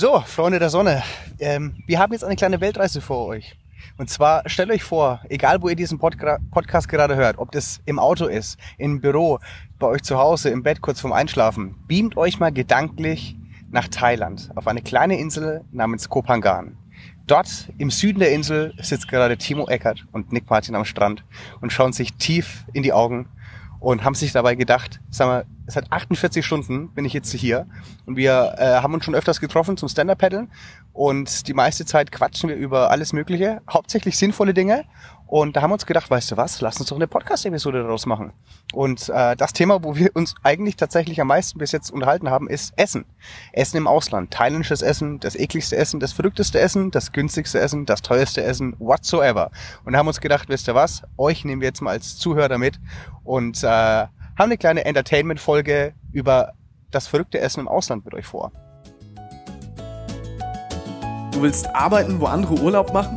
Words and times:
So, 0.00 0.18
Freunde 0.20 0.58
der 0.58 0.70
Sonne, 0.70 1.02
ähm, 1.40 1.74
wir 1.86 1.98
haben 1.98 2.14
jetzt 2.14 2.24
eine 2.24 2.34
kleine 2.34 2.58
Weltreise 2.62 3.02
vor 3.02 3.26
euch. 3.26 3.54
Und 3.98 4.08
zwar 4.08 4.48
stellt 4.48 4.70
euch 4.70 4.82
vor, 4.82 5.20
egal 5.28 5.60
wo 5.60 5.68
ihr 5.68 5.76
diesen 5.76 5.98
Podgra 5.98 6.38
Podcast 6.50 6.88
gerade 6.88 7.16
hört, 7.16 7.36
ob 7.36 7.52
das 7.52 7.82
im 7.84 7.98
Auto 7.98 8.24
ist, 8.24 8.58
im 8.78 9.02
Büro, 9.02 9.40
bei 9.78 9.88
euch 9.88 10.02
zu 10.02 10.16
Hause, 10.16 10.48
im 10.48 10.62
Bett 10.62 10.80
kurz 10.80 11.02
vorm 11.02 11.12
Einschlafen, 11.12 11.76
beamt 11.86 12.16
euch 12.16 12.40
mal 12.40 12.50
gedanklich 12.50 13.36
nach 13.70 13.88
Thailand 13.88 14.50
auf 14.54 14.66
eine 14.66 14.80
kleine 14.80 15.18
Insel 15.18 15.66
namens 15.70 16.08
Koh 16.08 16.22
Phangan. 16.22 16.78
Dort 17.26 17.70
im 17.76 17.90
Süden 17.90 18.20
der 18.20 18.32
Insel 18.32 18.72
sitzt 18.80 19.06
gerade 19.06 19.36
Timo 19.36 19.68
Eckert 19.68 20.06
und 20.12 20.32
Nick 20.32 20.48
Martin 20.48 20.76
am 20.76 20.86
Strand 20.86 21.24
und 21.60 21.74
schauen 21.74 21.92
sich 21.92 22.14
tief 22.14 22.64
in 22.72 22.82
die 22.82 22.94
Augen 22.94 23.28
und 23.80 24.04
haben 24.04 24.14
sich 24.14 24.32
dabei 24.32 24.54
gedacht, 24.54 25.00
sagen 25.10 25.30
wir, 25.30 25.44
seit 25.66 25.90
48 25.90 26.44
Stunden 26.44 26.90
bin 26.90 27.06
ich 27.06 27.14
jetzt 27.14 27.32
hier. 27.32 27.66
Und 28.04 28.16
wir 28.16 28.54
äh, 28.58 28.74
haben 28.82 28.92
uns 28.92 29.04
schon 29.04 29.14
öfters 29.14 29.40
getroffen 29.40 29.78
zum 29.78 29.88
Stand-Up-Paddeln. 29.88 30.50
Und 30.92 31.48
die 31.48 31.54
meiste 31.54 31.86
Zeit 31.86 32.12
quatschen 32.12 32.50
wir 32.50 32.56
über 32.56 32.90
alles 32.90 33.14
Mögliche, 33.14 33.62
hauptsächlich 33.68 34.18
sinnvolle 34.18 34.52
Dinge 34.52 34.84
und 35.30 35.54
da 35.54 35.62
haben 35.62 35.70
wir 35.70 35.74
uns 35.74 35.86
gedacht, 35.86 36.10
weißt 36.10 36.32
du 36.32 36.36
was, 36.36 36.60
lass 36.60 36.80
uns 36.80 36.88
doch 36.88 36.96
eine 36.96 37.06
Podcast-Episode 37.06 37.84
daraus 37.84 38.04
machen. 38.04 38.32
Und 38.72 39.08
äh, 39.10 39.36
das 39.36 39.52
Thema, 39.52 39.84
wo 39.84 39.94
wir 39.94 40.10
uns 40.14 40.34
eigentlich 40.42 40.74
tatsächlich 40.74 41.20
am 41.20 41.28
meisten 41.28 41.56
bis 41.60 41.70
jetzt 41.70 41.92
unterhalten 41.92 42.30
haben, 42.30 42.48
ist 42.48 42.72
Essen. 42.76 43.04
Essen 43.52 43.76
im 43.76 43.86
Ausland. 43.86 44.32
Thailändisches 44.32 44.82
Essen, 44.82 45.20
das 45.20 45.36
ekligste 45.36 45.76
Essen, 45.76 46.00
das 46.00 46.12
verrückteste 46.12 46.58
Essen, 46.58 46.90
das 46.90 47.12
günstigste 47.12 47.60
Essen, 47.60 47.86
das 47.86 48.02
teuerste 48.02 48.42
Essen, 48.42 48.74
whatsoever. 48.80 49.52
Und 49.84 49.92
da 49.92 50.00
haben 50.00 50.08
uns 50.08 50.20
gedacht, 50.20 50.48
wisst 50.48 50.68
ihr 50.68 50.74
was, 50.74 51.04
euch 51.16 51.44
nehmen 51.44 51.60
wir 51.60 51.68
jetzt 51.68 51.80
mal 51.80 51.92
als 51.92 52.18
Zuhörer 52.18 52.58
mit 52.58 52.80
und 53.22 53.62
äh, 53.62 53.68
haben 53.68 54.10
eine 54.36 54.58
kleine 54.58 54.84
Entertainment-Folge 54.84 55.94
über 56.10 56.54
das 56.90 57.06
verrückte 57.06 57.38
Essen 57.38 57.60
im 57.60 57.68
Ausland 57.68 58.04
mit 58.04 58.14
euch 58.14 58.26
vor. 58.26 58.50
Du 61.30 61.40
willst 61.40 61.72
arbeiten, 61.72 62.20
wo 62.20 62.24
andere 62.24 62.54
Urlaub 62.54 62.92
machen? 62.92 63.16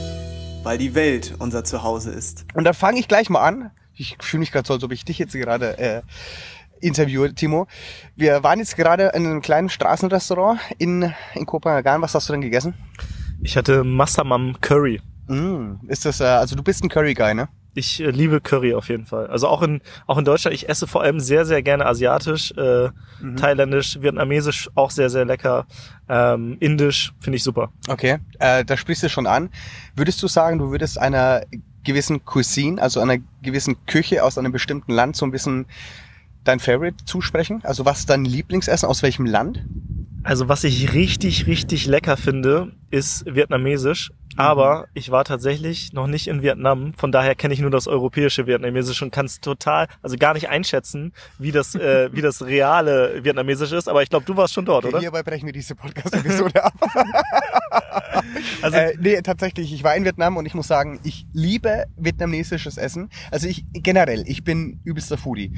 weil 0.63 0.77
die 0.77 0.95
Welt 0.95 1.35
unser 1.39 1.63
Zuhause 1.63 2.11
ist. 2.11 2.45
Und 2.53 2.63
da 2.63 2.73
fange 2.73 2.99
ich 2.99 3.07
gleich 3.07 3.29
mal 3.29 3.41
an. 3.41 3.71
Ich 3.93 4.17
fühle 4.19 4.39
mich 4.39 4.51
gerade 4.51 4.67
so, 4.67 4.73
als 4.73 4.83
ob 4.83 4.91
ich 4.91 5.05
dich 5.05 5.19
jetzt 5.19 5.33
gerade 5.33 5.77
äh, 5.77 6.01
interviewe, 6.79 7.33
Timo. 7.33 7.67
Wir 8.15 8.43
waren 8.43 8.59
jetzt 8.59 8.75
gerade 8.75 9.11
in 9.13 9.25
einem 9.25 9.41
kleinen 9.41 9.69
Straßenrestaurant 9.69 10.59
in, 10.77 11.13
in 11.33 11.45
Kopenhagen. 11.45 12.01
Was 12.01 12.15
hast 12.15 12.29
du 12.29 12.33
denn 12.33 12.41
gegessen? 12.41 12.73
Ich 13.41 13.57
hatte 13.57 13.83
Massamam 13.83 14.57
Curry. 14.61 15.01
Mm, 15.27 15.75
ist 15.87 16.05
das, 16.05 16.19
äh, 16.19 16.25
also 16.25 16.55
du 16.55 16.63
bist 16.63 16.83
ein 16.83 16.89
Curry-Guy, 16.89 17.33
ne? 17.33 17.49
Ich 17.73 18.01
äh, 18.01 18.09
liebe 18.09 18.41
Curry 18.41 18.73
auf 18.73 18.89
jeden 18.89 19.05
Fall. 19.05 19.27
Also 19.27 19.47
auch 19.47 19.61
in 19.61 19.81
auch 20.07 20.17
in 20.17 20.25
Deutschland. 20.25 20.53
Ich 20.53 20.67
esse 20.69 20.87
vor 20.87 21.01
allem 21.01 21.19
sehr 21.19 21.45
sehr 21.45 21.61
gerne 21.61 21.85
asiatisch, 21.85 22.51
äh, 22.57 22.89
mhm. 23.21 23.37
thailändisch, 23.37 24.01
vietnamesisch 24.01 24.69
auch 24.75 24.91
sehr 24.91 25.09
sehr 25.09 25.25
lecker. 25.25 25.65
Ähm, 26.09 26.57
Indisch 26.59 27.13
finde 27.19 27.37
ich 27.37 27.43
super. 27.43 27.71
Okay, 27.87 28.17
äh, 28.39 28.65
da 28.65 28.77
sprichst 28.77 29.03
du 29.03 29.09
schon 29.09 29.27
an. 29.27 29.49
Würdest 29.95 30.21
du 30.21 30.27
sagen, 30.27 30.59
du 30.59 30.71
würdest 30.71 30.99
einer 30.99 31.43
gewissen 31.83 32.25
Cuisine, 32.25 32.81
also 32.81 32.99
einer 32.99 33.17
gewissen 33.41 33.85
Küche 33.85 34.23
aus 34.23 34.37
einem 34.37 34.51
bestimmten 34.51 34.91
Land 34.91 35.15
so 35.15 35.25
ein 35.25 35.31
bisschen 35.31 35.65
dein 36.43 36.59
Favorite 36.59 37.05
zusprechen? 37.05 37.61
Also 37.63 37.85
was 37.85 37.99
ist 37.99 38.09
dein 38.09 38.25
Lieblingsessen 38.25 38.87
aus 38.87 39.03
welchem 39.03 39.25
Land? 39.25 39.63
Also 40.23 40.47
was 40.47 40.63
ich 40.63 40.93
richtig, 40.93 41.47
richtig 41.47 41.87
lecker 41.87 42.17
finde, 42.17 42.73
ist 42.91 43.25
vietnamesisch. 43.25 44.11
Aber 44.37 44.87
ich 44.93 45.11
war 45.11 45.23
tatsächlich 45.23 45.93
noch 45.93 46.07
nicht 46.07 46.27
in 46.27 46.41
Vietnam, 46.41 46.93
von 46.93 47.11
daher 47.11 47.35
kenne 47.35 47.53
ich 47.53 47.59
nur 47.59 47.71
das 47.71 47.87
europäische 47.87 48.47
Vietnamesisch 48.47 49.01
und 49.01 49.11
kann 49.11 49.25
es 49.25 49.39
total, 49.41 49.87
also 50.01 50.17
gar 50.17 50.33
nicht 50.33 50.49
einschätzen, 50.49 51.13
wie 51.37 51.51
das, 51.51 51.75
äh, 51.75 52.09
wie 52.13 52.21
das 52.21 52.45
reale 52.45 53.23
Vietnamesisch 53.23 53.71
ist. 53.71 53.87
Aber 53.87 54.03
ich 54.03 54.09
glaube, 54.09 54.25
du 54.25 54.37
warst 54.37 54.53
schon 54.53 54.65
dort, 54.65 54.85
okay, 54.85 54.93
oder? 54.93 54.99
Hierbei 55.01 55.23
brechen 55.23 55.45
wir 55.45 55.53
diese 55.53 55.75
Podcast-Episode 55.75 56.63
ab. 56.63 56.73
also, 58.61 58.77
äh, 58.77 58.95
nee, 58.99 59.21
tatsächlich, 59.21 59.73
ich 59.73 59.83
war 59.83 59.95
in 59.95 60.05
Vietnam 60.05 60.37
und 60.37 60.45
ich 60.45 60.53
muss 60.53 60.67
sagen, 60.67 60.99
ich 61.03 61.25
liebe 61.33 61.85
vietnamesisches 61.97 62.77
Essen. 62.77 63.09
Also 63.31 63.47
ich 63.47 63.65
generell, 63.73 64.23
ich 64.27 64.43
bin 64.43 64.79
übelster 64.83 65.17
Foodie. 65.17 65.51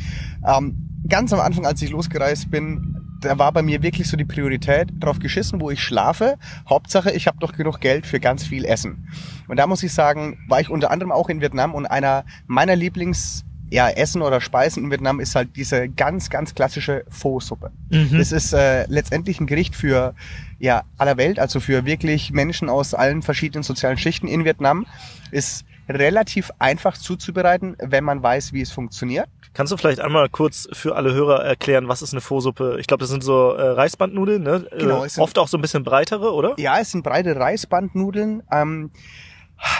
Ähm, 0.48 0.90
ganz 1.08 1.34
am 1.34 1.40
Anfang, 1.40 1.66
als 1.66 1.82
ich 1.82 1.90
losgereist 1.90 2.50
bin, 2.50 2.98
da 3.22 3.40
war 3.40 3.52
bei 3.52 3.62
mir 3.62 3.82
wirklich 3.82 4.08
so 4.08 4.18
die 4.18 4.26
Priorität 4.26 4.90
drauf 5.00 5.20
geschissen, 5.20 5.62
wo 5.62 5.70
ich 5.72 5.82
schlafe. 5.82 6.38
Hauptsache, 6.70 7.12
ich 7.12 7.28
habe 7.28 7.38
doch 7.40 7.54
genug 7.54 7.80
Geld 7.80 8.06
für 8.06 8.20
ganz 8.20 8.44
viel 8.44 8.66
Essen. 8.66 9.08
Und 9.48 9.58
da 9.58 9.68
muss 9.68 9.84
ich 9.84 9.94
sagen, 9.94 10.38
war 10.48 10.60
ich 10.60 10.70
unter 10.70 10.92
anderem 10.92 11.12
auch 11.12 11.30
in 11.30 11.42
Vietnam 11.42 11.74
und 11.74 11.86
einer 11.86 12.26
meiner 12.48 12.76
Lieblings 12.76 13.46
ja, 13.74 13.90
Essen 13.90 14.22
oder 14.22 14.40
Speisen 14.40 14.84
in 14.84 14.92
Vietnam 14.92 15.20
ist 15.20 15.34
halt 15.34 15.56
diese 15.56 15.90
ganz, 15.90 16.30
ganz 16.30 16.54
klassische 16.54 17.06
Pho-Suppe. 17.10 17.72
Mhm. 17.90 18.20
Das 18.20 18.32
ist 18.32 18.54
äh, 18.54 18.86
letztendlich 18.86 19.40
ein 19.40 19.48
Gericht 19.48 19.76
für 19.76 20.14
ja, 20.60 20.84
aller 21.00 21.18
Welt, 21.18 21.40
also 21.40 21.60
für 21.60 21.84
wirklich 21.84 22.32
Menschen 22.32 22.70
aus 22.70 22.94
allen 22.94 23.24
verschiedenen 23.24 23.64
sozialen 23.64 23.98
Schichten 23.98 24.28
in 24.28 24.46
Vietnam. 24.46 24.86
Ist 25.32 25.66
relativ 25.90 26.52
einfach 26.60 27.00
zuzubereiten, 27.00 27.76
wenn 27.80 28.04
man 28.04 28.22
weiß, 28.22 28.54
wie 28.54 28.62
es 28.62 28.72
funktioniert. 28.72 29.28
Kannst 29.56 29.74
du 29.74 29.78
vielleicht 29.78 30.00
einmal 30.00 30.30
kurz 30.30 30.68
für 30.72 30.96
alle 30.96 31.12
Hörer 31.12 31.44
erklären, 31.44 31.88
was 31.88 32.04
ist 32.04 32.14
eine 32.14 32.22
Pho-Suppe? 32.22 32.78
Ich 32.80 32.86
glaube, 32.86 33.02
das 33.02 33.10
sind 33.10 33.24
so 33.24 33.54
äh, 33.54 33.70
Reisbandnudeln, 33.70 34.44
ne? 34.44 34.68
Genau. 34.78 35.04
Äh, 35.04 35.10
oft 35.18 35.40
auch 35.40 35.48
so 35.48 35.58
ein 35.58 35.62
bisschen 35.62 35.84
breitere, 35.84 36.32
oder? 36.32 36.54
Ja, 36.58 36.80
es 36.80 36.92
sind 36.92 37.04
breite 37.04 37.36
Reisbandnudeln. 37.36 38.44
Ähm, 38.52 38.92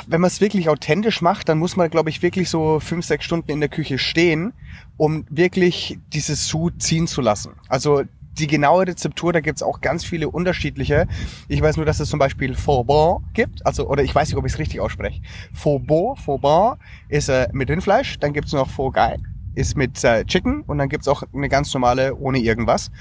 wenn 0.08 0.22
man 0.22 0.30
es 0.30 0.42
wirklich 0.42 0.70
authentisch 0.70 1.22
macht, 1.22 1.50
dann 1.50 1.58
muss 1.58 1.76
man, 1.76 1.90
glaube 1.90 2.10
ich, 2.10 2.22
wirklich 2.22 2.50
so 2.50 2.80
fünf, 2.80 3.06
sechs 3.06 3.26
Stunden 3.26 3.52
in 3.52 3.60
der 3.60 3.70
Küche 3.70 3.98
stehen, 3.98 4.54
um 4.98 5.26
wirklich 5.30 6.00
dieses 6.14 6.48
Sud 6.48 6.82
ziehen 6.82 7.08
zu 7.08 7.22
lassen. 7.22 7.54
Also 7.68 8.04
die 8.38 8.48
genaue 8.48 8.88
Rezeptur, 8.88 9.32
da 9.32 9.42
gibt's 9.42 9.62
auch 9.62 9.82
ganz 9.82 10.04
viele 10.04 10.30
unterschiedliche. 10.30 11.08
Ich 11.48 11.62
weiß 11.62 11.78
nur, 11.78 11.86
dass 11.86 12.00
es 12.00 12.10
zum 12.10 12.20
Beispiel 12.20 12.56
Faux 12.56 13.22
gibt, 13.34 13.66
also 13.66 13.88
oder 13.88 14.04
ich 14.04 14.14
weiß 14.14 14.30
nicht, 14.30 14.38
ob 14.38 14.46
ich 14.46 14.54
es 14.54 14.60
richtig 14.60 14.80
ausspreche. 14.80 15.22
Faux 15.54 15.86
Bon, 15.86 16.78
ist 17.10 17.30
äh, 17.30 17.48
mit 17.52 17.70
Rindfleisch, 17.70 18.18
dann 18.20 18.34
gibt's 18.34 18.54
noch 18.54 18.70
Faux 18.70 18.96
Gai, 18.96 19.18
ist 19.56 19.78
mit 19.78 20.04
äh, 20.04 20.26
Chicken 20.26 20.62
und 20.62 20.80
dann 20.80 20.90
gibt's 20.90 21.08
auch 21.08 21.24
eine 21.34 21.50
ganz 21.50 21.74
normale 21.74 22.16
ohne 22.16 22.40
irgendwas. 22.40 22.92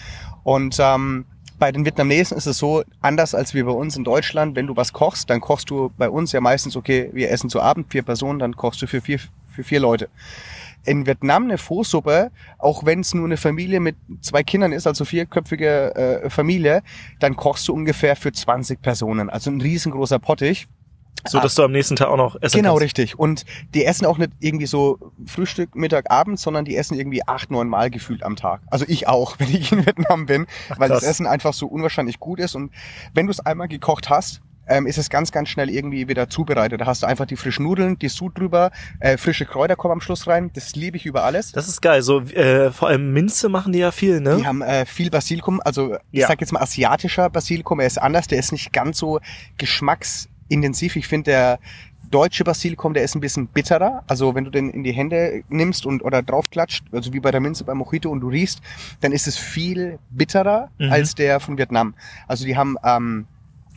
Und 0.44 0.77
ähm, 0.78 1.25
bei 1.62 1.70
den 1.70 1.84
Vietnamesen 1.84 2.36
ist 2.36 2.46
es 2.46 2.58
so, 2.58 2.82
anders 3.02 3.36
als 3.36 3.54
wie 3.54 3.62
bei 3.62 3.70
uns 3.70 3.96
in 3.96 4.02
Deutschland, 4.02 4.56
wenn 4.56 4.66
du 4.66 4.74
was 4.74 4.92
kochst, 4.92 5.30
dann 5.30 5.40
kochst 5.40 5.70
du 5.70 5.92
bei 5.96 6.10
uns 6.10 6.32
ja 6.32 6.40
meistens, 6.40 6.74
okay, 6.74 7.08
wir 7.12 7.30
essen 7.30 7.48
zu 7.48 7.60
Abend, 7.60 7.86
vier 7.88 8.02
Personen, 8.02 8.40
dann 8.40 8.56
kochst 8.56 8.82
du 8.82 8.88
für 8.88 9.00
vier, 9.00 9.20
für 9.48 9.62
vier 9.62 9.78
Leute 9.78 10.08
in 10.84 11.06
Vietnam 11.06 11.44
eine 11.44 11.58
Pho-Suppe, 11.58 12.32
auch 12.58 12.84
wenn 12.84 12.98
es 12.98 13.14
nur 13.14 13.26
eine 13.26 13.36
Familie 13.36 13.78
mit 13.78 13.94
zwei 14.22 14.42
Kindern 14.42 14.72
ist, 14.72 14.88
also 14.88 15.04
vierköpfige 15.04 15.94
äh, 15.94 16.30
Familie, 16.30 16.82
dann 17.20 17.36
kochst 17.36 17.68
du 17.68 17.74
ungefähr 17.74 18.16
für 18.16 18.32
20 18.32 18.82
Personen. 18.82 19.30
Also 19.30 19.52
ein 19.52 19.60
riesengroßer 19.60 20.18
Pottich. 20.18 20.66
So 21.27 21.41
dass 21.41 21.55
du 21.55 21.62
am 21.62 21.72
nächsten 21.72 21.97
Tag 21.97 22.09
auch 22.09 22.16
noch 22.16 22.37
essen 22.41 22.59
Genau, 22.59 22.71
kannst. 22.71 22.84
richtig. 22.84 23.19
Und 23.19 23.44
die 23.75 23.84
essen 23.84 24.06
auch 24.06 24.19
nicht 24.19 24.33
irgendwie 24.41 24.66
so 24.66 25.12
Frühstück, 25.27 25.75
Mittag, 25.75 26.10
Abend, 26.10 26.38
sondern 26.38 26.65
die 26.65 26.77
essen 26.77 26.99
irgendwie 26.99 27.27
acht, 27.27 27.50
neun 27.50 27.69
Mal 27.69 27.91
gefühlt 27.91 28.22
am 28.22 28.37
Tag. 28.37 28.60
Also 28.66 28.84
ich 28.88 29.09
auch, 29.09 29.37
wenn 29.38 29.49
ich 29.49 29.72
in 29.72 29.87
Vietnam 29.87 30.27
bin, 30.27 30.47
Ach, 30.71 30.78
weil 30.78 30.88
das 30.88 31.03
Essen 31.03 31.27
einfach 31.27 31.55
so 31.55 31.66
unwahrscheinlich 31.66 32.21
gut 32.21 32.41
ist. 32.41 32.55
Und 32.55 32.72
wenn 33.15 33.27
du 33.27 33.31
es 33.31 33.41
einmal 33.41 33.69
gekocht 33.69 34.10
hast, 34.10 34.43
ähm, 34.66 34.87
ist 34.87 34.99
es 34.99 35.10
ganz, 35.10 35.33
ganz 35.33 35.48
schnell 35.48 35.71
irgendwie 35.71 36.09
wieder 36.09 36.28
zubereitet. 36.28 36.80
Da 36.80 36.86
hast 36.86 37.03
du 37.03 37.07
einfach 37.07 37.27
die 37.27 37.36
frischen 37.36 37.65
Nudeln, 37.65 37.98
die 37.98 38.09
Sud 38.09 38.39
drüber, 38.39 38.71
äh, 39.01 39.16
frische 39.16 39.45
Kräuter 39.45 39.77
kommen 39.77 39.92
am 39.92 40.01
Schluss 40.01 40.27
rein. 40.27 40.51
Das 40.54 40.75
liebe 40.75 40.97
ich 40.97 41.07
über 41.07 41.25
alles. 41.25 41.53
Das 41.53 41.68
ist 41.68 41.83
geil. 41.83 42.03
So 42.03 42.21
äh, 42.21 42.71
vor 42.71 42.89
allem 42.89 43.13
Minze 43.13 43.48
machen 43.48 43.72
die 43.72 43.80
ja 43.80 43.91
viel, 43.91 44.21
ne? 44.21 44.36
Die 44.36 44.47
haben 44.47 44.63
äh, 44.63 44.86
viel 44.86 45.10
Basilikum. 45.10 45.60
Also 45.65 45.97
ich 46.10 46.21
ja. 46.21 46.28
sag 46.28 46.41
jetzt 46.41 46.53
mal 46.53 46.60
asiatischer 46.60 47.28
Basilikum. 47.30 47.80
Er 47.80 47.86
ist 47.86 48.01
anders. 48.01 48.28
Der 48.28 48.39
ist 48.39 48.53
nicht 48.53 48.72
ganz 48.72 48.98
so 48.98 49.21
geschmacksintensiv. 50.53 50.97
Ich 50.97 51.09
finde 51.09 51.31
der 51.31 51.59
deutsche 52.10 52.45
Basilikum, 52.45 52.93
der 52.93 53.04
ist 53.04 53.15
ein 53.15 53.21
bisschen 53.21 53.47
bitterer. 53.47 54.04
Also 54.07 54.34
wenn 54.34 54.45
du 54.45 54.51
den 54.51 54.71
in 54.71 54.84
die 54.84 54.93
Hände 54.93 55.43
nimmst 55.49 55.87
und 55.87 56.03
oder 56.03 56.22
draufklatscht, 56.22 56.84
also 56.93 57.13
wie 57.13 57.21
bei 57.21 57.31
der 57.31 57.41
Minze 57.41 57.65
beim 57.65 57.78
Mojito 57.78 58.10
und 58.10 58.21
du 58.21 58.28
riechst, 58.28 58.60
dann 59.01 59.13
ist 59.13 59.27
es 59.27 59.39
viel 59.39 59.99
bitterer 60.10 60.69
mhm. 60.78 60.93
als 60.93 61.15
der 61.15 61.41
von 61.41 61.57
Vietnam. 61.57 61.95
Also 62.28 62.45
die 62.45 62.57
haben 62.57 62.77
ähm, 62.84 63.27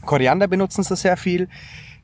Koriander 0.05 0.47
benutzen 0.47 0.83
sie 0.83 0.95
sehr 0.95 1.17
viel. 1.17 1.47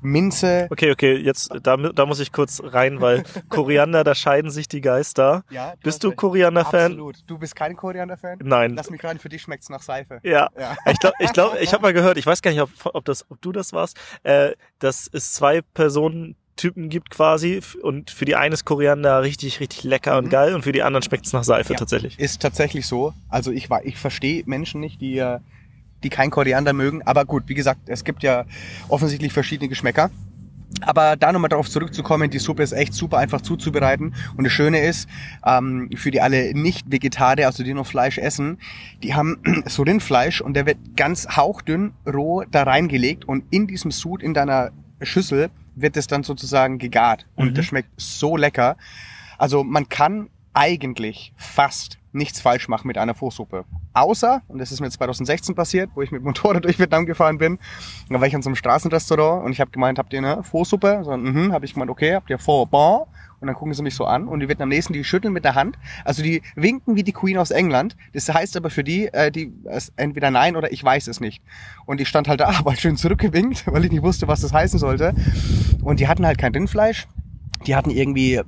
Minze. 0.02 0.68
Okay, 0.70 0.92
okay, 0.92 1.16
jetzt 1.16 1.52
da, 1.64 1.78
da 1.78 2.06
muss 2.06 2.20
ich 2.20 2.32
kurz 2.32 2.62
rein, 2.64 3.02
weil 3.02 3.24
Koriander, 3.50 4.04
da 4.04 4.16
scheiden 4.16 4.52
sich 4.52 4.68
die 4.68 4.82
Geister. 4.82 5.44
Ja, 5.50 5.74
Bist 5.84 6.04
du 6.04 6.12
Koriander-Fan? 6.12 6.92
Absolut. 6.94 7.18
Du 7.28 7.38
bist 7.38 7.56
kein 7.56 7.76
Koriander-Fan? 7.76 8.40
Nein. 8.44 8.74
Lass 8.76 8.90
mich 8.90 9.04
rein, 9.04 9.20
für 9.20 9.30
dich 9.30 9.42
schmeckt's 9.42 9.70
nach 9.70 9.82
Seife. 9.82 10.20
Ja. 10.24 10.50
Ja. 10.58 10.76
Ich 10.90 11.00
glaube, 11.00 11.16
ich, 11.20 11.34
glaub, 11.34 11.56
ich 11.62 11.74
habe 11.74 11.82
mal 11.84 11.94
gehört, 11.94 12.18
ich 12.18 12.26
weiß 12.26 12.42
gar 12.42 12.52
nicht, 12.52 12.62
ob, 12.62 12.70
ob, 12.94 13.06
das, 13.06 13.26
ob 13.30 13.42
du 13.42 13.52
das 13.52 13.74
warst, 13.74 13.98
äh, 14.24 14.52
dass 14.80 15.10
es 15.12 15.34
zwei 15.34 15.62
Personen 15.62 16.36
Typen 16.58 16.90
gibt 16.90 17.10
quasi 17.10 17.60
und 17.82 18.12
für 18.12 18.26
die 18.26 18.36
eine 18.36 18.54
ist 18.54 18.66
Koriander 18.66 19.24
richtig, 19.24 19.60
richtig 19.62 19.84
lecker 19.84 20.18
und 20.18 20.30
geil 20.30 20.54
und 20.54 20.62
für 20.62 20.72
die 20.74 20.84
anderen 20.84 21.02
schmeckt 21.02 21.26
es 21.26 21.34
nach 21.34 21.44
Seife 21.44 21.74
Ja. 21.74 21.80
tatsächlich. 21.80 22.20
Ist 22.20 22.42
tatsächlich 22.42 22.86
so. 22.86 23.14
Also 23.30 23.52
ich 23.52 23.70
war, 23.70 23.84
ich 23.84 23.98
verstehe 23.98 24.44
Menschen 24.46 24.80
nicht, 24.82 25.02
die, 25.02 25.18
äh, 25.18 25.40
die 26.04 26.10
kein 26.10 26.30
Koriander 26.30 26.74
mögen. 26.74 27.02
Aber 27.04 27.26
gut, 27.26 27.44
wie 27.48 27.54
gesagt, 27.54 27.82
es 27.88 28.04
gibt 28.04 28.24
ja 28.24 28.46
offensichtlich 28.90 29.34
verschiedene 29.34 29.70
Geschmäcker. 29.70 30.10
Aber 30.84 31.16
da 31.18 31.32
nochmal 31.32 31.50
darauf 31.50 31.70
zurückzukommen, 31.70 32.30
die 32.32 32.40
Suppe 32.40 32.64
ist 32.64 32.72
echt 32.72 32.94
super 32.94 33.18
einfach 33.18 33.42
zuzubereiten. 33.42 34.16
Und 34.38 34.46
das 34.46 34.54
Schöne 34.54 34.80
ist, 34.80 35.08
ähm, 35.46 35.90
für 35.96 36.12
die 36.12 36.22
alle 36.22 36.54
Nicht-Vegetarier, 36.56 37.46
also 37.46 37.64
die 37.64 37.74
nur 37.74 37.86
Fleisch 37.86 38.18
essen, 38.18 38.58
die 39.04 39.14
haben 39.14 39.38
so 39.66 39.84
Rindfleisch 39.84 40.42
und 40.42 40.54
der 40.56 40.66
wird 40.66 40.78
ganz 40.96 41.28
hauchdünn 41.36 41.92
roh 42.12 42.44
da 42.50 42.64
reingelegt 42.64 43.26
und 43.26 43.44
in 43.52 43.68
diesem 43.68 43.92
Sud, 43.92 44.24
in 44.24 44.34
deiner 44.34 44.72
Schüssel, 45.02 45.50
wird 45.76 45.98
es 45.98 46.08
dann 46.08 46.24
sozusagen 46.24 46.78
gegart. 46.80 47.28
Und 47.36 47.50
Mhm. 47.50 47.54
das 47.56 47.66
schmeckt 47.66 47.90
so 47.98 48.38
lecker. 48.38 48.78
Also 49.38 49.64
man 49.64 49.90
kann 49.90 50.30
eigentlich 50.54 51.34
fast 51.38 51.98
nichts 52.14 52.42
falsch 52.42 52.68
machen 52.68 52.88
mit 52.88 52.98
einer 52.98 53.14
Pho-Suppe. 53.14 53.66
Außer, 53.94 54.42
und 54.48 54.60
das 54.60 54.72
ist 54.72 54.82
mir 54.82 54.90
2016 54.90 55.56
passiert, 55.56 55.92
wo 55.96 56.02
ich 56.02 56.12
mit 56.12 56.24
Motorrad 56.24 56.64
durch 56.66 56.80
Vietnam 56.80 57.06
gefahren 57.06 57.38
bin, 57.38 57.60
da 58.10 58.20
war 58.20 58.28
ich 58.28 58.36
an 58.36 58.42
so 58.42 58.50
einem 58.50 58.56
Straßenrestaurant 58.56 59.46
und 59.46 59.52
ich 59.52 59.62
habe 59.62 59.72
gemeint, 59.72 59.98
habt 59.98 60.14
ihr 60.14 60.20
eine 60.20 60.44
Pho-Suppe? 60.44 61.02
So, 61.04 61.16
mhm, 61.16 61.54
habe 61.54 61.66
ich 61.66 61.74
gemeint, 61.74 61.90
okay, 61.90 62.16
habt 62.16 62.30
ihr 62.30 62.38
Pho 62.38 62.66
Bon? 62.66 63.06
Und 63.40 63.48
dann 63.48 63.56
gucken 63.56 63.74
sie 63.74 63.82
mich 63.82 63.96
so 63.96 64.06
an 64.06 64.28
und 64.28 64.40
die 64.40 64.48
Vietnamesen, 64.48 64.94
die 64.94 65.04
schütteln 65.04 65.34
mit 65.34 65.44
der 65.44 65.56
Hand. 65.56 65.76
Also 66.06 66.22
die 66.22 66.44
winken 66.56 66.96
wie 66.96 67.02
die 67.02 67.12
Queen 67.12 67.40
aus 67.40 67.50
England. 67.50 67.98
Das 68.14 68.32
heißt 68.32 68.56
aber 68.56 68.70
für 68.70 68.84
die, 68.84 69.08
äh, 69.08 69.32
die 69.32 69.52
entweder 69.96 70.30
nein 70.30 70.56
oder 70.56 70.72
ich 70.72 70.84
weiß 70.84 71.08
es 71.08 71.20
nicht. 71.20 71.42
Und 71.88 72.00
ich 72.00 72.08
stand 72.08 72.28
halt 72.28 72.40
da, 72.40 72.50
aber 72.60 72.76
schön 72.76 72.98
zurückgewinkt, 72.98 73.66
weil 73.66 73.84
ich 73.84 73.92
nicht 73.92 74.04
wusste, 74.04 74.28
was 74.28 74.42
das 74.42 74.54
heißen 74.54 74.78
sollte. 74.78 75.16
Und 75.82 76.00
die 76.00 76.08
hatten 76.08 76.24
halt 76.24 76.38
kein 76.38 76.54
Rindfleisch. 76.54 77.08
Die 77.66 77.76
hatten 77.76 77.90
irgendwie 77.90 78.42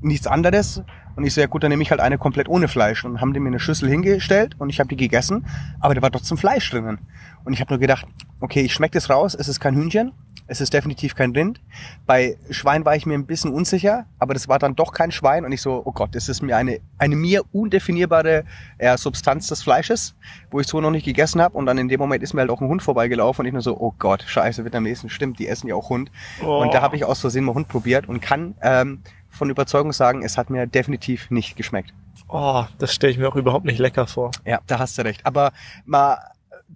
nichts 0.00 0.26
anderes. 0.26 0.82
Und 1.16 1.24
ich 1.24 1.34
so, 1.34 1.40
ja 1.40 1.46
gut, 1.46 1.62
dann 1.62 1.70
nehme 1.70 1.82
ich 1.82 1.90
halt 1.90 2.00
eine 2.00 2.18
komplett 2.18 2.48
ohne 2.48 2.68
Fleisch. 2.68 3.04
Und 3.04 3.20
haben 3.20 3.32
die 3.32 3.40
mir 3.40 3.48
eine 3.48 3.60
Schüssel 3.60 3.88
hingestellt 3.88 4.56
und 4.58 4.70
ich 4.70 4.80
habe 4.80 4.88
die 4.88 4.96
gegessen. 4.96 5.46
Aber 5.80 5.94
da 5.94 6.02
war 6.02 6.10
trotzdem 6.10 6.38
Fleisch 6.38 6.70
drinnen. 6.70 6.98
Und 7.44 7.52
ich 7.52 7.60
habe 7.60 7.72
nur 7.72 7.80
gedacht, 7.80 8.06
okay, 8.40 8.60
ich 8.60 8.72
schmecke 8.72 8.94
das 8.94 9.10
raus. 9.10 9.34
Es 9.34 9.48
ist 9.48 9.60
kein 9.60 9.74
Hühnchen. 9.74 10.12
Es 10.50 10.60
ist 10.60 10.74
definitiv 10.74 11.14
kein 11.14 11.30
Rind. 11.30 11.60
Bei 12.06 12.36
Schwein 12.50 12.84
war 12.84 12.96
ich 12.96 13.06
mir 13.06 13.14
ein 13.14 13.24
bisschen 13.24 13.52
unsicher, 13.52 14.06
aber 14.18 14.34
das 14.34 14.48
war 14.48 14.58
dann 14.58 14.74
doch 14.74 14.92
kein 14.92 15.12
Schwein. 15.12 15.44
Und 15.44 15.52
ich 15.52 15.62
so, 15.62 15.80
oh 15.84 15.92
Gott, 15.92 16.16
das 16.16 16.28
ist 16.28 16.42
mir 16.42 16.56
eine, 16.56 16.80
eine 16.98 17.14
mir 17.14 17.42
undefinierbare 17.52 18.42
äh, 18.78 18.98
Substanz 18.98 19.46
des 19.46 19.62
Fleisches, 19.62 20.16
wo 20.50 20.58
ich 20.58 20.66
so 20.66 20.80
noch 20.80 20.90
nicht 20.90 21.04
gegessen 21.04 21.40
habe. 21.40 21.56
Und 21.56 21.66
dann 21.66 21.78
in 21.78 21.88
dem 21.88 22.00
Moment 22.00 22.24
ist 22.24 22.34
mir 22.34 22.40
halt 22.40 22.50
auch 22.50 22.60
ein 22.60 22.66
Hund 22.66 22.82
vorbeigelaufen 22.82 23.42
und 23.42 23.46
ich 23.46 23.52
nur 23.52 23.62
so, 23.62 23.78
oh 23.78 23.94
Gott, 23.96 24.24
scheiße, 24.26 24.64
Vietnamesen, 24.64 25.08
stimmt, 25.08 25.38
die 25.38 25.46
essen 25.46 25.68
ja 25.68 25.76
auch 25.76 25.88
Hund. 25.88 26.10
Oh. 26.44 26.62
Und 26.62 26.74
da 26.74 26.82
habe 26.82 26.96
ich 26.96 27.04
aus 27.04 27.20
Versehen 27.20 27.44
mal 27.44 27.54
Hund 27.54 27.68
probiert 27.68 28.08
und 28.08 28.20
kann 28.20 28.56
ähm, 28.60 29.02
von 29.30 29.50
Überzeugung 29.50 29.92
sagen, 29.92 30.22
es 30.24 30.36
hat 30.36 30.50
mir 30.50 30.66
definitiv 30.66 31.30
nicht 31.30 31.56
geschmeckt. 31.56 31.92
Oh, 32.28 32.64
das 32.78 32.94
stelle 32.94 33.12
ich 33.12 33.18
mir 33.18 33.28
auch 33.28 33.36
überhaupt 33.36 33.64
nicht 33.64 33.78
lecker 33.78 34.06
vor. 34.06 34.30
Ja, 34.44 34.60
da 34.66 34.78
hast 34.78 34.98
du 34.98 35.02
recht. 35.02 35.24
Aber 35.24 35.52
mal 35.84 36.18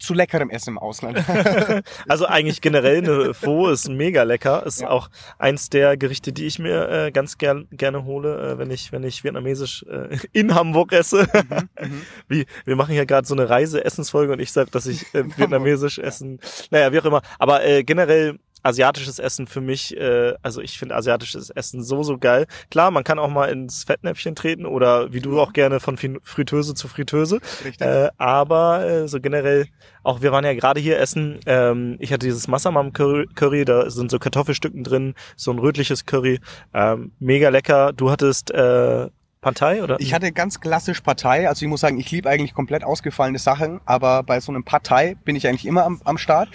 zu 0.00 0.12
leckerem 0.12 0.50
Essen 0.50 0.70
im 0.70 0.78
Ausland. 0.78 1.22
Also 2.08 2.26
eigentlich 2.26 2.60
generell 2.60 2.98
eine 2.98 3.34
Pho 3.34 3.68
ist 3.68 3.88
mega 3.88 4.24
lecker. 4.24 4.66
Ist 4.66 4.80
Ja. 4.80 4.90
auch 4.90 5.08
eins 5.38 5.70
der 5.70 5.96
Gerichte, 5.96 6.32
die 6.32 6.46
ich 6.46 6.58
mir 6.58 6.88
äh, 6.88 7.12
ganz 7.12 7.38
gern, 7.38 7.68
gerne 7.70 8.04
hole, 8.04 8.52
äh, 8.54 8.58
wenn 8.58 8.70
ich 8.72 8.90
wenn 8.90 9.04
ich 9.04 9.22
vietnamesisch 9.22 9.84
äh, 9.88 10.16
in 10.32 10.54
Hamburg 10.54 10.92
esse. 10.92 11.28
Mhm, 11.80 12.02
Wie 12.28 12.46
wir 12.64 12.74
machen 12.76 12.92
hier 12.92 13.06
gerade 13.06 13.26
so 13.26 13.34
eine 13.34 13.48
Reise-Essensfolge 13.48 14.32
und 14.32 14.40
ich 14.40 14.50
sag, 14.52 14.72
dass 14.72 14.86
ich 14.86 15.14
äh, 15.14 15.24
vietnamesisch 15.36 15.98
essen. 15.98 16.40
Naja, 16.70 16.92
wie 16.92 16.98
auch 17.00 17.04
immer. 17.04 17.22
Aber 17.38 17.64
äh, 17.64 17.84
generell 17.84 18.38
asiatisches 18.64 19.18
Essen 19.18 19.46
für 19.46 19.60
mich, 19.60 19.96
äh, 19.96 20.34
also 20.42 20.60
ich 20.60 20.78
finde 20.78 20.96
asiatisches 20.96 21.50
Essen 21.50 21.82
so, 21.82 22.02
so 22.02 22.18
geil. 22.18 22.46
Klar, 22.70 22.90
man 22.90 23.04
kann 23.04 23.18
auch 23.18 23.28
mal 23.28 23.46
ins 23.46 23.84
Fettnäpfchen 23.84 24.34
treten 24.34 24.66
oder 24.66 25.12
wie 25.12 25.20
du 25.20 25.38
auch 25.38 25.52
gerne 25.52 25.80
von 25.80 25.98
Fritteuse 26.22 26.74
zu 26.74 26.88
Fritteuse. 26.88 27.40
Richtig. 27.64 27.86
Äh, 27.86 28.10
aber 28.16 28.86
äh, 28.86 29.08
so 29.08 29.20
generell, 29.20 29.66
auch 30.02 30.22
wir 30.22 30.32
waren 30.32 30.44
ja 30.44 30.54
gerade 30.54 30.80
hier 30.80 30.98
essen, 30.98 31.38
ähm, 31.46 31.96
ich 32.00 32.12
hatte 32.12 32.26
dieses 32.26 32.48
Massamam 32.48 32.92
Curry, 32.92 33.26
Curry, 33.34 33.64
da 33.64 33.90
sind 33.90 34.10
so 34.10 34.18
Kartoffelstücken 34.18 34.82
drin, 34.82 35.14
so 35.36 35.50
ein 35.50 35.58
rötliches 35.58 36.06
Curry, 36.06 36.40
ähm, 36.72 37.12
mega 37.18 37.50
lecker. 37.50 37.92
Du 37.92 38.10
hattest 38.10 38.50
äh, 38.50 39.08
Partei 39.44 39.82
oder? 39.82 40.00
Ich 40.00 40.14
hatte 40.14 40.32
ganz 40.32 40.58
klassisch 40.58 41.00
Partei. 41.02 41.48
Also 41.48 41.64
ich 41.64 41.68
muss 41.68 41.80
sagen, 41.80 41.98
ich 42.00 42.10
liebe 42.10 42.28
eigentlich 42.28 42.54
komplett 42.54 42.82
ausgefallene 42.82 43.38
Sachen, 43.38 43.80
aber 43.84 44.22
bei 44.22 44.40
so 44.40 44.50
einem 44.50 44.64
Partei 44.64 45.16
bin 45.24 45.36
ich 45.36 45.46
eigentlich 45.46 45.66
immer 45.66 45.84
am, 45.84 46.00
am 46.04 46.18
Start. 46.18 46.48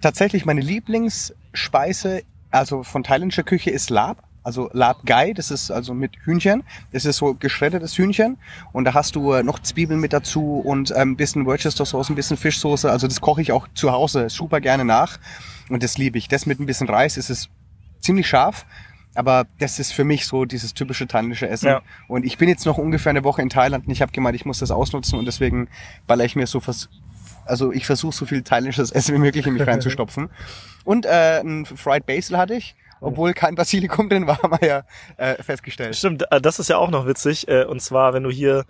Tatsächlich 0.00 0.46
meine 0.46 0.62
Lieblingsspeise, 0.62 2.22
also 2.50 2.82
von 2.82 3.04
thailändischer 3.04 3.42
Küche, 3.42 3.70
ist 3.70 3.90
Lab. 3.90 4.24
Also 4.42 4.70
Lab 4.72 5.04
Gai, 5.04 5.34
das 5.34 5.50
ist 5.50 5.70
also 5.70 5.92
mit 5.92 6.12
Hühnchen. 6.24 6.62
Das 6.92 7.04
ist 7.04 7.18
so 7.18 7.34
geschreddertes 7.34 7.98
Hühnchen. 7.98 8.38
Und 8.72 8.86
da 8.86 8.94
hast 8.94 9.14
du 9.14 9.32
äh, 9.34 9.42
noch 9.42 9.58
Zwiebeln 9.58 10.00
mit 10.00 10.14
dazu 10.14 10.62
und 10.64 10.92
ähm, 10.96 11.12
ein 11.12 11.16
bisschen 11.16 11.44
Worcester 11.44 11.84
Sauce, 11.84 12.08
ein 12.08 12.14
bisschen 12.14 12.38
Fischsoße. 12.38 12.90
Also 12.90 13.06
das 13.06 13.20
koche 13.20 13.42
ich 13.42 13.52
auch 13.52 13.68
zu 13.74 13.92
Hause 13.92 14.30
super 14.30 14.60
gerne 14.62 14.86
nach. 14.86 15.18
Und 15.68 15.82
das 15.82 15.98
liebe 15.98 16.16
ich. 16.16 16.28
Das 16.28 16.46
mit 16.46 16.58
ein 16.58 16.64
bisschen 16.64 16.88
Reis 16.88 17.18
ist 17.18 17.28
es 17.28 17.50
ziemlich 18.00 18.26
scharf. 18.26 18.64
Aber 19.14 19.46
das 19.58 19.78
ist 19.78 19.92
für 19.92 20.04
mich 20.04 20.26
so 20.26 20.44
dieses 20.44 20.72
typische 20.74 21.06
thailändische 21.06 21.48
Essen. 21.48 21.66
Ja. 21.68 21.82
Und 22.08 22.24
ich 22.24 22.38
bin 22.38 22.48
jetzt 22.48 22.64
noch 22.64 22.78
ungefähr 22.78 23.10
eine 23.10 23.24
Woche 23.24 23.42
in 23.42 23.50
Thailand 23.50 23.86
und 23.86 23.92
ich 23.92 24.02
habe 24.02 24.12
gemeint, 24.12 24.36
ich 24.36 24.44
muss 24.44 24.60
das 24.60 24.70
ausnutzen 24.70 25.18
und 25.18 25.24
deswegen 25.24 25.68
baller 26.06 26.24
ich 26.24 26.36
mir 26.36 26.46
so 26.46 26.60
vers 26.60 26.88
also 27.46 27.72
ich 27.72 27.86
versuche 27.86 28.14
so 28.14 28.26
viel 28.26 28.42
thailändisches 28.42 28.92
Essen 28.92 29.14
wie 29.14 29.18
möglich 29.18 29.46
in 29.46 29.54
mich 29.54 29.66
reinzustopfen. 29.66 30.30
Und 30.84 31.06
äh, 31.06 31.40
ein 31.40 31.66
Fried 31.66 32.06
Basil 32.06 32.38
hatte 32.38 32.54
ich, 32.54 32.76
obwohl 33.00 33.32
kein 33.32 33.56
Basilikum 33.56 34.08
drin 34.08 34.26
war, 34.28 34.38
haben 34.42 34.56
wir 34.60 34.68
ja 34.68 34.82
äh, 35.16 35.42
festgestellt. 35.42 35.96
Stimmt, 35.96 36.30
äh, 36.30 36.40
das 36.40 36.60
ist 36.60 36.68
ja 36.68 36.76
auch 36.76 36.90
noch 36.90 37.06
witzig. 37.06 37.48
äh, 37.48 37.64
Und 37.64 37.82
zwar, 37.82 38.12
wenn 38.12 38.22
du 38.22 38.30
hier 38.30 38.64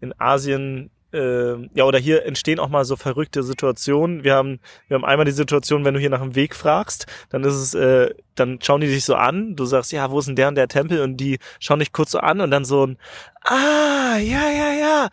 in 0.00 0.12
Asien 0.18 0.90
äh, 1.12 1.68
ja, 1.74 1.84
oder 1.84 1.98
hier 1.98 2.24
entstehen 2.26 2.58
auch 2.58 2.68
mal 2.68 2.84
so 2.84 2.96
verrückte 2.96 3.42
Situationen. 3.42 4.24
Wir 4.24 4.34
haben, 4.34 4.60
wir 4.88 4.96
haben 4.96 5.04
einmal 5.04 5.24
die 5.24 5.32
Situation, 5.32 5.84
wenn 5.84 5.94
du 5.94 6.00
hier 6.00 6.10
nach 6.10 6.22
dem 6.22 6.34
Weg 6.34 6.54
fragst, 6.54 7.06
dann 7.30 7.44
ist 7.44 7.54
es, 7.54 7.74
äh, 7.74 8.14
dann 8.34 8.58
schauen 8.62 8.80
die 8.80 8.88
dich 8.88 9.04
so 9.04 9.14
an. 9.14 9.56
Du 9.56 9.64
sagst, 9.64 9.92
ja, 9.92 10.10
wo 10.10 10.18
ist 10.18 10.26
denn 10.26 10.36
der 10.36 10.48
und 10.48 10.56
der 10.56 10.68
Tempel? 10.68 11.00
Und 11.00 11.16
die 11.16 11.38
schauen 11.60 11.78
dich 11.78 11.92
kurz 11.92 12.10
so 12.10 12.18
an 12.18 12.40
und 12.40 12.50
dann 12.50 12.64
so 12.64 12.86
ein, 12.86 12.98
ah, 13.44 14.16
ja, 14.18 14.50
ja, 14.50 14.72
ja, 14.72 15.08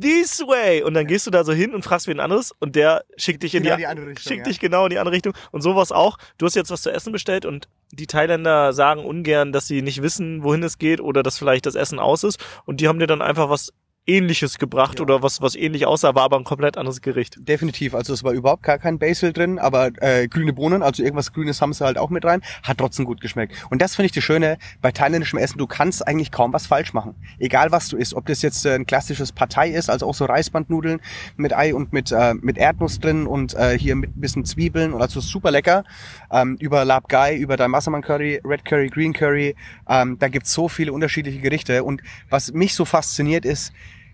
this 0.00 0.40
way. 0.40 0.82
Und 0.82 0.94
dann 0.94 1.06
gehst 1.06 1.26
du 1.26 1.30
da 1.30 1.44
so 1.44 1.52
hin 1.52 1.74
und 1.74 1.82
fragst 1.82 2.06
wen 2.06 2.20
anderes 2.20 2.52
und 2.58 2.76
der 2.76 3.04
schickt 3.16 3.42
dich 3.42 3.54
in 3.54 3.62
Genau 3.62 3.76
die, 3.76 3.82
die 3.82 3.86
andere 3.86 4.06
Richtung, 4.08 4.28
schickt 4.28 4.46
ja. 4.46 4.50
dich 4.50 4.60
genau 4.60 4.84
in 4.84 4.90
die 4.90 4.98
andere 4.98 5.14
Richtung. 5.14 5.34
Und 5.50 5.62
sowas 5.62 5.92
auch. 5.92 6.18
Du 6.38 6.46
hast 6.46 6.54
jetzt 6.54 6.70
was 6.70 6.82
zu 6.82 6.92
essen 6.92 7.12
bestellt 7.12 7.44
und 7.44 7.68
die 7.90 8.06
Thailänder 8.06 8.72
sagen 8.72 9.04
ungern, 9.04 9.52
dass 9.52 9.66
sie 9.66 9.82
nicht 9.82 10.02
wissen, 10.02 10.42
wohin 10.42 10.62
es 10.62 10.78
geht 10.78 11.00
oder 11.00 11.22
dass 11.22 11.38
vielleicht 11.38 11.66
das 11.66 11.74
Essen 11.74 11.98
aus 11.98 12.24
ist. 12.24 12.42
Und 12.64 12.80
die 12.80 12.88
haben 12.88 12.98
dir 12.98 13.06
dann 13.06 13.22
einfach 13.22 13.50
was 13.50 13.72
Ähnliches 14.06 14.58
gebracht 14.58 14.98
Ja. 14.98 15.04
oder 15.04 15.22
was, 15.22 15.40
was 15.40 15.54
ähnlich 15.54 15.86
aussah, 15.86 16.14
war 16.16 16.24
aber 16.24 16.36
ein 16.36 16.44
komplett 16.44 16.76
anderes 16.76 17.02
Gericht. 17.02 17.36
Definitiv, 17.38 17.94
also 17.94 18.12
es 18.12 18.24
war 18.24 18.32
überhaupt 18.32 18.64
gar 18.64 18.78
kein 18.78 18.98
Basil 18.98 19.32
drin, 19.32 19.60
aber 19.60 19.90
äh, 20.00 20.26
grüne 20.26 20.52
Bohnen, 20.52 20.82
also 20.82 21.04
irgendwas 21.04 21.32
Grünes 21.32 21.60
haben 21.60 21.72
sie 21.72 21.84
halt 21.84 21.98
auch 21.98 22.10
mit 22.10 22.24
rein, 22.24 22.42
hat 22.64 22.78
trotzdem 22.78 23.04
gut 23.04 23.20
geschmeckt. 23.20 23.54
Und 23.70 23.80
das 23.80 23.94
finde 23.94 24.06
ich 24.06 24.12
das 24.12 24.24
Schöne 24.24 24.58
bei 24.80 24.90
thailändischem 24.90 25.38
Essen, 25.38 25.56
du 25.58 25.68
kannst 25.68 26.06
eigentlich 26.06 26.32
kaum 26.32 26.52
was 26.52 26.66
falsch 26.66 26.92
machen. 26.92 27.14
Egal 27.38 27.70
was 27.70 27.88
du 27.88 27.96
isst, 27.96 28.14
ob 28.14 28.26
das 28.26 28.42
jetzt 28.42 28.66
äh, 28.66 28.74
ein 28.74 28.86
klassisches 28.86 29.30
Partei 29.30 29.70
ist, 29.70 29.88
also 29.88 30.08
auch 30.08 30.14
so 30.14 30.24
Reisbandnudeln 30.24 31.00
mit 31.36 31.52
Ei 31.52 31.72
und 31.72 31.92
mit, 31.92 32.10
äh, 32.10 32.34
mit 32.34 32.58
Erdnuss 32.58 32.98
drin 32.98 33.28
und 33.28 33.54
äh, 33.54 33.78
hier 33.78 33.94
mit 33.94 34.16
ein 34.16 34.20
bisschen 34.20 34.44
Zwiebeln 34.44 34.92
und 34.94 35.00
also 35.00 35.20
super 35.20 35.52
lecker. 35.52 35.84
Ähm, 36.32 36.56
über 36.58 36.84
Lab 36.84 37.08
Gai, 37.08 37.36
über 37.36 37.56
dein 37.56 37.70
Massaman 37.70 38.02
Curry, 38.02 38.40
Red 38.44 38.64
Curry, 38.64 38.88
Green 38.88 39.12
Curry, 39.12 39.54
ähm, 39.88 40.18
da 40.18 40.26
gibt's 40.26 40.52
so 40.52 40.68
viele 40.68 40.92
unterschiedliche 40.92 41.38
Gerichte 41.38 41.84
und 41.84 42.02
was 42.30 42.52
mich 42.52 42.74
so 42.74 42.84
fasziniert 42.84 43.44
ist, 43.44 43.72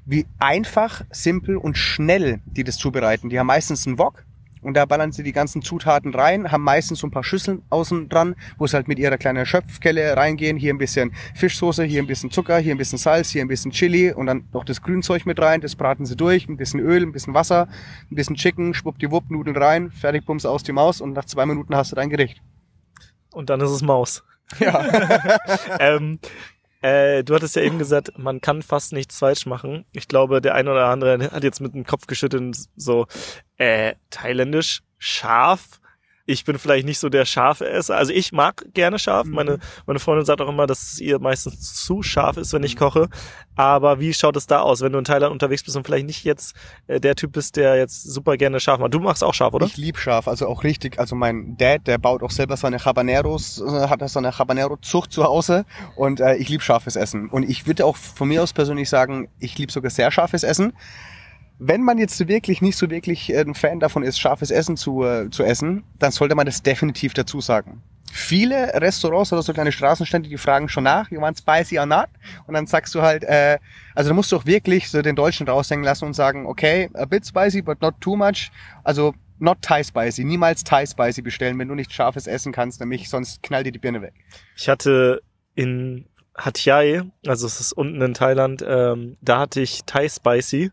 wie 0.09 0.27
einfach, 0.39 1.03
simpel 1.11 1.57
und 1.57 1.77
schnell 1.77 2.41
die 2.47 2.65
das 2.65 2.79
zubereiten. 2.79 3.29
Die 3.29 3.39
haben 3.39 3.47
meistens 3.47 3.87
einen 3.87 3.99
Wok 3.99 4.25
und 4.63 4.75
da 4.75 4.87
ballern 4.87 5.13
sie 5.13 5.23
die 5.23 5.33
ganzen 5.33 5.61
Zutaten 5.61 6.15
rein, 6.15 6.51
haben 6.51 6.65
meistens 6.65 7.01
so 7.01 7.07
ein 7.07 7.11
paar 7.11 7.25
Schüsseln 7.25 7.63
außen 7.69 8.09
dran, 8.09 8.35
wo 8.57 8.67
sie 8.67 8.75
halt 8.75 8.89
mit 8.89 8.99
ihrer 8.99 9.19
kleinen 9.19 9.45
Schöpfkelle 9.45 10.17
reingehen. 10.17 10.57
Hier 10.57 10.73
ein 10.73 10.79
bisschen 10.79 11.13
Fischsoße, 11.35 11.85
hier 11.85 12.03
ein 12.03 12.07
bisschen 12.07 12.31
Zucker, 12.31 12.59
hier 12.59 12.75
ein 12.75 12.79
bisschen 12.79 12.99
Salz, 12.99 13.29
hier 13.31 13.43
ein 13.43 13.49
bisschen 13.49 13.71
Chili 13.71 14.11
und 14.11 14.27
dann 14.27 14.49
noch 14.53 14.65
das 14.65 14.83
Grünzeug 14.83 15.27
mit 15.27 15.39
rein. 15.41 15.61
Das 15.61 15.77
braten 15.77 16.07
sie 16.07 16.17
durch, 16.17 16.49
ein 16.49 16.57
bisschen 16.57 16.81
Öl, 16.81 17.03
ein 17.03 17.13
bisschen 17.13 17.35
Wasser, 17.35 17.69
ein 18.11 18.15
bisschen 18.15 18.37
Chicken, 18.37 18.73
schwuppdiwupp, 18.73 19.31
Nudeln 19.31 19.57
rein, 19.57 19.91
fertig, 19.91 20.25
bums 20.25 20.47
aus 20.47 20.63
die 20.63 20.73
Maus 20.73 21.03
und 21.03 21.13
nach 21.13 21.27
zwei 21.27 21.45
Minuten 21.45 21.77
hast 21.77 21.93
du 21.93 21.97
dein 21.97 22.11
Gericht. 22.11 22.41
Und 23.33 23.51
dann 23.51 23.61
ist 23.61 23.71
es 23.71 23.83
Maus. 23.83 24.25
Ja. 24.59 24.83
ähm, 25.81 26.19
äh, 26.81 27.25
du 27.25 27.35
hattest 27.35 27.57
ja 27.57 27.63
eben 27.63 27.79
gesagt, 27.79 28.19
man 28.19 28.41
kann 28.41 28.63
fast 28.63 28.93
nichts 28.93 29.19
falsch 29.19 29.47
machen. 29.47 29.85
Ich 29.93 30.09
glaube, 30.09 30.41
der 30.41 30.55
eine 30.55 30.71
oder 30.71 30.87
andere 30.87 31.31
hat 31.31 31.45
jetzt 31.45 31.61
mit 31.61 31.75
dem 31.75 31.85
Kopf 31.85 32.07
geschüttelt, 32.07 32.57
so, 32.77 33.07
äh, 33.57 33.95
thailändisch, 34.11 34.83
scharf. 34.99 35.81
Ich 36.29 36.45
bin 36.45 36.59
vielleicht 36.59 36.85
nicht 36.85 36.99
so 36.99 37.09
der 37.09 37.25
scharfe 37.25 37.67
Esser. 37.67 37.97
Also 37.97 38.13
ich 38.13 38.33
mag 38.33 38.63
gerne 38.75 38.99
scharf. 38.99 39.27
Mhm. 39.27 39.35
Meine, 39.35 39.59
meine 39.87 39.99
Freundin 39.99 40.27
sagt 40.27 40.43
auch 40.43 40.49
immer, 40.49 40.67
dass 40.67 40.93
es 40.93 41.01
ihr 41.01 41.19
meistens 41.19 41.83
zu 41.83 42.03
scharf 42.03 42.37
ist, 42.37 42.53
wenn 42.53 42.63
ich 42.63 42.77
koche. 42.77 43.09
Aber 43.57 43.99
wie 43.99 44.13
schaut 44.13 44.37
es 44.37 44.47
da 44.47 44.61
aus, 44.61 44.83
wenn 44.83 44.93
du 44.93 44.99
in 44.99 45.07
Thailand 45.07 45.33
unterwegs 45.33 45.65
bist 45.65 45.75
und 45.79 45.85
vielleicht 45.87 46.05
nicht 46.05 46.25
jetzt 46.25 46.55
äh, 46.87 47.01
der 47.01 47.15
Typ 47.15 47.33
bist, 47.33 47.57
der 47.57 47.77
jetzt 47.77 48.03
super 48.03 48.37
gerne 48.37 48.61
scharf 48.61 48.79
macht? 48.79 48.93
Du 48.93 49.01
magst 49.01 49.25
auch 49.25 49.33
scharf, 49.33 49.55
oder? 49.55 49.65
Ich 49.65 49.79
lieb 49.79 49.97
scharf, 49.97 50.29
also 50.29 50.47
auch 50.49 50.65
richtig. 50.65 50.99
Also 50.99 51.17
mein 51.17 51.57
Dad, 51.57 51.87
der 51.87 51.97
baut 51.97 52.23
auch 52.23 52.31
selber 52.31 52.59
seine 52.59 52.85
Habaneros, 52.85 53.63
äh, 53.63 53.89
hat 53.89 54.07
so 54.11 54.19
eine 54.19 54.39
Habanero-Zucht 54.39 55.11
zu 55.11 55.25
Hause 55.25 55.65
und 55.97 56.21
äh, 56.21 56.37
ich 56.37 56.51
lieb 56.51 56.63
scharfes 56.63 56.97
Essen. 56.97 57.31
Und 57.31 57.49
ich 57.49 57.67
würde 57.67 57.87
auch 57.87 57.97
von 57.97 58.29
mir 58.29 58.43
aus 58.43 58.53
persönlich 58.53 58.91
sagen, 58.91 59.29
ich 59.39 59.57
lieb 59.57 59.73
sogar 59.73 59.91
sehr 59.91 60.11
scharfes 60.11 60.43
Essen. 60.43 60.75
Wenn 61.59 61.83
man 61.83 61.99
jetzt 61.99 62.27
wirklich 62.29 62.63
nicht 62.63 62.77
so 62.77 62.89
wirklich 62.89 63.35
ein 63.37 63.55
Fan 63.55 63.81
davon 63.81 64.03
ist, 64.03 64.19
scharfes 64.19 64.51
Essen 64.51 64.77
zu, 64.77 65.05
äh, 65.05 65.29
zu 65.31 65.43
essen, 65.43 65.85
dann 65.99 66.13
sollte 66.13 66.35
man 66.35 66.47
das 66.47 66.63
definitiv 66.63 67.15
dazu 67.15 67.41
sagen. 67.41 67.83
Viele 68.11 68.73
Restaurants 68.75 69.33
oder 69.33 69.43
so 69.43 69.53
kleine 69.53 69.73
Straßenstände, 69.73 70.29
die 70.29 70.39
fragen 70.39 70.69
schon 70.69 70.85
nach, 70.85 71.11
you 71.11 71.21
want 71.21 71.39
spicy 71.39 71.79
or 71.79 71.87
not? 71.87 72.07
Und 72.47 72.55
dann 72.55 72.67
sagst 72.67 72.95
du 72.95 73.03
halt, 73.03 73.23
äh, 73.25 73.59
also 73.95 74.11
da 74.11 74.15
musst 74.15 74.33
du 74.33 74.37
auch 74.37 74.47
wirklich 74.47 74.89
so 74.89 75.03
den 75.03 75.17
Deutschen 75.17 75.47
raushängen 75.47 75.85
lassen 75.85 76.07
und 76.07 76.15
sagen, 76.15 76.47
okay, 76.47 76.89
a 76.95 77.05
bit 77.05 77.27
spicy, 77.27 77.61
but 77.61 77.83
not 77.83 78.01
too 78.01 78.17
much. 78.17 78.51
Also 78.83 79.15
not 79.39 79.59
Thai 79.63 79.83
spicy, 79.83 80.25
niemals 80.25 80.65
Thai 80.65 80.87
spicy 80.87 81.23
bestellen, 81.23 81.59
wenn 81.59 81.69
du 81.69 81.75
nicht 81.75 81.93
scharfes 81.93 82.27
essen 82.27 82.53
kannst, 82.53 82.81
nämlich 82.81 83.09
sonst 83.09 83.43
knallt 83.43 83.67
dir 83.67 83.73
die 83.73 83.79
Birne 83.79 84.03
weg. 84.03 84.15
Ich 84.57 84.69
hatte 84.69 85.23
in 85.55 86.07
Hat 86.35 86.65
Yai, 86.65 87.03
also 87.27 87.47
es 87.47 87.61
ist 87.61 87.73
unten 87.73 88.01
in 88.01 88.15
Thailand, 88.15 88.65
ähm, 88.67 89.17
da 89.21 89.41
hatte 89.41 89.61
ich 89.61 89.85
Thai 89.85 90.09
Spicy 90.09 90.71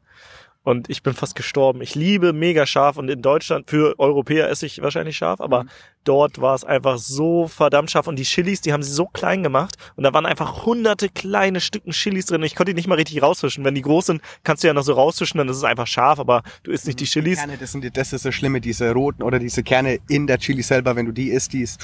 und 0.65 0.89
ich 0.89 1.01
bin 1.01 1.13
fast 1.13 1.35
gestorben. 1.35 1.81
Ich 1.81 1.95
liebe 1.95 2.33
mega 2.33 2.65
scharf 2.65 2.97
und 2.97 3.07
in 3.09 3.21
Deutschland, 3.21 3.69
für 3.69 3.97
Europäer 3.97 4.49
esse 4.49 4.65
ich 4.65 4.81
wahrscheinlich 4.81 5.15
scharf, 5.15 5.39
aber 5.39 5.63
Mhm. 5.63 5.69
dort 6.03 6.41
war 6.41 6.55
es 6.55 6.65
einfach 6.65 6.97
so 6.97 7.47
verdammt 7.47 7.89
scharf 7.91 8.07
und 8.07 8.17
die 8.17 8.23
Chilis, 8.23 8.59
die 8.61 8.73
haben 8.73 8.83
sie 8.83 8.91
so 8.91 9.05
klein 9.05 9.43
gemacht 9.43 9.75
und 9.95 10.03
da 10.03 10.11
waren 10.13 10.25
einfach 10.25 10.65
hunderte 10.65 11.07
kleine 11.07 11.61
Stücken 11.61 11.91
Chilis 11.91 12.25
drin 12.25 12.41
und 12.41 12.45
ich 12.47 12.55
konnte 12.55 12.73
die 12.73 12.75
nicht 12.75 12.87
mal 12.87 12.95
richtig 12.95 13.21
rausfischen. 13.21 13.63
Wenn 13.63 13.75
die 13.75 13.81
groß 13.83 14.07
sind, 14.07 14.21
kannst 14.43 14.63
du 14.63 14.67
ja 14.67 14.73
noch 14.73 14.83
so 14.83 14.93
rausfischen, 14.93 15.37
dann 15.37 15.47
ist 15.47 15.57
es 15.57 15.63
einfach 15.63 15.87
scharf, 15.87 16.19
aber 16.19 16.43
du 16.63 16.71
isst 16.71 16.87
nicht 16.87 16.99
die 16.99 17.05
Chilis. 17.05 17.37
Kerne, 17.39 17.57
das, 17.57 17.71
sind, 17.71 17.83
die- 17.83 17.91
das 17.91 18.11
ist 18.11 18.25
das 18.25 18.35
Schlimme, 18.35 18.59
diese 18.59 18.91
roten 18.91 19.23
oder 19.23 19.39
diese 19.39 19.63
Kerne 19.63 19.99
in 20.09 20.27
der 20.27 20.39
Chili 20.39 20.63
selber, 20.63 20.95
wenn 20.95 21.05
du 21.05 21.11
die 21.11 21.29
isst, 21.29 21.53
die 21.53 21.61
ist 21.61 21.79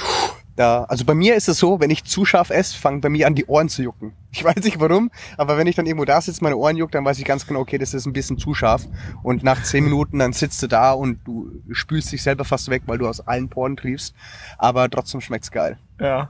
da. 0.56 0.84
Also 0.86 1.06
bei 1.06 1.14
mir 1.14 1.36
ist 1.36 1.48
es 1.48 1.58
so, 1.58 1.80
wenn 1.80 1.90
ich 1.90 2.04
zu 2.04 2.26
scharf 2.26 2.50
esse, 2.50 2.78
fangen 2.78 3.02
bei 3.02 3.10
mir 3.10 3.28
an 3.28 3.36
die 3.36 3.46
Ohren 3.46 3.70
zu 3.70 3.84
jucken. 3.84 4.14
Ich 4.34 4.46
weiß 4.46 4.64
nicht 4.64 4.80
warum, 4.80 5.12
aber 5.36 5.58
wenn 5.58 5.68
ich 5.68 5.76
dann 5.76 5.86
irgendwo 5.86 6.06
da 6.06 6.22
sitze, 6.22 6.42
meine 6.42 6.56
Ohren 6.56 6.78
juckt, 6.78 6.96
dann 6.96 7.04
weiß 7.04 7.20
ich 7.20 7.26
ganz 7.26 7.46
genau, 7.46 7.60
okay, 7.60 7.78
das 7.78 7.94
ist 7.94 8.06
ein 8.06 8.14
bisschen 8.14 8.38
zu 8.38 8.54
scharf. 8.54 8.88
Und 9.24 9.44
nach 9.44 9.62
zehn 9.62 9.84
Minuten 9.84 10.20
dann 10.20 10.32
sitzt 10.32 10.64
du 10.64 10.68
da 10.68 10.94
und 10.94 11.20
du 11.26 11.52
spülst 11.72 12.14
dich 12.14 12.24
selber 12.24 12.46
fast 12.46 12.70
weg, 12.70 12.84
weil 12.86 12.98
du 12.98 13.10
aus 13.10 13.20
allen 13.20 13.50
Poren 13.50 13.76
triefst. 13.76 14.16
Aber 14.58 14.90
trotzdem 14.90 15.20
schmeckt's 15.20 15.52
geil. 15.52 15.78
Ja. 16.00 16.30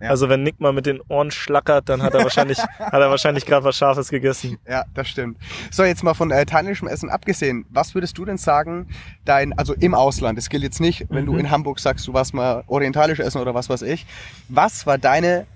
Ja. 0.00 0.10
Also 0.10 0.28
wenn 0.28 0.42
Nick 0.44 0.60
mal 0.60 0.72
mit 0.72 0.86
den 0.86 1.00
Ohren 1.08 1.30
schlackert, 1.30 1.88
dann 1.88 2.02
hat 2.02 2.14
er 2.14 2.22
wahrscheinlich, 2.22 2.58
hat 2.78 2.92
er 2.92 3.10
wahrscheinlich 3.10 3.44
gerade 3.46 3.64
was 3.64 3.76
Scharfes 3.76 4.08
gegessen. 4.10 4.58
Ja, 4.68 4.84
das 4.94 5.08
stimmt. 5.08 5.38
So, 5.70 5.82
jetzt 5.84 6.02
mal 6.04 6.14
von 6.14 6.30
äh, 6.30 6.46
thailändischem 6.46 6.86
Essen 6.88 7.10
abgesehen. 7.10 7.66
Was 7.70 7.94
würdest 7.94 8.16
du 8.18 8.24
denn 8.24 8.38
sagen, 8.38 8.88
dein, 9.24 9.52
also 9.58 9.74
im 9.74 9.94
Ausland, 9.94 10.38
das 10.38 10.48
gilt 10.50 10.62
jetzt 10.62 10.80
nicht, 10.80 11.06
wenn 11.10 11.26
du 11.26 11.32
Mhm. 11.32 11.38
in 11.40 11.50
Hamburg 11.50 11.80
sagst, 11.80 12.06
du 12.06 12.12
warst 12.14 12.32
mal 12.34 12.62
orientalisch 12.68 13.18
essen 13.20 13.40
oder 13.40 13.54
was 13.54 13.68
weiß 13.68 13.82
ich. 13.82 14.06
Was 14.48 14.86
war 14.86 14.98
deine 14.98 15.46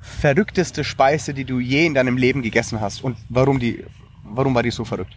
verrückteste 0.00 0.84
Speise, 0.84 1.34
die 1.34 1.44
du 1.44 1.58
je 1.58 1.86
in 1.86 1.94
deinem 1.94 2.16
Leben 2.16 2.42
gegessen 2.42 2.80
hast? 2.80 3.02
Und 3.02 3.16
warum 3.28 3.58
die, 3.58 3.84
warum 4.22 4.54
war 4.54 4.62
die 4.62 4.70
so 4.70 4.84
verrückt? 4.84 5.16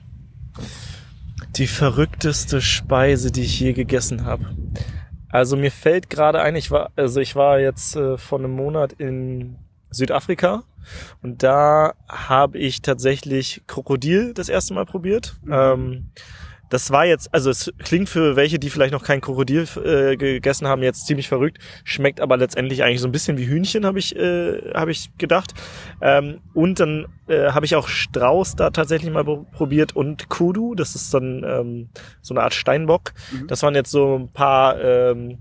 Die 1.58 1.68
verrückteste 1.68 2.62
Speise, 2.62 3.32
die 3.32 3.42
ich 3.42 3.60
je 3.60 3.74
gegessen 3.74 4.25
habe. 4.25 4.46
Also 5.32 5.56
mir 5.58 5.72
fällt 5.72 6.10
gerade 6.10 6.42
ein, 6.42 6.56
ich 6.56 6.72
war, 6.72 6.92
also 6.96 7.20
ich 7.20 7.36
war 7.36 7.60
jetzt 7.60 7.96
äh, 7.96 8.18
vor 8.18 8.40
einem 8.40 8.52
Monat 8.52 8.94
in 8.94 9.58
Südafrika 9.90 10.64
und 11.22 11.44
da 11.44 11.94
habe 12.08 12.58
ich 12.58 12.82
tatsächlich 12.82 13.62
Krokodil 13.68 14.34
das 14.34 14.50
erste 14.50 14.74
Mal 14.74 14.86
probiert. 14.86 15.36
Ähm, 15.50 16.12
das 16.72 16.90
war 16.90 17.06
jetzt, 17.06 17.32
also 17.34 17.50
es 17.51 17.72
klingt 17.78 18.10
für 18.10 18.36
welche, 18.36 18.58
die 18.58 18.70
vielleicht 18.72 18.94
noch 18.94 19.04
kein 19.04 19.22
Krokodil 19.22 19.68
äh, 19.86 20.18
gegessen 20.18 20.68
haben, 20.68 20.82
jetzt 20.82 21.06
ziemlich 21.06 21.28
verrückt, 21.28 21.60
schmeckt 21.84 22.22
aber 22.22 22.38
letztendlich 22.38 22.82
eigentlich 22.82 23.01
so 23.01 23.08
ein 23.08 23.12
bisschen 23.12 23.38
wie 23.38 23.46
Hühnchen, 23.46 23.86
habe 23.86 24.00
ich, 24.00 24.16
äh, 24.16 24.74
habe 24.74 24.92
ich 24.92 25.16
gedacht. 25.18 25.54
Ähm, 26.01 26.40
und 26.56 26.80
dann 26.80 27.06
äh, 27.28 27.51
habe 27.51 27.66
ich 27.66 27.75
auch 27.75 27.88
Strauß 27.88 28.56
da 28.56 28.72
tatsächlich 28.72 29.12
mal 29.12 29.25
pro- 29.25 29.46
probiert 29.51 29.96
und 29.96 30.30
Kudu, 30.30 30.74
das 30.74 30.96
ist 30.96 31.13
dann 31.13 31.44
ähm, 31.46 31.90
so 32.22 32.34
eine 32.34 32.42
Art 32.44 32.54
Steinbock. 32.54 33.13
Mhm. 33.32 33.48
Das 33.48 33.62
waren 33.62 33.75
jetzt 33.75 33.92
so 33.92 34.18
ein 34.18 34.32
paar 34.32 34.82
ähm, 34.82 35.38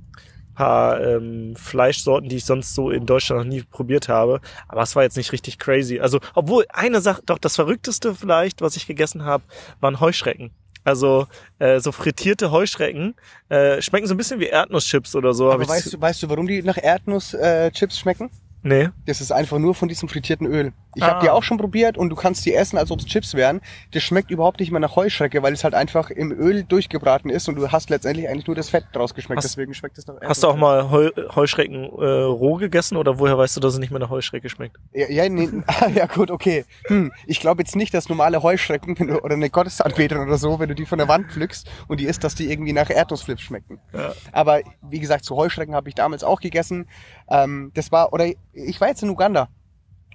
paar 0.57 1.01
ähm, 1.01 1.55
Fleischsorten, 1.57 2.29
die 2.29 2.37
ich 2.37 2.45
sonst 2.45 2.75
so 2.75 2.91
in 2.91 3.07
Deutschland 3.07 3.45
noch 3.45 3.49
nie 3.49 3.63
probiert 3.63 4.09
habe. 4.09 4.41
Aber 4.69 4.83
es 4.83 4.95
war 4.95 5.05
jetzt 5.05 5.17
nicht 5.17 5.33
richtig 5.33 5.59
crazy. 5.59 6.01
Also, 6.01 6.21
obwohl 6.35 6.67
eine 6.69 7.01
Sache, 7.01 7.23
doch 7.25 7.39
das 7.39 7.55
Verrückteste 7.55 8.15
vielleicht, 8.15 8.61
was 8.61 8.77
ich 8.77 8.87
gegessen 8.87 9.25
habe, 9.25 9.45
waren 9.81 10.01
Heuschrecken. 10.01 10.51
Also 10.85 11.27
äh, 11.59 11.81
so 11.81 11.93
frittierte 11.93 12.51
Heuschrecken 12.51 13.15
äh, 13.49 13.83
schmecken 13.83 14.07
so 14.07 14.15
ein 14.15 14.17
bisschen 14.17 14.41
wie 14.41 14.47
Erdnusschips 14.47 15.15
oder 15.15 15.35
so. 15.35 15.51
Aber 15.51 15.63
ich 15.63 15.69
weißt 15.69 15.93
du, 15.93 16.01
weißt 16.01 16.23
du, 16.23 16.29
warum 16.31 16.47
die 16.47 16.63
nach 16.63 16.79
Erdnusschips 16.83 17.97
äh, 17.97 17.99
schmecken? 17.99 18.31
Nee. 18.63 18.89
Das 19.07 19.21
ist 19.21 19.33
einfach 19.33 19.59
nur 19.59 19.75
von 19.75 19.89
diesem 19.89 20.09
frittierten 20.09 20.47
Öl. 20.47 20.73
Ich 20.97 21.03
Ah. 21.03 21.09
habe 21.13 21.21
die 21.23 21.31
auch 21.31 21.43
schon 21.43 21.57
probiert 21.57 21.97
und 21.97 22.11
du 22.11 22.17
kannst 22.17 22.45
die 22.45 22.53
essen, 22.55 22.77
als 22.77 22.91
ob 22.91 22.99
es 22.99 23.07
Chips 23.07 23.35
wären. 23.35 23.61
Das 23.93 24.03
schmeckt 24.03 24.31
überhaupt 24.31 24.61
nicht 24.61 24.71
mehr 24.73 24.81
nach 24.81 24.97
Heuschrecke, 24.97 25.43
weil 25.43 25.53
es 25.53 25.63
halt 25.65 25.75
einfach 25.75 26.11
im 26.11 26.33
Öl 26.33 26.65
durchgebraten 26.65 27.31
ist 27.31 27.49
und 27.49 27.55
du 27.55 27.71
hast 27.71 27.91
letztendlich 27.91 28.29
eigentlich 28.29 28.47
nur 28.49 28.57
das 28.57 28.69
Fett 28.71 28.85
draus 28.93 29.15
geschmeckt. 29.15 29.39
Hast- 29.39 29.45
Deswegen 29.53 29.73
schmeckt 29.73 29.97
es 29.99 30.07
nach 30.07 30.17
Hast 30.21 30.43
du 30.43 30.49
auch 30.49 30.57
mal 30.57 30.91
Heu 30.91 31.11
Heuschrecken 31.35 31.85
äh, 31.85 32.05
roh 32.05 32.57
gegessen 32.57 32.97
oder 32.97 33.19
woher 33.19 33.39
weißt 33.39 33.57
du, 33.57 33.61
dass 33.61 33.75
es 33.75 33.79
nicht 33.79 33.91
mehr 33.93 34.01
nach 34.01 34.11
Heuschrecke 34.11 34.49
schmeckt? 34.51 34.77
Ja, 34.93 35.09
ja, 35.09 35.29
nee, 35.29 35.49
ah, 35.67 35.89
ja 35.95 36.07
gut, 36.07 36.31
okay. 36.31 36.65
Hm, 36.89 37.13
ich 37.27 37.41
glaube 37.41 37.63
jetzt 37.63 37.77
nicht, 37.77 37.95
dass 37.95 38.09
normale 38.09 38.43
Heuschrecken 38.43 38.99
wenn 38.99 39.07
du, 39.09 39.21
oder 39.23 39.35
eine 39.35 39.49
Gottesanbeterin 39.49 40.27
oder 40.27 40.39
so, 40.39 40.59
wenn 40.59 40.69
du 40.69 40.75
die 40.75 40.87
von 40.87 40.99
der 40.99 41.07
Wand 41.09 41.31
pflückst 41.31 41.71
und 41.89 42.01
die 42.01 42.05
isst, 42.07 42.25
dass 42.25 42.35
die 42.35 42.51
irgendwie 42.51 42.73
nach 42.73 42.91
Erdnussflips 42.91 43.43
schmecken. 43.43 43.79
Ja. 43.95 44.13
Aber 44.33 44.61
wie 44.83 44.99
gesagt, 45.01 45.25
so 45.25 45.37
Heuschrecken 45.37 45.75
habe 45.75 45.89
ich 45.89 45.95
damals 45.95 46.25
auch 46.25 46.41
gegessen. 46.41 46.89
Ähm, 47.31 47.71
das 47.75 47.93
war, 47.93 48.13
oder 48.13 48.27
ich 48.53 48.81
war 48.81 48.89
jetzt 48.89 49.03
in 49.03 49.11
Uganda 49.11 49.49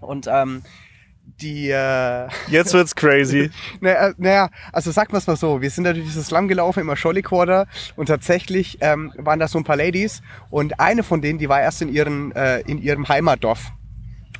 und 0.01 0.27
ähm, 0.27 0.63
die, 1.41 1.69
äh, 1.69 2.27
Jetzt 2.49 2.73
wird's 2.73 2.95
crazy. 2.95 3.49
naja, 3.81 4.13
naja, 4.17 4.49
also 4.71 4.91
sagen 4.91 5.11
wir 5.11 5.17
es 5.17 5.27
mal 5.27 5.35
so, 5.35 5.61
wir 5.61 5.69
sind 5.69 5.83
da 5.83 5.93
durch 5.93 6.05
dieses 6.05 6.27
Slum 6.27 6.47
gelaufen, 6.47 6.81
immer 6.81 6.93
Jolly 6.93 7.21
Quarter 7.21 7.67
und 7.95 8.07
tatsächlich 8.07 8.77
ähm, 8.81 9.11
waren 9.17 9.39
da 9.39 9.47
so 9.47 9.57
ein 9.57 9.63
paar 9.63 9.75
Ladies 9.75 10.21
und 10.49 10.79
eine 10.79 11.03
von 11.03 11.21
denen, 11.21 11.39
die 11.39 11.49
war 11.49 11.61
erst 11.61 11.81
in, 11.81 11.89
ihren, 11.89 12.31
äh, 12.33 12.59
in 12.61 12.81
ihrem 12.81 13.07
Heimatdorf. 13.07 13.71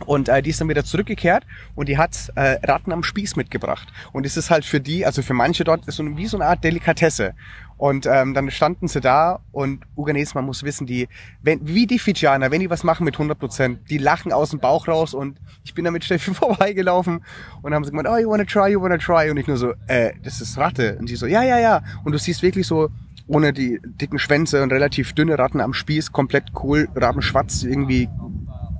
Und 0.06 0.28
äh, 0.28 0.42
die 0.42 0.50
ist 0.50 0.60
dann 0.60 0.68
wieder 0.68 0.84
zurückgekehrt 0.84 1.46
und 1.74 1.88
die 1.88 1.98
hat 1.98 2.32
äh, 2.36 2.58
Ratten 2.66 2.92
am 2.92 3.02
Spieß 3.02 3.38
mitgebracht. 3.38 3.88
Und 4.12 4.26
es 4.26 4.36
ist 4.36 4.50
halt 4.50 4.66
für 4.66 4.82
die, 4.82 5.06
also 5.06 5.22
für 5.22 5.34
manche 5.34 5.64
dort, 5.64 5.88
ist 5.88 5.96
so 5.96 6.18
wie 6.18 6.28
so 6.28 6.38
eine 6.38 6.48
Art 6.48 6.64
Delikatesse. 6.64 7.34
Und 7.78 8.06
ähm, 8.06 8.34
dann 8.34 8.50
standen 8.52 8.88
sie 8.88 9.02
da 9.02 9.40
und 9.52 9.86
Uganese, 9.98 10.34
man 10.36 10.46
muss 10.46 10.64
wissen, 10.64 10.88
die, 10.88 11.10
wenn, 11.42 11.68
wie 11.68 11.86
die 11.86 12.00
Fijianer, 12.00 12.50
wenn 12.50 12.62
die 12.62 12.70
was 12.70 12.84
machen 12.86 13.04
mit 13.04 13.16
100 13.16 13.38
Prozent, 13.38 13.80
die 13.90 13.98
lachen 13.98 14.32
aus 14.32 14.52
dem 14.52 14.60
Bauch 14.60 14.88
raus 14.88 15.14
und 15.14 15.40
ich 15.66 15.74
bin 15.74 15.84
da 15.84 15.92
mit 15.92 16.06
Steffi 16.06 16.34
vorbeigelaufen 16.34 17.24
und 17.62 17.74
haben 17.74 17.84
sie 17.84 17.92
gemeint, 17.92 18.08
oh, 18.10 18.18
you 18.18 18.30
wanna 18.30 18.46
try, 18.46 18.72
you 18.72 18.82
wanna 18.82 18.98
try 18.98 19.30
und 19.30 19.38
ich 19.38 19.48
nur 19.48 19.58
so, 19.58 19.74
äh, 19.88 20.14
das 20.24 20.40
ist 20.40 20.58
Ratte. 20.58 20.98
Und 21.00 21.10
die 21.10 21.16
so, 21.16 21.26
ja, 21.26 21.44
ja, 21.44 21.60
ja. 21.60 21.84
Und 22.06 22.14
du 22.14 22.18
siehst 22.18 22.42
wirklich 22.42 22.66
so, 22.66 22.90
ohne 23.28 23.52
die 23.52 23.80
dicken 23.84 24.20
Schwänze 24.20 24.64
und 24.64 24.72
relativ 24.72 25.14
dünne 25.14 25.38
Ratten 25.38 25.60
am 25.60 25.74
Spieß, 25.74 26.12
komplett 26.12 26.46
cool, 26.64 26.88
Rabenschwarz 26.96 27.64
irgendwie 27.64 28.08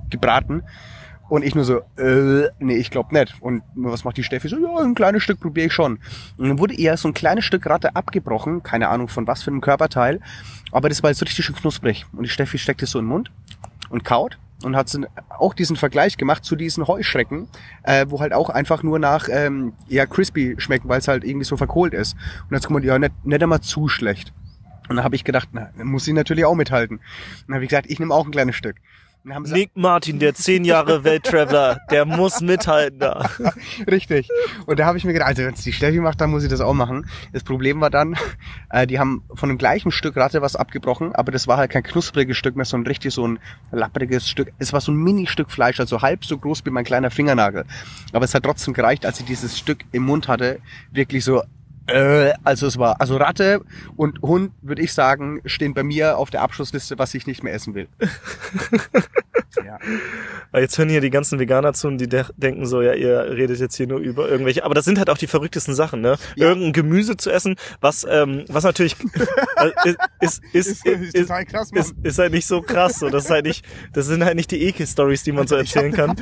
gebraten. 0.08 0.62
Und 1.28 1.44
ich 1.44 1.54
nur 1.54 1.64
so, 1.64 1.80
äh, 1.98 2.48
nee, 2.60 2.76
ich 2.76 2.90
glaub 2.90 3.10
nicht. 3.10 3.34
Und 3.40 3.62
was 3.74 4.04
macht 4.04 4.16
die 4.16 4.22
Steffi? 4.22 4.48
So, 4.48 4.58
ja, 4.58 4.76
ein 4.78 4.94
kleines 4.94 5.22
Stück 5.22 5.40
probiere 5.40 5.66
ich 5.66 5.72
schon. 5.72 5.98
Und 6.36 6.48
dann 6.48 6.58
wurde 6.58 6.74
ihr 6.74 6.96
so 6.96 7.08
ein 7.08 7.14
kleines 7.14 7.44
Stück 7.44 7.66
Ratte 7.66 7.96
abgebrochen, 7.96 8.62
keine 8.62 8.88
Ahnung 8.88 9.08
von 9.08 9.26
was 9.26 9.42
für 9.42 9.50
einem 9.50 9.60
Körperteil, 9.60 10.20
aber 10.70 10.88
das 10.88 11.02
war 11.02 11.10
jetzt 11.10 11.22
richtig 11.22 11.44
schön 11.44 11.56
knusprig. 11.56 12.06
Und 12.12 12.22
die 12.22 12.28
Steffi 12.28 12.58
steckt 12.58 12.82
es 12.82 12.90
so 12.90 12.98
in 12.98 13.04
den 13.04 13.10
Mund 13.10 13.32
und 13.90 14.04
kaut 14.04 14.38
und 14.62 14.76
hat 14.76 14.88
so 14.88 15.00
auch 15.28 15.54
diesen 15.54 15.76
Vergleich 15.76 16.16
gemacht 16.16 16.44
zu 16.44 16.56
diesen 16.56 16.86
Heuschrecken, 16.86 17.48
äh, 17.82 18.06
wo 18.08 18.20
halt 18.20 18.32
auch 18.32 18.48
einfach 18.48 18.82
nur 18.82 18.98
nach 18.98 19.28
ähm, 19.30 19.72
ja 19.88 20.06
crispy 20.06 20.54
schmecken, 20.58 20.88
weil 20.88 21.00
es 21.00 21.08
halt 21.08 21.24
irgendwie 21.24 21.44
so 21.44 21.56
verkohlt 21.56 21.92
ist. 21.92 22.14
Und 22.48 22.54
jetzt 22.54 22.66
kommt 22.66 22.84
ja 22.84 22.98
nicht, 22.98 23.12
nicht 23.24 23.42
einmal 23.42 23.60
zu 23.60 23.88
schlecht. 23.88 24.32
Und 24.88 24.96
dann 24.96 25.04
habe 25.04 25.16
ich 25.16 25.24
gedacht, 25.24 25.48
na, 25.52 25.70
muss 25.82 26.04
sie 26.04 26.12
natürlich 26.12 26.44
auch 26.44 26.54
mithalten. 26.54 26.98
Und 26.98 27.04
dann 27.48 27.56
habe 27.56 27.64
ich 27.64 27.70
gesagt, 27.70 27.90
ich 27.90 27.98
nehme 27.98 28.14
auch 28.14 28.24
ein 28.24 28.30
kleines 28.30 28.54
Stück. 28.54 28.76
Nick 29.26 29.72
Martin, 29.74 30.20
der 30.20 30.34
zehn 30.34 30.64
Jahre 30.64 31.02
Welttraveler, 31.02 31.80
der 31.90 32.04
muss 32.04 32.40
mithalten 32.40 33.00
da. 33.00 33.28
Richtig. 33.90 34.28
Und 34.66 34.78
da 34.78 34.86
habe 34.86 34.98
ich 34.98 35.04
mir 35.04 35.12
gedacht, 35.12 35.30
also 35.30 35.42
wenn 35.42 35.54
es 35.54 35.62
die 35.62 35.72
Steffi 35.72 35.98
macht, 35.98 36.20
dann 36.20 36.30
muss 36.30 36.44
ich 36.44 36.48
das 36.48 36.60
auch 36.60 36.74
machen. 36.74 37.06
Das 37.32 37.42
Problem 37.42 37.80
war 37.80 37.90
dann, 37.90 38.16
äh, 38.70 38.86
die 38.86 39.00
haben 39.00 39.24
von 39.34 39.48
dem 39.48 39.58
gleichen 39.58 39.90
Stück 39.90 40.16
Ratte 40.16 40.42
was 40.42 40.54
abgebrochen, 40.54 41.12
aber 41.12 41.32
das 41.32 41.48
war 41.48 41.56
halt 41.56 41.72
kein 41.72 41.82
knuspriges 41.82 42.36
Stück 42.36 42.54
mehr, 42.54 42.64
sondern 42.64 42.86
richtig 42.86 43.14
so 43.14 43.26
ein 43.26 43.40
lappriges 43.72 44.28
Stück. 44.28 44.52
Es 44.60 44.72
war 44.72 44.80
so 44.80 44.92
ein 44.92 44.96
Mini-Stück 44.96 45.50
Fleisch, 45.50 45.80
also 45.80 46.02
halb 46.02 46.24
so 46.24 46.38
groß 46.38 46.64
wie 46.64 46.70
mein 46.70 46.84
kleiner 46.84 47.10
Fingernagel. 47.10 47.64
Aber 48.12 48.24
es 48.24 48.32
hat 48.32 48.44
trotzdem 48.44 48.74
gereicht, 48.74 49.04
als 49.04 49.18
ich 49.18 49.26
dieses 49.26 49.58
Stück 49.58 49.84
im 49.90 50.04
Mund 50.04 50.28
hatte, 50.28 50.60
wirklich 50.92 51.24
so 51.24 51.42
Äh, 51.86 52.32
also 52.44 52.66
es 52.66 52.78
war, 52.78 53.00
also 53.00 53.16
Ratte 53.16 53.62
und 53.96 54.20
Hund, 54.22 54.52
würde 54.62 54.82
ich 54.82 54.92
sagen, 54.92 55.40
stehen 55.44 55.74
bei 55.74 55.82
mir 55.82 56.18
auf 56.18 56.30
der 56.30 56.42
Abschlussliste, 56.42 56.98
was 56.98 57.14
ich 57.14 57.26
nicht 57.26 57.42
mehr 57.42 57.54
essen 57.54 57.74
will. 57.74 57.88
ja. 59.64 59.78
Weil 60.50 60.62
jetzt 60.62 60.78
hören 60.78 60.88
hier 60.88 61.00
die 61.00 61.10
ganzen 61.10 61.38
Veganer 61.38 61.72
zu 61.72 61.88
und 61.88 61.98
die 61.98 62.08
de 62.08 62.24
denken 62.36 62.66
so, 62.66 62.82
ja, 62.82 62.94
ihr 62.94 63.30
redet 63.30 63.58
jetzt 63.60 63.76
hier 63.76 63.86
nur 63.86 63.98
über 63.98 64.28
irgendwelche, 64.28 64.64
aber 64.64 64.74
das 64.74 64.84
sind 64.84 64.98
halt 64.98 65.10
auch 65.10 65.18
die 65.18 65.26
verrücktesten 65.26 65.74
Sachen, 65.74 66.00
ne? 66.00 66.16
Ja. 66.34 66.48
Irgendein 66.48 66.72
Gemüse 66.72 67.16
zu 67.16 67.30
essen, 67.30 67.56
was, 67.80 68.06
ähm, 68.08 68.44
was 68.48 68.64
natürlich 68.64 68.96
ist, 69.84 69.96
ist, 70.20 70.44
ist, 70.52 70.86
ist, 70.86 71.14
ist, 71.14 71.28
krass, 71.48 71.70
ist, 71.72 71.94
ist 72.02 72.18
halt 72.18 72.32
nicht 72.32 72.46
so 72.46 72.62
krass, 72.62 72.98
so, 72.98 73.08
das 73.08 73.24
ist 73.24 73.30
halt 73.30 73.46
nicht, 73.46 73.64
das 73.92 74.06
sind 74.06 74.24
halt 74.24 74.36
nicht 74.36 74.50
die 74.50 74.62
Ekel-Stories, 74.62 75.22
die 75.22 75.32
man 75.32 75.46
so 75.46 75.56
erzählen 75.56 75.92
kann. 75.92 76.16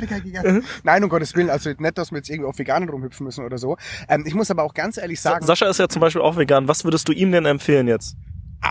Nein, 0.83 1.03
um 1.03 1.09
Gottes 1.09 1.35
Willen, 1.35 1.49
also 1.49 1.71
nicht, 1.77 1.97
dass 1.97 2.11
wir 2.11 2.17
jetzt 2.17 2.29
irgendwie 2.29 2.49
auf 2.49 2.57
Veganen 2.57 2.89
rumhüpfen 2.89 3.25
müssen 3.25 3.45
oder 3.45 3.57
so. 3.57 3.77
Ähm, 4.09 4.23
ich 4.25 4.33
muss 4.33 4.51
aber 4.51 4.63
auch 4.63 4.73
ganz 4.73 4.97
ehrlich 4.97 5.21
sagen. 5.21 5.45
Sascha 5.45 5.69
ist 5.69 5.79
ja 5.79 5.87
zum 5.87 5.99
Beispiel 5.99 6.21
auch 6.21 6.37
vegan. 6.37 6.67
Was 6.67 6.83
würdest 6.83 7.07
du 7.07 7.11
ihm 7.11 7.31
denn 7.31 7.45
empfehlen 7.45 7.87
jetzt? 7.87 8.15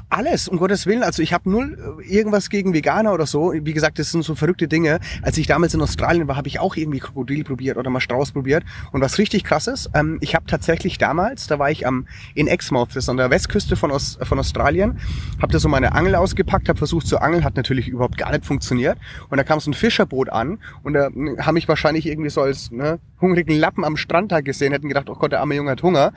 Alles, 0.09 0.49
um 0.49 0.59
Gottes 0.59 0.87
Willen. 0.87 1.03
Also 1.03 1.23
ich 1.23 1.33
habe 1.33 1.51
null 1.51 1.99
äh, 2.01 2.15
irgendwas 2.15 2.51
gegen 2.51 2.73
Veganer 2.73 3.13
oder 3.13 3.27
so. 3.27 3.53
Wie 3.53 3.73
gesagt, 3.73 3.99
das 3.99 4.11
sind 4.11 4.25
so 4.25 4.35
verrückte 4.35 4.69
Dinge. 4.69 5.01
Als 5.23 5.39
ich 5.39 5.47
damals 5.47 5.75
in 5.75 5.81
Australien 5.81 6.29
war, 6.29 6.37
habe 6.37 6.49
ich 6.49 6.61
auch 6.61 6.77
irgendwie 6.77 6.99
Krokodil 6.99 7.45
probiert 7.45 7.77
oder 7.77 7.91
mal 7.91 8.01
Strauß 8.01 8.33
probiert. 8.33 8.65
Und 8.93 9.01
was 9.01 9.19
richtig 9.19 9.45
krass 9.45 9.67
ist, 9.67 9.91
ähm, 9.95 10.19
ich 10.21 10.35
habe 10.35 10.47
tatsächlich 10.47 10.99
damals, 10.99 11.47
da 11.47 11.59
war 11.59 11.71
ich 11.71 11.87
am 11.87 12.07
in 12.35 12.47
Exmouth, 12.47 12.91
das 12.91 13.05
ist 13.05 13.09
an 13.09 13.17
der 13.17 13.31
Westküste 13.31 13.77
von, 13.77 13.91
Aus, 13.91 14.19
von 14.23 14.39
Australien, 14.39 14.99
habe 15.41 15.53
da 15.53 15.59
so 15.59 15.69
meine 15.69 15.93
Angel 15.93 16.15
ausgepackt, 16.15 16.69
habe 16.69 16.79
versucht 16.79 17.07
zu 17.07 17.19
angeln, 17.19 17.45
hat 17.45 17.57
natürlich 17.57 17.89
überhaupt 17.89 18.19
gar 18.19 18.31
nicht 18.31 18.47
funktioniert. 18.47 18.99
Und 19.31 19.39
da 19.39 19.45
kam 19.45 19.61
so 19.61 19.71
ein 19.71 19.75
Fischerboot 19.75 20.31
an 20.31 20.59
und 20.83 20.95
da 20.95 21.09
äh, 21.09 21.39
haben 21.41 21.55
mich 21.55 21.69
wahrscheinlich 21.69 22.07
irgendwie 22.07 22.31
so 22.31 22.43
als 22.43 22.71
ne, 22.71 22.99
hungrigen 23.21 23.55
Lappen 23.55 23.85
am 23.85 23.97
Strand 23.97 24.33
da 24.33 24.41
gesehen, 24.41 24.73
hätten 24.73 24.89
gedacht, 24.89 25.09
oh 25.11 25.15
Gott, 25.15 25.33
der 25.33 25.41
arme 25.41 25.55
Junge 25.55 25.71
hat 25.71 25.83
Hunger. 25.83 26.13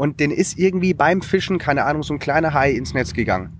Und 0.00 0.18
den 0.18 0.30
ist 0.30 0.58
irgendwie 0.58 0.94
beim 0.94 1.20
Fischen, 1.20 1.58
keine 1.58 1.84
Ahnung, 1.84 2.02
so 2.02 2.14
ein 2.14 2.18
kleiner 2.18 2.54
Hai 2.54 2.70
ins 2.70 2.94
Netz 2.94 3.12
gegangen. 3.12 3.52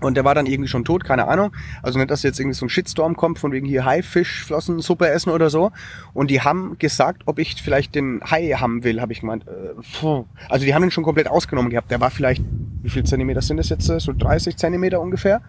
Und 0.00 0.16
der 0.16 0.24
war 0.24 0.34
dann 0.34 0.46
irgendwie 0.46 0.66
schon 0.66 0.84
tot, 0.84 1.04
keine 1.04 1.28
Ahnung. 1.28 1.52
Also 1.84 2.00
nicht, 2.00 2.10
dass 2.10 2.24
jetzt 2.24 2.40
irgendwie 2.40 2.56
so 2.56 2.66
ein 2.66 2.68
Shitstorm 2.68 3.14
kommt, 3.14 3.38
von 3.38 3.52
wegen 3.52 3.64
hier 3.64 3.84
Haifischflossensuppe 3.84 5.08
essen 5.08 5.30
oder 5.30 5.50
so. 5.50 5.70
Und 6.12 6.32
die 6.32 6.40
haben 6.40 6.76
gesagt, 6.80 7.22
ob 7.26 7.38
ich 7.38 7.62
vielleicht 7.62 7.94
den 7.94 8.20
Hai 8.28 8.48
haben 8.56 8.82
will, 8.82 9.00
habe 9.00 9.12
ich 9.12 9.20
gemeint. 9.20 9.46
Äh, 9.46 10.04
also 10.48 10.66
die 10.66 10.74
haben 10.74 10.82
ihn 10.82 10.90
schon 10.90 11.04
komplett 11.04 11.28
ausgenommen 11.28 11.70
gehabt. 11.70 11.92
Der 11.92 12.00
war 12.00 12.10
vielleicht, 12.10 12.42
wie 12.82 12.90
viel 12.90 13.04
Zentimeter 13.04 13.40
sind 13.40 13.58
das 13.58 13.68
jetzt? 13.68 13.84
So 13.84 14.12
30 14.12 14.56
Zentimeter 14.56 15.00
ungefähr. 15.00 15.42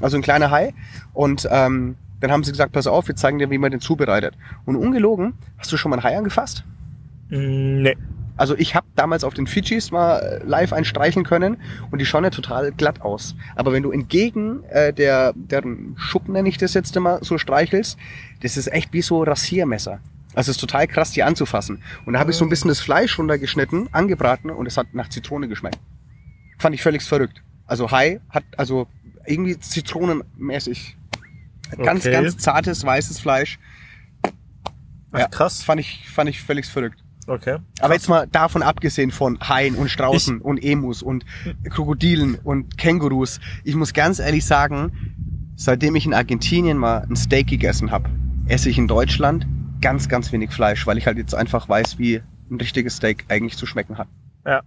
Also 0.00 0.16
ein 0.16 0.22
kleiner 0.22 0.50
Hai. 0.50 0.74
Und 1.12 1.46
ähm, 1.48 1.94
dann 2.18 2.32
haben 2.32 2.42
sie 2.42 2.50
gesagt, 2.50 2.72
pass 2.72 2.88
auf, 2.88 3.06
wir 3.06 3.14
zeigen 3.14 3.38
dir, 3.38 3.50
wie 3.50 3.58
man 3.58 3.70
den 3.70 3.80
zubereitet. 3.80 4.34
Und 4.64 4.74
ungelogen, 4.74 5.34
hast 5.58 5.70
du 5.70 5.76
schon 5.76 5.90
mal 5.90 5.98
einen 5.98 6.02
Hai 6.02 6.18
angefasst? 6.18 6.64
Mm, 7.28 7.82
nee. 7.82 7.96
Also 8.36 8.56
ich 8.56 8.74
habe 8.74 8.86
damals 8.96 9.24
auf 9.24 9.34
den 9.34 9.46
Fidschis 9.46 9.90
mal 9.90 10.18
äh, 10.18 10.44
live 10.44 10.72
einstreicheln 10.72 11.24
können 11.24 11.58
und 11.90 11.98
die 11.98 12.06
schauen 12.06 12.24
ja 12.24 12.30
total 12.30 12.72
glatt 12.72 13.02
aus. 13.02 13.34
Aber 13.56 13.72
wenn 13.72 13.82
du 13.82 13.90
entgegen 13.90 14.64
äh, 14.64 14.92
der 14.92 15.32
deren 15.34 15.94
Schuppen, 15.98 16.32
nenne 16.32 16.48
ich 16.48 16.58
das 16.58 16.74
jetzt 16.74 16.96
immer, 16.96 17.22
so 17.22 17.38
streichelst, 17.38 17.98
das 18.40 18.56
ist 18.56 18.72
echt 18.72 18.92
wie 18.92 19.02
so 19.02 19.22
Rasiermesser. 19.22 20.00
Also 20.34 20.50
es 20.50 20.56
ist 20.56 20.60
total 20.60 20.86
krass, 20.88 21.10
die 21.10 21.22
anzufassen. 21.22 21.82
Und 22.06 22.14
da 22.14 22.18
habe 22.18 22.30
ich 22.30 22.36
so 22.36 22.44
ein 22.44 22.48
bisschen 22.48 22.68
das 22.68 22.80
Fleisch 22.80 23.18
runtergeschnitten, 23.18 23.88
angebraten 23.92 24.50
und 24.50 24.66
es 24.66 24.76
hat 24.78 24.94
nach 24.94 25.08
Zitrone 25.10 25.46
geschmeckt. 25.48 25.78
Fand 26.58 26.74
ich 26.74 26.82
völlig 26.82 27.02
verrückt. 27.02 27.42
Also 27.66 27.90
Hai 27.90 28.20
hat 28.30 28.44
also 28.56 28.86
irgendwie 29.26 29.58
zitronenmäßig. 29.58 30.96
Ganz, 31.76 32.04
okay. 32.04 32.12
ganz 32.12 32.36
zartes, 32.38 32.84
weißes 32.84 33.20
Fleisch. 33.20 33.58
Ach, 35.12 35.20
ja, 35.20 35.28
krass. 35.28 35.62
Fand 35.62 35.80
ich, 35.80 36.08
fand 36.08 36.28
ich 36.30 36.40
völlig 36.42 36.66
verrückt. 36.66 37.02
Okay. 37.26 37.58
Aber 37.80 37.94
jetzt 37.94 38.08
mal 38.08 38.26
davon 38.26 38.62
abgesehen 38.62 39.10
von 39.10 39.38
Haien 39.40 39.74
und 39.76 39.88
Straußen 39.88 40.38
ich 40.38 40.44
und 40.44 40.62
Emus 40.62 41.02
und 41.02 41.24
Krokodilen 41.70 42.36
und 42.42 42.76
Kängurus. 42.78 43.40
Ich 43.64 43.74
muss 43.74 43.92
ganz 43.92 44.18
ehrlich 44.18 44.44
sagen, 44.44 44.92
seitdem 45.56 45.94
ich 45.94 46.06
in 46.06 46.14
Argentinien 46.14 46.78
mal 46.78 47.06
ein 47.08 47.16
Steak 47.16 47.46
gegessen 47.46 47.90
habe, 47.90 48.10
esse 48.46 48.68
ich 48.68 48.78
in 48.78 48.88
Deutschland 48.88 49.46
ganz, 49.80 50.08
ganz 50.08 50.32
wenig 50.32 50.50
Fleisch, 50.50 50.86
weil 50.86 50.98
ich 50.98 51.06
halt 51.06 51.18
jetzt 51.18 51.34
einfach 51.34 51.68
weiß, 51.68 51.98
wie 51.98 52.22
ein 52.50 52.56
richtiges 52.56 52.96
Steak 52.96 53.24
eigentlich 53.28 53.56
zu 53.56 53.66
schmecken 53.66 53.98
hat. 53.98 54.08
Ja. 54.46 54.62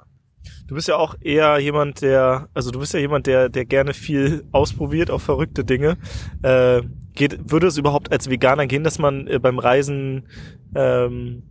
Du 0.68 0.76
bist 0.76 0.88
ja 0.88 0.96
auch 0.96 1.16
eher 1.22 1.58
jemand, 1.58 2.02
der, 2.02 2.50
also 2.54 2.70
du 2.70 2.80
bist 2.80 2.94
ja 2.94 3.00
jemand, 3.00 3.26
der, 3.26 3.50
der 3.50 3.66
gerne 3.66 3.94
viel 3.94 4.46
ausprobiert, 4.52 5.10
auch 5.10 5.22
verrückte 5.22 5.66
Dinge. 5.66 5.98
Äh, 6.44 6.82
geht, 7.16 7.52
würde 7.52 7.68
es 7.68 7.78
überhaupt 7.78 8.12
als 8.12 8.30
Veganer 8.30 8.68
gehen, 8.68 8.84
dass 8.84 9.00
man 9.00 9.26
äh, 9.28 9.40
beim 9.40 9.58
Reisen 9.58 10.28
ähm, 10.76 11.44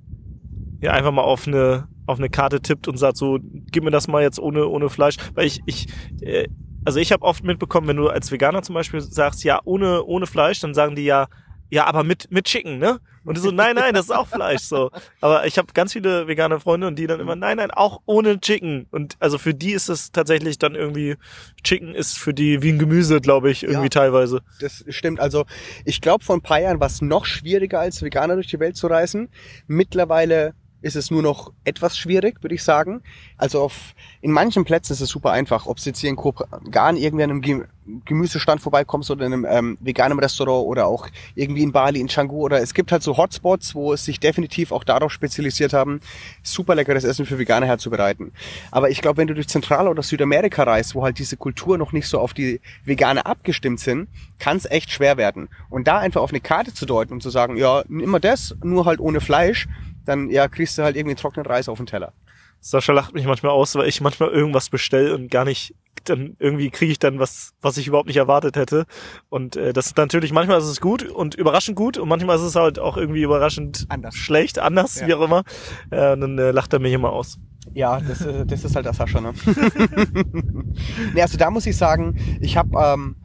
ja 0.84 0.92
einfach 0.92 1.12
mal 1.12 1.22
auf 1.22 1.46
eine 1.46 1.88
auf 2.06 2.18
eine 2.18 2.28
Karte 2.28 2.60
tippt 2.60 2.86
und 2.86 2.98
sagt 2.98 3.16
so, 3.16 3.38
gib 3.72 3.82
mir 3.82 3.90
das 3.90 4.08
mal 4.08 4.22
jetzt 4.22 4.38
ohne 4.38 4.68
ohne 4.68 4.90
Fleisch, 4.90 5.16
weil 5.34 5.46
ich 5.46 5.60
ich 5.66 5.88
äh, 6.20 6.48
also 6.84 6.98
ich 7.00 7.12
habe 7.12 7.24
oft 7.24 7.44
mitbekommen, 7.44 7.88
wenn 7.88 7.96
du 7.96 8.08
als 8.08 8.30
Veganer 8.30 8.62
zum 8.62 8.74
Beispiel 8.74 9.00
sagst, 9.00 9.42
ja 9.42 9.60
ohne 9.64 10.04
ohne 10.04 10.26
Fleisch, 10.26 10.60
dann 10.60 10.74
sagen 10.74 10.94
die 10.94 11.04
ja 11.04 11.26
ja, 11.70 11.86
aber 11.86 12.04
mit 12.04 12.30
mit 12.30 12.44
Chicken, 12.44 12.78
ne? 12.78 13.00
Und 13.24 13.38
so, 13.38 13.50
nein, 13.50 13.74
nein, 13.76 13.94
das 13.94 14.06
ist 14.06 14.10
auch 14.10 14.28
Fleisch 14.28 14.62
so. 14.62 14.90
Aber 15.22 15.46
ich 15.46 15.56
habe 15.56 15.72
ganz 15.72 15.94
viele 15.94 16.28
vegane 16.28 16.60
Freunde 16.60 16.86
und 16.86 16.98
die 16.98 17.06
dann 17.06 17.20
immer, 17.20 17.36
nein, 17.36 17.56
nein, 17.56 17.70
auch 17.70 18.02
ohne 18.04 18.38
Chicken. 18.38 18.86
Und 18.90 19.16
also 19.18 19.38
für 19.38 19.54
die 19.54 19.72
ist 19.72 19.88
es 19.88 20.12
tatsächlich 20.12 20.58
dann 20.58 20.74
irgendwie, 20.74 21.16
Chicken 21.62 21.94
ist 21.94 22.18
für 22.18 22.34
die 22.34 22.62
wie 22.62 22.70
ein 22.70 22.78
Gemüse, 22.78 23.22
glaube 23.22 23.50
ich, 23.50 23.62
irgendwie 23.62 23.84
ja, 23.84 23.88
teilweise. 23.88 24.42
Das 24.60 24.84
stimmt. 24.88 25.20
Also 25.20 25.46
ich 25.86 26.02
glaube, 26.02 26.22
vor 26.22 26.36
ein 26.36 26.42
paar 26.42 26.60
Jahren 26.60 26.80
war 26.80 26.86
es 26.86 27.00
noch 27.00 27.24
schwieriger, 27.24 27.80
als 27.80 28.02
Veganer 28.02 28.34
durch 28.34 28.48
die 28.48 28.60
Welt 28.60 28.76
zu 28.76 28.88
reisen. 28.88 29.30
Mittlerweile 29.66 30.54
ist 30.84 30.96
es 30.96 31.10
nur 31.10 31.22
noch 31.22 31.50
etwas 31.64 31.96
schwierig, 31.96 32.42
würde 32.42 32.54
ich 32.54 32.62
sagen. 32.62 33.00
Also 33.38 33.62
auf, 33.62 33.94
in 34.20 34.30
manchen 34.30 34.64
Plätzen 34.64 34.92
ist 34.92 35.00
es 35.00 35.08
super 35.08 35.32
einfach. 35.32 35.66
Ob 35.66 35.78
es 35.78 35.86
jetzt 35.86 35.98
hier 36.00 36.10
in 36.10 36.16
Kopan 36.16 36.96
irgendwie 36.96 37.24
an 37.24 37.30
einem 37.30 37.64
Gemüsestand 38.04 38.60
vorbeikommst 38.60 39.10
oder 39.10 39.24
in 39.24 39.32
einem 39.32 39.46
ähm, 39.48 39.78
veganen 39.80 40.18
Restaurant 40.18 40.66
oder 40.66 40.86
auch 40.86 41.08
irgendwie 41.34 41.62
in 41.62 41.72
Bali, 41.72 42.00
in 42.00 42.08
Canggu 42.08 42.36
oder 42.36 42.60
es 42.60 42.74
gibt 42.74 42.92
halt 42.92 43.02
so 43.02 43.16
Hotspots, 43.16 43.74
wo 43.74 43.94
es 43.94 44.04
sich 44.04 44.20
definitiv 44.20 44.72
auch 44.72 44.84
darauf 44.84 45.10
spezialisiert 45.10 45.72
haben, 45.72 46.00
super 46.42 46.74
leckeres 46.74 47.04
Essen 47.04 47.24
für 47.24 47.38
Veganer 47.38 47.66
herzubereiten. 47.66 48.32
Aber 48.70 48.90
ich 48.90 49.00
glaube, 49.00 49.16
wenn 49.18 49.26
du 49.26 49.34
durch 49.34 49.48
Zentral- 49.48 49.88
oder 49.88 50.02
Südamerika 50.02 50.64
reist, 50.64 50.94
wo 50.94 51.02
halt 51.02 51.18
diese 51.18 51.38
Kultur 51.38 51.78
noch 51.78 51.92
nicht 51.92 52.08
so 52.08 52.18
auf 52.18 52.34
die 52.34 52.60
Veganer 52.84 53.26
abgestimmt 53.26 53.80
sind, 53.80 54.08
kann 54.38 54.58
es 54.58 54.66
echt 54.66 54.90
schwer 54.90 55.16
werden. 55.16 55.48
Und 55.70 55.88
da 55.88 55.98
einfach 55.98 56.20
auf 56.20 56.30
eine 56.30 56.40
Karte 56.40 56.74
zu 56.74 56.84
deuten 56.84 57.14
und 57.14 57.22
zu 57.22 57.30
sagen, 57.30 57.56
ja, 57.56 57.80
immer 57.88 58.20
das, 58.20 58.54
nur 58.62 58.84
halt 58.84 59.00
ohne 59.00 59.22
Fleisch, 59.22 59.66
dann 60.04 60.30
ja, 60.30 60.48
kriegst 60.48 60.78
du 60.78 60.82
halt 60.82 60.96
irgendwie 60.96 61.16
trockenen 61.16 61.46
Reis 61.46 61.68
auf 61.68 61.78
den 61.78 61.86
Teller. 61.86 62.12
Sascha 62.60 62.94
lacht 62.94 63.12
mich 63.12 63.26
manchmal 63.26 63.52
aus, 63.52 63.74
weil 63.74 63.88
ich 63.88 64.00
manchmal 64.00 64.30
irgendwas 64.30 64.70
bestelle 64.70 65.14
und 65.14 65.30
gar 65.30 65.44
nicht, 65.44 65.74
dann 66.04 66.34
irgendwie 66.38 66.70
kriege 66.70 66.92
ich 66.92 66.98
dann 66.98 67.18
was, 67.18 67.52
was 67.60 67.76
ich 67.76 67.86
überhaupt 67.86 68.08
nicht 68.08 68.16
erwartet 68.16 68.56
hätte. 68.56 68.86
Und 69.28 69.56
äh, 69.56 69.74
das 69.74 69.86
ist 69.86 69.98
natürlich, 69.98 70.32
manchmal 70.32 70.58
ist 70.58 70.64
es 70.64 70.80
gut 70.80 71.02
und 71.02 71.34
überraschend 71.34 71.76
gut 71.76 71.98
und 71.98 72.08
manchmal 72.08 72.36
ist 72.36 72.42
es 72.42 72.56
halt 72.56 72.78
auch 72.78 72.96
irgendwie 72.96 73.22
überraschend 73.22 73.84
anders. 73.90 74.14
schlecht, 74.14 74.58
anders, 74.58 74.98
ja. 74.98 75.06
wie 75.06 75.14
auch 75.14 75.20
immer. 75.20 75.44
Äh, 75.90 76.12
und 76.12 76.22
dann 76.22 76.38
äh, 76.38 76.52
lacht 76.52 76.72
er 76.72 76.78
mich 76.78 76.94
immer 76.94 77.12
aus. 77.12 77.38
Ja, 77.74 78.00
das, 78.00 78.22
äh, 78.22 78.46
das 78.46 78.64
ist 78.64 78.74
halt 78.74 78.86
der 78.86 78.94
Sascha, 78.94 79.20
ne? 79.20 79.34
nee, 81.14 81.20
also 81.20 81.36
da 81.36 81.50
muss 81.50 81.66
ich 81.66 81.76
sagen, 81.76 82.16
ich 82.40 82.56
habe 82.56 82.70
ähm, 82.78 83.16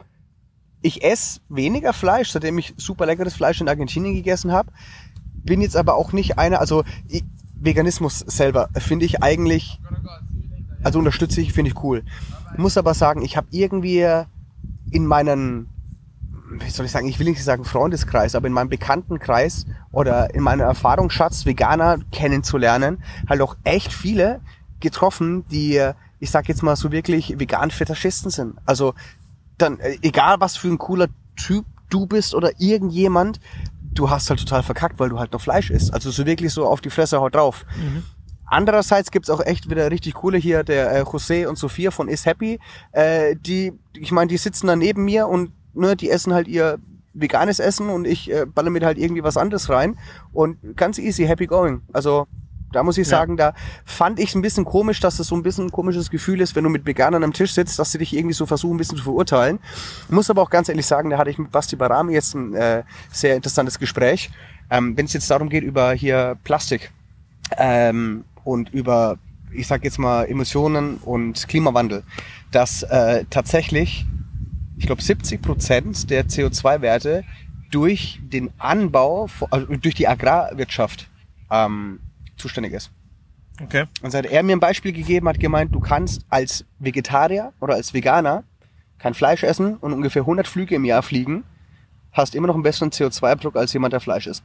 ich 0.82 1.02
esse 1.02 1.40
weniger 1.48 1.94
Fleisch, 1.94 2.30
seitdem 2.30 2.58
ich 2.58 2.74
super 2.76 3.06
leckeres 3.06 3.34
Fleisch 3.34 3.60
in 3.60 3.68
Argentinien 3.68 4.14
gegessen 4.14 4.52
habe 4.52 4.70
bin 5.44 5.60
jetzt 5.60 5.76
aber 5.76 5.94
auch 5.94 6.12
nicht 6.12 6.38
einer, 6.38 6.60
also 6.60 6.84
ich, 7.08 7.24
Veganismus 7.54 8.20
selber 8.20 8.68
finde 8.76 9.04
ich 9.04 9.22
eigentlich, 9.22 9.80
also 10.82 10.98
unterstütze 10.98 11.40
ich, 11.40 11.52
finde 11.52 11.70
ich 11.70 11.82
cool. 11.82 12.02
Muss 12.56 12.78
aber 12.78 12.94
sagen, 12.94 13.22
ich 13.22 13.36
habe 13.36 13.48
irgendwie 13.50 14.06
in 14.90 15.06
meinen, 15.06 15.68
wie 16.50 16.70
soll 16.70 16.86
ich 16.86 16.92
sagen, 16.92 17.06
ich 17.06 17.18
will 17.18 17.28
nicht 17.28 17.44
sagen 17.44 17.64
Freundeskreis, 17.64 18.34
aber 18.34 18.46
in 18.46 18.52
meinem 18.52 18.70
Bekanntenkreis 18.70 19.66
oder 19.92 20.34
in 20.34 20.42
meinem 20.42 20.60
Erfahrungsschatz 20.60 21.46
Veganer 21.46 21.98
kennenzulernen, 22.10 23.02
halt 23.28 23.42
auch 23.42 23.56
echt 23.64 23.92
viele 23.92 24.40
getroffen, 24.80 25.44
die, 25.48 25.90
ich 26.18 26.30
sag 26.30 26.48
jetzt 26.48 26.62
mal 26.62 26.76
so 26.76 26.90
wirklich 26.90 27.38
vegan 27.38 27.70
Fetischisten 27.70 28.30
sind. 28.30 28.56
Also 28.64 28.94
dann, 29.58 29.78
äh, 29.78 29.98
egal 30.02 30.36
was 30.40 30.56
für 30.56 30.68
ein 30.68 30.78
cooler 30.78 31.08
Typ 31.36 31.66
du 31.90 32.06
bist 32.06 32.34
oder 32.34 32.52
irgendjemand, 32.58 33.40
du 33.92 34.10
hast 34.10 34.30
halt 34.30 34.40
total 34.40 34.62
verkackt, 34.62 34.98
weil 34.98 35.08
du 35.08 35.18
halt 35.18 35.32
noch 35.32 35.40
Fleisch 35.40 35.70
isst. 35.70 35.92
Also 35.92 36.10
so 36.10 36.26
wirklich 36.26 36.52
so 36.52 36.66
auf 36.66 36.80
die 36.80 36.90
Fresse 36.90 37.20
haut 37.20 37.34
drauf. 37.34 37.64
Mhm. 37.76 38.04
Andererseits 38.46 39.10
gibt's 39.10 39.30
auch 39.30 39.40
echt 39.40 39.70
wieder 39.70 39.90
richtig 39.90 40.14
coole 40.14 40.36
hier, 40.36 40.64
der 40.64 40.92
äh, 40.92 41.02
José 41.02 41.46
und 41.46 41.56
Sophia 41.56 41.92
von 41.92 42.08
Is 42.08 42.26
Happy. 42.26 42.58
Äh, 42.92 43.36
die, 43.36 43.72
ich 43.94 44.10
meine, 44.10 44.28
die 44.28 44.38
sitzen 44.38 44.66
da 44.66 44.74
neben 44.74 45.04
mir 45.04 45.28
und 45.28 45.52
ne, 45.72 45.94
die 45.94 46.10
essen 46.10 46.34
halt 46.34 46.48
ihr 46.48 46.78
veganes 47.12 47.60
Essen 47.60 47.88
und 47.90 48.06
ich 48.06 48.30
äh, 48.30 48.46
baller 48.46 48.70
mir 48.70 48.84
halt 48.84 48.98
irgendwie 48.98 49.22
was 49.22 49.36
anderes 49.36 49.68
rein. 49.68 49.96
Und 50.32 50.76
ganz 50.76 50.98
easy, 50.98 51.26
happy 51.26 51.46
going. 51.46 51.82
Also 51.92 52.26
da 52.72 52.82
muss 52.82 52.98
ich 52.98 53.08
sagen, 53.08 53.36
ja. 53.36 53.50
da 53.50 53.58
fand 53.84 54.18
ich 54.18 54.30
es 54.30 54.34
ein 54.34 54.42
bisschen 54.42 54.64
komisch, 54.64 55.00
dass 55.00 55.18
es 55.18 55.26
so 55.26 55.34
ein 55.34 55.42
bisschen 55.42 55.66
ein 55.66 55.72
komisches 55.72 56.10
Gefühl 56.10 56.40
ist, 56.40 56.54
wenn 56.54 56.64
du 56.64 56.70
mit 56.70 56.86
Veganern 56.86 57.24
am 57.24 57.32
Tisch 57.32 57.52
sitzt, 57.52 57.78
dass 57.78 57.92
sie 57.92 57.98
dich 57.98 58.16
irgendwie 58.16 58.34
so 58.34 58.46
versuchen, 58.46 58.74
ein 58.74 58.78
bisschen 58.78 58.98
zu 58.98 59.04
verurteilen. 59.04 59.58
Muss 60.08 60.30
aber 60.30 60.42
auch 60.42 60.50
ganz 60.50 60.68
ehrlich 60.68 60.86
sagen, 60.86 61.10
da 61.10 61.18
hatte 61.18 61.30
ich 61.30 61.38
mit 61.38 61.50
Basti 61.50 61.76
Barami 61.76 62.12
jetzt 62.12 62.34
ein 62.34 62.54
äh, 62.54 62.82
sehr 63.10 63.36
interessantes 63.36 63.78
Gespräch. 63.78 64.30
Ähm, 64.70 64.96
wenn 64.96 65.06
es 65.06 65.12
jetzt 65.12 65.30
darum 65.30 65.48
geht, 65.48 65.64
über 65.64 65.92
hier 65.92 66.36
Plastik 66.44 66.92
ähm, 67.58 68.24
und 68.44 68.70
über 68.70 69.18
ich 69.52 69.66
sag 69.66 69.84
jetzt 69.84 69.98
mal, 69.98 70.24
Emissionen 70.24 70.98
und 70.98 71.48
Klimawandel, 71.48 72.04
dass 72.50 72.82
äh, 72.82 73.24
tatsächlich, 73.30 74.06
ich 74.78 74.86
glaube, 74.86 75.02
70 75.02 75.42
Prozent 75.42 76.10
der 76.10 76.26
CO2-Werte 76.26 77.24
durch 77.70 78.20
den 78.22 78.50
Anbau, 78.58 79.28
also 79.50 79.66
durch 79.66 79.94
die 79.94 80.08
Agrarwirtschaft 80.08 81.08
ähm, 81.50 82.00
zuständig 82.40 82.72
ist. 82.72 82.90
Okay. 83.62 83.84
Und 84.02 84.10
seit 84.10 84.26
er 84.26 84.42
mir 84.42 84.56
ein 84.56 84.60
Beispiel 84.60 84.92
gegeben 84.92 85.28
hat, 85.28 85.38
gemeint, 85.38 85.74
du 85.74 85.80
kannst 85.80 86.24
als 86.30 86.64
Vegetarier 86.78 87.52
oder 87.60 87.74
als 87.74 87.92
Veganer 87.92 88.44
kein 88.98 89.14
Fleisch 89.14 89.42
essen 89.42 89.76
und 89.76 89.92
ungefähr 89.92 90.22
100 90.22 90.46
Flüge 90.46 90.74
im 90.74 90.84
Jahr 90.84 91.02
fliegen, 91.02 91.44
hast 92.12 92.34
immer 92.34 92.46
noch 92.46 92.54
einen 92.54 92.62
besseren 92.62 92.90
CO2-Abdruck 92.90 93.56
als 93.56 93.72
jemand, 93.72 93.92
der 93.92 94.00
Fleisch 94.00 94.26
isst. 94.26 94.44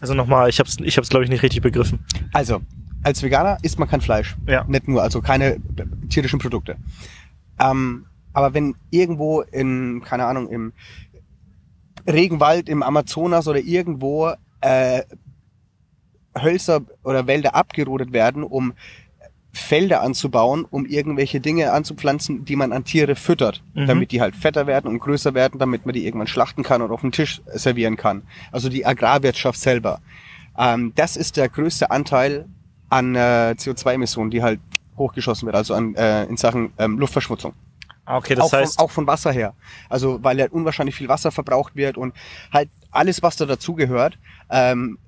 Also 0.00 0.14
nochmal, 0.14 0.48
ich 0.48 0.58
habe 0.58 0.68
es, 0.68 0.78
ich 0.80 0.96
hab's, 0.96 1.08
glaube 1.08 1.24
ich, 1.24 1.30
nicht 1.30 1.42
richtig 1.42 1.62
begriffen. 1.62 2.04
Also, 2.32 2.60
als 3.02 3.22
Veganer 3.22 3.58
isst 3.62 3.78
man 3.78 3.88
kein 3.88 4.00
Fleisch. 4.00 4.36
Ja. 4.46 4.64
Nicht 4.64 4.88
nur, 4.88 5.02
also 5.02 5.22
keine 5.22 5.58
tierischen 6.08 6.38
Produkte. 6.38 6.76
Ähm, 7.58 8.06
aber 8.32 8.52
wenn 8.52 8.74
irgendwo 8.90 9.40
in, 9.40 10.02
keine 10.04 10.26
Ahnung, 10.26 10.48
im 10.48 10.72
Regenwald, 12.06 12.68
im 12.68 12.82
Amazonas 12.82 13.48
oder 13.48 13.60
irgendwo 13.60 14.32
äh, 14.60 15.02
Hölzer 16.40 16.82
oder 17.02 17.26
Wälder 17.26 17.54
abgerodet 17.54 18.12
werden, 18.12 18.42
um 18.42 18.74
Felder 19.52 20.02
anzubauen, 20.02 20.66
um 20.68 20.84
irgendwelche 20.84 21.40
Dinge 21.40 21.72
anzupflanzen, 21.72 22.44
die 22.44 22.56
man 22.56 22.72
an 22.72 22.84
Tiere 22.84 23.16
füttert, 23.16 23.62
Mhm. 23.74 23.86
damit 23.86 24.12
die 24.12 24.20
halt 24.20 24.36
fetter 24.36 24.66
werden 24.66 24.86
und 24.88 24.98
größer 24.98 25.32
werden, 25.32 25.58
damit 25.58 25.86
man 25.86 25.94
die 25.94 26.04
irgendwann 26.04 26.26
schlachten 26.26 26.62
kann 26.62 26.82
und 26.82 26.90
auf 26.90 27.00
den 27.00 27.10
Tisch 27.12 27.40
servieren 27.54 27.96
kann. 27.96 28.22
Also 28.52 28.68
die 28.68 28.84
Agrarwirtschaft 28.84 29.58
selber. 29.58 30.00
Ähm, 30.58 30.92
das 30.94 31.16
ist 31.16 31.38
der 31.38 31.48
größte 31.48 31.90
Anteil 31.90 32.44
an 32.90 33.14
äh, 33.14 33.54
CO2-Emissionen, 33.58 34.30
die 34.30 34.42
halt 34.42 34.60
hochgeschossen 34.98 35.46
wird, 35.46 35.56
also 35.56 35.74
an, 35.74 35.94
äh, 35.94 36.24
in 36.24 36.36
Sachen 36.36 36.72
ähm, 36.78 36.98
Luftverschmutzung. 36.98 37.54
Ah, 38.04 38.18
okay, 38.18 38.34
das 38.34 38.44
auch, 38.44 38.52
heißt, 38.52 38.76
von, 38.78 38.84
auch 38.84 38.90
von 38.90 39.06
Wasser 39.06 39.32
her. 39.32 39.54
Also 39.88 40.22
weil 40.22 40.38
ja 40.38 40.46
unwahrscheinlich 40.50 40.94
viel 40.94 41.08
Wasser 41.08 41.32
verbraucht 41.32 41.74
wird 41.76 41.96
und 41.96 42.14
halt 42.52 42.68
alles, 42.90 43.22
was 43.22 43.36
da 43.36 43.46
dazugehört, 43.46 44.18
ähm, 44.50 44.98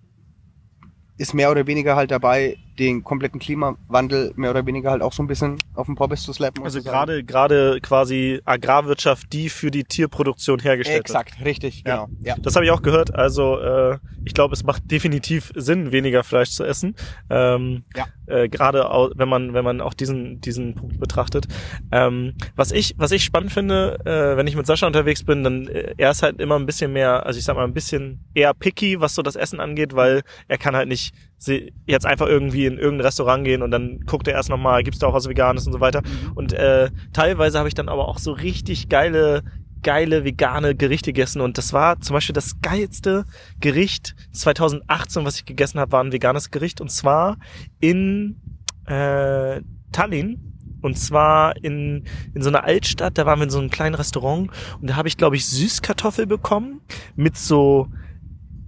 ist 1.18 1.34
mehr 1.34 1.50
oder 1.50 1.66
weniger 1.66 1.96
halt 1.96 2.10
dabei, 2.10 2.56
den 2.78 3.02
kompletten 3.04 3.40
Klimawandel 3.40 4.32
mehr 4.36 4.50
oder 4.50 4.64
weniger 4.66 4.90
halt 4.90 5.02
auch 5.02 5.12
so 5.12 5.22
ein 5.22 5.26
bisschen 5.26 5.56
auf 5.74 5.86
den 5.86 5.94
Poppes 5.94 6.22
zu 6.22 6.32
slappen. 6.32 6.64
also 6.64 6.82
gerade 6.82 7.24
gerade 7.24 7.80
quasi 7.80 8.40
Agrarwirtschaft, 8.44 9.32
die 9.32 9.48
für 9.48 9.70
die 9.70 9.84
Tierproduktion 9.84 10.58
hergestellt 10.60 11.08
wird. 11.08 11.18
Exakt, 11.18 11.44
richtig, 11.44 11.82
Ja. 11.86 12.04
genau. 12.06 12.18
Ja. 12.22 12.36
Das 12.40 12.54
habe 12.56 12.64
ich 12.64 12.70
auch 12.70 12.82
gehört. 12.82 13.14
Also 13.14 13.58
äh, 13.58 13.98
ich 14.24 14.34
glaube, 14.34 14.54
es 14.54 14.64
macht 14.64 14.90
definitiv 14.90 15.52
Sinn, 15.54 15.92
weniger 15.92 16.22
Fleisch 16.24 16.50
zu 16.50 16.64
essen. 16.64 16.94
Ähm, 17.30 17.84
Ja. 17.96 18.06
äh, 18.26 18.48
Gerade 18.48 18.90
au- 18.90 19.10
wenn 19.14 19.28
man 19.28 19.54
wenn 19.54 19.64
man 19.64 19.80
auch 19.80 19.94
diesen 19.94 20.40
diesen 20.40 20.74
Punkt 20.74 21.00
betrachtet. 21.00 21.46
Ähm, 21.92 22.34
was 22.56 22.72
ich 22.72 22.94
was 22.98 23.10
ich 23.12 23.24
spannend 23.24 23.52
finde, 23.52 23.98
äh, 24.04 24.36
wenn 24.36 24.46
ich 24.46 24.56
mit 24.56 24.66
Sascha 24.66 24.86
unterwegs 24.86 25.24
bin, 25.24 25.42
dann 25.44 25.66
äh, 25.68 25.94
er 25.96 26.10
ist 26.10 26.22
halt 26.22 26.40
immer 26.40 26.56
ein 26.58 26.66
bisschen 26.66 26.92
mehr, 26.92 27.26
also 27.26 27.38
ich 27.38 27.44
sag 27.44 27.56
mal 27.56 27.64
ein 27.64 27.74
bisschen 27.74 28.20
eher 28.34 28.54
picky, 28.54 29.00
was 29.00 29.14
so 29.14 29.22
das 29.22 29.36
Essen 29.36 29.60
angeht, 29.60 29.94
weil 29.94 30.22
er 30.48 30.58
kann 30.58 30.76
halt 30.76 30.88
nicht 30.88 31.14
se- 31.38 31.68
jetzt 31.86 32.06
einfach 32.06 32.26
irgendwie 32.26 32.66
in 32.66 32.78
irgendein 32.78 33.06
Restaurant 33.06 33.44
gehen 33.44 33.62
und 33.62 33.70
dann 33.70 34.00
guckt 34.00 34.28
er 34.28 34.34
erst 34.34 34.50
nochmal, 34.50 34.82
gibt's 34.82 34.98
da 35.00 35.06
auch 35.06 35.14
was 35.14 35.28
Veganes 35.28 35.66
und 35.66 35.72
so 35.72 35.80
weiter. 35.80 36.02
Und 36.34 36.52
äh, 36.52 36.90
teilweise 37.12 37.58
habe 37.58 37.68
ich 37.68 37.74
dann 37.74 37.88
aber 37.88 38.08
auch 38.08 38.18
so 38.18 38.32
richtig 38.32 38.88
geile 38.88 39.42
geile 39.80 40.24
vegane 40.24 40.74
Gerichte 40.74 41.12
gegessen. 41.12 41.40
Und 41.40 41.56
das 41.56 41.72
war 41.72 42.00
zum 42.00 42.14
Beispiel 42.14 42.32
das 42.32 42.60
geilste 42.60 43.24
Gericht 43.60 44.16
2018, 44.32 45.24
was 45.24 45.36
ich 45.36 45.44
gegessen 45.44 45.78
habe, 45.78 45.92
war 45.92 46.02
ein 46.02 46.10
veganes 46.12 46.50
Gericht. 46.50 46.80
Und 46.80 46.90
zwar 46.90 47.36
in 47.78 48.40
äh, 48.86 49.60
Tallinn. 49.92 50.44
Und 50.80 50.96
zwar 50.98 51.56
in, 51.62 52.04
in 52.34 52.42
so 52.42 52.48
einer 52.48 52.64
Altstadt, 52.64 53.18
da 53.18 53.26
waren 53.26 53.38
wir 53.40 53.44
in 53.44 53.50
so 53.50 53.58
einem 53.58 53.70
kleinen 53.70 53.94
Restaurant. 53.94 54.50
Und 54.80 54.90
da 54.90 54.96
habe 54.96 55.08
ich, 55.08 55.16
glaube 55.16 55.36
ich, 55.36 55.46
Süßkartoffel 55.46 56.26
bekommen 56.26 56.80
mit 57.16 57.36
so, 57.36 57.88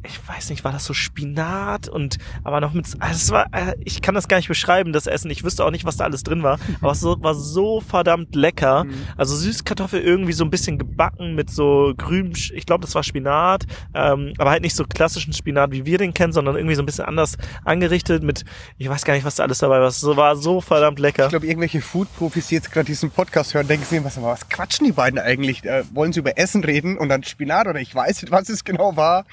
ich 0.03 0.27
weiß 0.27 0.51
nicht, 0.51 0.65
war 0.65 0.73
das 0.73 0.85
so 0.85 0.95
Spinat 0.95 1.89
und 1.89 2.17
aber 2.43 2.61
noch 2.61 2.73
mit, 2.73 2.87
also 3.01 3.15
es 3.15 3.31
war, 3.31 3.47
äh, 3.53 3.75
ich 3.85 4.01
kann 4.01 4.15
das 4.15 4.29
gar 4.29 4.39
nicht 4.39 4.49
beschreiben, 4.49 4.93
das 4.93 5.07
Essen. 5.07 5.31
Ich 5.31 5.45
wüsste 5.45 5.65
auch 5.65 5.71
nicht, 5.71 5.85
was 5.85 5.99
da 5.99 6.05
alles 6.05 6.23
drin 6.23 6.43
war, 6.43 6.59
aber 6.81 6.93
es 6.93 7.05
war 7.05 7.35
so 7.35 7.81
verdammt 7.81 8.35
lecker. 8.35 8.87
Also 9.17 9.37
Süßkartoffel 9.37 10.01
irgendwie 10.01 10.33
so 10.33 10.45
ein 10.45 10.51
bisschen 10.51 10.79
gebacken 10.79 11.35
mit 11.35 11.51
so 11.51 11.93
grünem, 11.97 12.33
ich 12.33 12.67
glaube, 12.67 12.83
das 12.83 12.95
war 12.95 13.03
Spinat, 13.03 13.67
ähm, 13.95 14.33
aber 14.39 14.51
halt 14.51 14.63
nicht 14.63 14.75
so 14.75 14.85
klassischen 14.85 15.33
Spinat, 15.33 15.73
wie 15.73 15.85
wir 15.85 15.99
den 15.99 16.15
kennen, 16.15 16.33
sondern 16.33 16.57
irgendwie 16.57 16.77
so 16.77 16.83
ein 16.83 16.87
bisschen 16.87 17.05
anders 17.05 17.37
angerichtet 17.65 18.23
mit, 18.23 18.45
ich 18.79 18.89
weiß 18.89 19.05
gar 19.05 19.15
nicht, 19.15 19.25
was 19.25 19.35
da 19.35 19.43
alles 19.43 19.59
dabei 19.59 19.81
war. 19.81 19.89
Es 19.89 20.05
war 20.05 20.37
so 20.37 20.61
verdammt 20.61 20.99
lecker. 20.99 21.25
Ich 21.25 21.31
glaube, 21.31 21.47
irgendwelche 21.47 21.83
Food-Profis, 21.83 22.49
die 22.49 22.55
jetzt 22.55 22.73
gerade 22.73 22.87
diesen 22.87 23.11
Podcast 23.11 23.53
hören, 23.55 23.69
denken 23.69 23.85
sich, 23.85 24.03
was, 24.03 24.21
was 24.23 24.49
quatschen 24.49 24.87
die 24.87 24.93
beiden 24.93 25.19
eigentlich? 25.19 25.65
Äh, 25.65 25.85
wollen 25.93 26.13
sie 26.13 26.21
über 26.21 26.39
Essen 26.39 26.65
reden 26.65 26.97
und 26.97 27.11
dann 27.11 27.23
Spinat 27.23 27.67
oder 27.67 27.81
ich 27.81 27.95
weiß 27.95 28.23
nicht, 28.23 28.31
was 28.31 28.49
es 28.49 28.65
genau 28.65 28.97
war. 28.97 29.25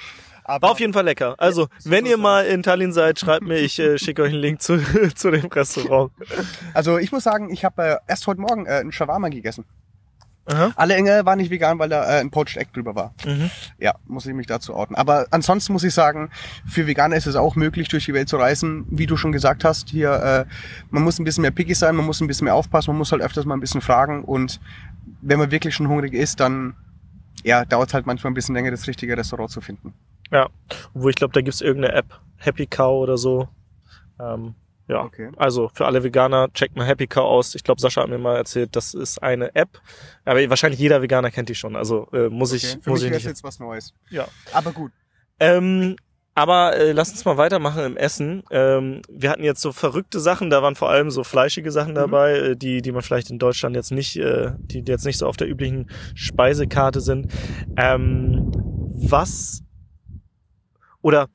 Aber 0.48 0.68
War 0.68 0.72
auf 0.72 0.80
jeden 0.80 0.94
Fall 0.94 1.04
lecker. 1.04 1.36
Also, 1.38 1.68
wenn 1.84 2.06
ihr 2.06 2.18
mal 2.18 2.46
in 2.46 2.64
Tallinn 2.64 2.94
seid, 2.94 3.20
schreibt 3.20 3.46
mir, 3.46 3.58
ich 3.58 3.78
äh, 3.80 3.98
schicke 4.00 4.24
euch 4.24 4.32
einen 4.32 4.42
Link 4.42 4.62
zu, 4.62 4.80
zu 5.16 5.30
dem 5.30 5.46
Restaurant. 5.46 6.12
Also 6.74 6.98
ich 6.98 7.12
muss 7.12 7.24
sagen, 7.24 7.52
ich 7.52 7.66
habe 7.66 7.84
äh, 7.84 7.98
erst 8.08 8.26
heute 8.28 8.40
Morgen 8.40 8.66
äh, 8.66 8.70
einen 8.70 8.94
Shawarma 8.94 9.28
gegessen. 9.28 9.66
Aha. 10.46 10.72
Alle 10.78 10.96
Enge 10.96 11.26
waren 11.26 11.38
nicht 11.40 11.52
vegan, 11.52 11.78
weil 11.78 11.90
da 11.90 12.06
äh, 12.06 12.22
ein 12.22 12.32
Poached 12.32 12.56
Egg 12.56 12.70
drüber 12.74 12.96
war. 12.96 13.14
Mhm. 13.26 13.52
Ja, 13.78 13.96
muss 14.06 14.26
ich 14.26 14.34
mich 14.34 14.48
dazu 14.48 14.74
outen. 14.74 14.96
Aber 14.96 15.28
ansonsten 15.32 15.74
muss 15.74 15.84
ich 15.84 15.94
sagen, 15.94 16.30
für 16.66 16.88
Veganer 16.88 17.18
ist 17.18 17.28
es 17.28 17.36
auch 17.36 17.58
möglich, 17.58 17.90
durch 17.90 18.06
die 18.06 18.14
Welt 18.14 18.30
zu 18.30 18.38
reisen. 18.38 18.86
Wie 18.90 19.06
du 19.06 19.18
schon 19.18 19.34
gesagt 19.34 19.66
hast, 19.66 19.90
hier, 19.90 20.14
äh, 20.14 20.46
man 20.90 21.04
muss 21.04 21.20
ein 21.20 21.26
bisschen 21.26 21.42
mehr 21.42 21.52
picky 21.52 21.74
sein, 21.74 21.98
man 21.98 22.06
muss 22.06 22.22
ein 22.22 22.28
bisschen 22.28 22.46
mehr 22.46 22.56
aufpassen, 22.56 22.92
man 22.92 22.98
muss 23.00 23.12
halt 23.12 23.22
öfters 23.22 23.44
mal 23.44 23.56
ein 23.56 23.60
bisschen 23.60 23.82
fragen. 23.82 24.24
Und 24.24 24.62
wenn 25.22 25.38
man 25.38 25.52
wirklich 25.52 25.76
schon 25.76 25.90
hungrig 25.90 26.14
ist, 26.14 26.40
dann 26.40 26.76
ja, 27.44 27.66
dauert 27.66 27.90
es 27.90 27.94
halt 27.94 28.06
manchmal 28.06 28.32
ein 28.32 28.36
bisschen 28.36 28.56
länger, 28.56 28.72
das 28.72 28.88
richtige 28.88 29.18
Restaurant 29.18 29.52
zu 29.52 29.60
finden. 29.60 29.94
Ja. 30.32 30.50
Wo 30.94 31.10
ich 31.10 31.16
glaube, 31.16 31.34
da 31.34 31.42
gibt's 31.42 31.62
irgendeine 31.62 31.94
App, 31.96 32.20
Happy 32.38 32.68
Cow 32.68 33.02
oder 33.02 33.18
so. 33.18 33.48
Ähm, 34.20 34.56
ja. 34.88 35.04
Okay. 35.04 35.32
Also 35.36 35.70
für 35.74 35.86
alle 35.86 36.04
Veganer, 36.04 36.52
checkt 36.54 36.76
mal 36.76 36.86
Happy 36.86 37.08
Cow 37.08 37.24
aus. 37.24 37.56
Ich 37.56 37.64
glaube, 37.64 37.82
Sascha 37.82 38.02
hat 38.02 38.10
mir 38.10 38.18
mal 38.18 38.38
erzählt, 38.38 38.76
das 38.76 38.94
ist 38.94 39.22
eine 39.22 39.54
App. 39.56 39.82
Aber 40.24 40.50
wahrscheinlich 40.50 40.80
jeder 40.80 41.02
Veganer 41.02 41.30
kennt 41.30 41.50
die 41.50 41.56
schon. 41.56 41.76
Also 41.76 42.08
äh, 42.14 42.30
muss 42.30 42.54
ich, 42.54 42.64
Okay. 42.74 42.82
Für 42.84 42.90
muss 42.92 43.02
mich 43.02 43.10
ich 43.12 43.18
es 43.18 43.24
nicht. 43.24 43.30
jetzt 43.32 43.44
was 43.44 43.60
Neues. 43.60 43.94
Ja. 44.10 44.28
Aber 44.54 44.72
gut. 44.72 44.92
Ähm, 45.40 45.98
aber 46.36 46.78
äh, 46.78 46.92
lass 46.92 47.10
uns 47.12 47.26
mal 47.26 47.38
weitermachen 47.38 47.84
im 47.84 47.98
Essen. 47.98 48.44
Ähm, 48.52 49.02
wir 49.10 49.32
hatten 49.32 49.44
jetzt 49.44 49.60
so 49.62 49.72
verrückte 49.72 50.20
Sachen, 50.20 50.50
da 50.52 50.62
waren 50.62 50.76
vor 50.76 50.90
allem 50.90 51.10
so 51.10 51.24
fleischige 51.24 51.72
Sachen 51.72 51.96
dabei, 51.96 52.38
äh, 52.38 52.56
die, 52.56 52.82
die 52.84 52.92
man 52.92 53.02
vielleicht 53.02 53.32
in 53.32 53.40
Deutschland 53.40 53.76
jetzt 53.76 53.92
nicht, 53.92 54.16
äh, 54.18 54.52
die 54.60 54.84
jetzt 54.88 55.06
nicht 55.06 55.18
so 55.18 55.26
auf 55.28 55.36
der 55.36 55.50
üblichen 55.50 55.90
Speisekarte 56.14 57.02
sind. 57.02 57.34
Ähm, 57.76 58.52
was 59.00 59.64
oder 61.02 61.28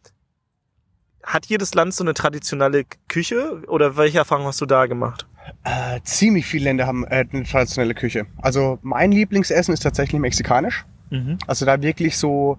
hat 1.22 1.46
jedes 1.46 1.74
Land 1.74 1.94
so 1.94 2.04
eine 2.04 2.14
traditionelle 2.14 2.84
Küche 3.08 3.62
oder 3.68 3.96
welche 3.96 4.18
Erfahrung 4.18 4.46
hast 4.46 4.60
du 4.60 4.66
da 4.66 4.86
gemacht? 4.86 5.26
Äh, 5.64 6.00
ziemlich 6.04 6.46
viele 6.46 6.64
Länder 6.64 6.86
haben 6.86 7.04
äh, 7.04 7.24
eine 7.30 7.44
traditionelle 7.44 7.94
Küche. 7.94 8.26
Also 8.40 8.78
mein 8.82 9.12
Lieblingsessen 9.12 9.72
ist 9.72 9.80
tatsächlich 9.80 10.20
mexikanisch. 10.20 10.84
Mhm. 11.10 11.38
Also 11.46 11.64
da 11.64 11.80
wirklich 11.82 12.16
so 12.16 12.58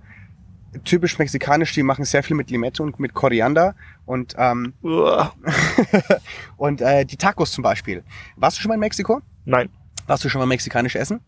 typisch 0.84 1.20
mexikanisch, 1.20 1.74
die 1.74 1.84
machen 1.84 2.06
sehr 2.06 2.24
viel 2.24 2.36
mit 2.36 2.50
Limette 2.50 2.84
und 2.84 3.00
mit 3.00 3.14
Koriander 3.14 3.76
und 4.06 4.36
ähm, 4.38 4.74
und 6.58 6.82
äh, 6.82 7.06
die 7.06 7.18
Tacos 7.18 7.52
zum 7.52 7.64
Beispiel. 7.64 8.04
Warst 8.36 8.58
du 8.58 8.62
schon 8.62 8.70
mal 8.70 8.76
in 8.76 8.80
Mexiko? 8.80 9.22
Nein. 9.46 9.70
Warst 10.08 10.24
du 10.24 10.30
schon 10.30 10.40
mal 10.40 10.46
mexikanisch 10.46 10.96
essen? 10.96 11.22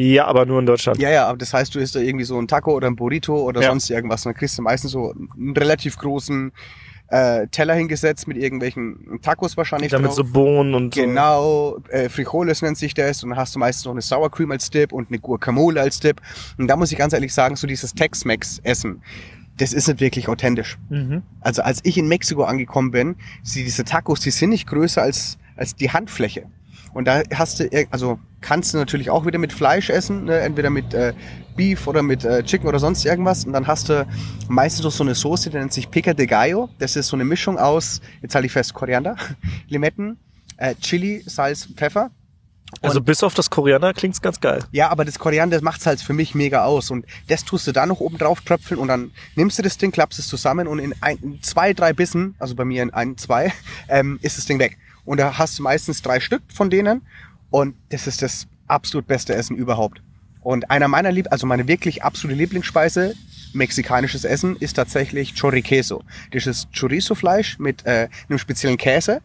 Ja, 0.00 0.26
aber 0.26 0.46
nur 0.46 0.60
in 0.60 0.66
Deutschland. 0.66 1.00
Ja, 1.00 1.10
ja, 1.10 1.26
aber 1.26 1.38
das 1.38 1.52
heißt, 1.52 1.74
du 1.74 1.80
isst 1.80 1.94
da 1.96 2.00
irgendwie 2.00 2.24
so 2.24 2.38
ein 2.38 2.46
Taco 2.46 2.72
oder 2.72 2.86
ein 2.88 2.94
Burrito 2.96 3.36
oder 3.36 3.60
Ja. 3.62 3.68
sonst 3.70 3.90
irgendwas. 3.90 4.24
Und 4.24 4.32
dann 4.32 4.38
kriegst 4.38 4.56
du 4.58 4.62
meistens 4.62 4.92
so 4.92 5.12
einen 5.12 5.56
relativ 5.56 5.96
großen 5.98 6.52
äh, 7.10 7.46
Teller 7.48 7.74
hingesetzt 7.74 8.28
mit 8.28 8.36
irgendwelchen 8.36 9.18
Tacos 9.22 9.56
wahrscheinlich 9.56 9.90
Damit 9.90 10.08
drauf. 10.08 10.16
so 10.16 10.24
Bohnen 10.24 10.74
und. 10.74 10.94
Genau, 10.94 11.78
äh, 11.88 12.08
Frijoles 12.10 12.60
nennt 12.62 12.76
sich 12.76 12.92
das 12.94 13.24
und 13.24 13.30
dann 13.30 13.38
hast 13.38 13.54
du 13.54 13.58
meistens 13.58 13.86
noch 13.86 13.92
eine 13.92 14.02
Sour 14.02 14.30
Cream 14.30 14.50
als 14.52 14.68
Dip 14.70 14.92
und 14.92 15.08
eine 15.08 15.18
Guacamole 15.18 15.80
als 15.80 16.00
Dip. 16.00 16.20
Und 16.58 16.68
da 16.68 16.76
muss 16.76 16.92
ich 16.92 16.98
ganz 16.98 17.14
ehrlich 17.14 17.32
sagen, 17.32 17.56
so 17.56 17.66
dieses 17.66 17.94
Tex-Mex-Essen, 17.94 19.02
das 19.56 19.72
ist 19.72 19.88
nicht 19.88 20.00
wirklich 20.00 20.28
authentisch. 20.28 20.78
Mhm. 20.90 21.22
Also 21.40 21.62
als 21.62 21.80
ich 21.82 21.96
in 21.96 22.08
Mexiko 22.08 22.44
angekommen 22.44 22.90
bin, 22.90 23.16
sie, 23.42 23.64
diese 23.64 23.84
Tacos, 23.84 24.20
die 24.20 24.30
sind 24.30 24.50
nicht 24.50 24.68
größer 24.68 25.00
als, 25.02 25.38
als 25.56 25.74
die 25.74 25.90
Handfläche. 25.90 26.44
Und 26.92 27.06
da 27.08 27.22
hast 27.34 27.58
du, 27.58 27.64
ir- 27.64 27.86
also 27.90 28.18
kannst 28.40 28.72
du 28.72 28.78
natürlich 28.78 29.10
auch 29.10 29.26
wieder 29.26 29.38
mit 29.38 29.52
Fleisch 29.52 29.90
essen, 29.90 30.24
ne? 30.24 30.40
entweder 30.40 30.70
mit 30.70 30.94
äh, 30.94 31.12
Beef 31.56 31.86
oder 31.86 32.02
mit 32.02 32.24
äh, 32.24 32.42
Chicken 32.42 32.68
oder 32.68 32.78
sonst 32.78 33.04
irgendwas. 33.04 33.44
Und 33.44 33.52
dann 33.52 33.66
hast 33.66 33.88
du 33.88 34.06
meistens 34.48 34.84
noch 34.84 34.92
so 34.92 35.04
eine 35.04 35.14
Soße, 35.14 35.50
die 35.50 35.56
nennt 35.56 35.72
sich 35.72 35.90
Pica 35.90 36.14
de 36.14 36.26
Gallo. 36.26 36.68
Das 36.78 36.96
ist 36.96 37.08
so 37.08 37.16
eine 37.16 37.24
Mischung 37.24 37.58
aus, 37.58 38.00
jetzt 38.22 38.34
halte 38.34 38.46
ich 38.46 38.52
fest, 38.52 38.74
Koriander, 38.74 39.16
Limetten, 39.68 40.18
äh, 40.56 40.74
Chili, 40.76 41.22
Salz, 41.26 41.68
Pfeffer. 41.74 42.10
Also 42.82 43.00
bis 43.00 43.22
auf 43.22 43.32
das 43.34 43.48
Koriander 43.48 43.94
klingt's 43.94 44.20
ganz 44.20 44.40
geil. 44.40 44.62
Ja, 44.72 44.90
aber 44.90 45.04
das 45.04 45.18
Koriander 45.18 45.60
macht's 45.62 45.86
halt 45.86 46.00
für 46.00 46.12
mich 46.12 46.34
mega 46.34 46.64
aus. 46.64 46.90
Und 46.90 47.06
das 47.28 47.44
tust 47.44 47.66
du 47.66 47.72
da 47.72 47.86
noch 47.86 48.00
oben 48.00 48.18
drauf 48.18 48.42
tröpfeln 48.42 48.78
und 48.78 48.88
dann 48.88 49.10
nimmst 49.36 49.58
du 49.58 49.62
das 49.62 49.78
Ding, 49.78 49.90
klappst 49.90 50.18
es 50.18 50.28
zusammen 50.28 50.68
und 50.68 50.78
in, 50.78 50.94
ein, 51.00 51.18
in 51.22 51.42
zwei, 51.42 51.72
drei 51.72 51.92
Bissen, 51.92 52.34
also 52.38 52.54
bei 52.54 52.64
mir 52.64 52.82
in 52.82 52.90
ein, 52.90 53.16
zwei, 53.16 53.52
ähm, 53.88 54.18
ist 54.22 54.38
das 54.38 54.44
Ding 54.44 54.58
weg. 54.58 54.76
Und 55.04 55.18
da 55.18 55.38
hast 55.38 55.58
du 55.58 55.62
meistens 55.62 56.02
drei 56.02 56.20
Stück 56.20 56.42
von 56.52 56.68
denen 56.68 57.06
und 57.50 57.74
das 57.90 58.06
ist 58.06 58.22
das 58.22 58.46
absolut 58.66 59.06
beste 59.06 59.34
Essen 59.34 59.56
überhaupt. 59.56 60.02
Und 60.42 60.70
einer 60.70 60.88
meiner 60.88 61.12
Lieb 61.12 61.26
also 61.30 61.46
meine 61.46 61.68
wirklich 61.68 62.02
absolute 62.02 62.38
Lieblingsspeise, 62.38 63.14
mexikanisches 63.52 64.24
Essen, 64.24 64.56
ist 64.56 64.74
tatsächlich 64.74 65.38
Choriqueso. 65.38 66.02
Das 66.32 66.46
ist 66.46 66.68
Chorizo-Fleisch 66.78 67.58
mit 67.58 67.84
äh, 67.86 68.08
einem 68.28 68.38
speziellen 68.38 68.76
Käse. 68.76 69.20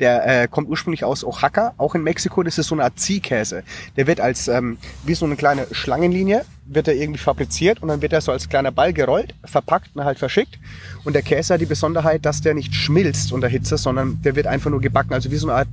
Der 0.00 0.42
äh, 0.42 0.48
kommt 0.48 0.68
ursprünglich 0.68 1.04
aus 1.04 1.22
Oaxaca, 1.22 1.74
auch 1.76 1.94
in 1.94 2.02
Mexiko. 2.02 2.42
Das 2.42 2.58
ist 2.58 2.66
so 2.66 2.74
eine 2.74 2.82
Art 2.84 2.98
Ziehkäse. 2.98 3.62
Der 3.96 4.08
wird 4.08 4.20
als 4.20 4.48
ähm, 4.48 4.78
wie 5.04 5.14
so 5.14 5.24
eine 5.24 5.36
kleine 5.36 5.68
Schlangenlinie 5.70 6.44
wird 6.66 6.88
er 6.88 6.94
irgendwie 6.94 7.20
fabriziert 7.20 7.82
und 7.82 7.88
dann 7.88 8.02
wird 8.02 8.12
er 8.12 8.20
so 8.20 8.32
als 8.32 8.48
kleiner 8.48 8.72
Ball 8.72 8.92
gerollt, 8.92 9.34
verpackt 9.44 9.90
und 9.94 10.04
halt 10.04 10.18
verschickt. 10.18 10.58
Und 11.04 11.12
der 11.12 11.22
Käse 11.22 11.54
hat 11.54 11.60
die 11.60 11.66
Besonderheit, 11.66 12.24
dass 12.24 12.40
der 12.40 12.54
nicht 12.54 12.74
schmilzt 12.74 13.32
unter 13.32 13.48
Hitze, 13.48 13.76
sondern 13.76 14.20
der 14.22 14.34
wird 14.34 14.46
einfach 14.46 14.70
nur 14.70 14.80
gebacken, 14.80 15.12
also 15.12 15.30
wie 15.30 15.36
so 15.36 15.46
eine 15.46 15.58
Art 15.58 15.68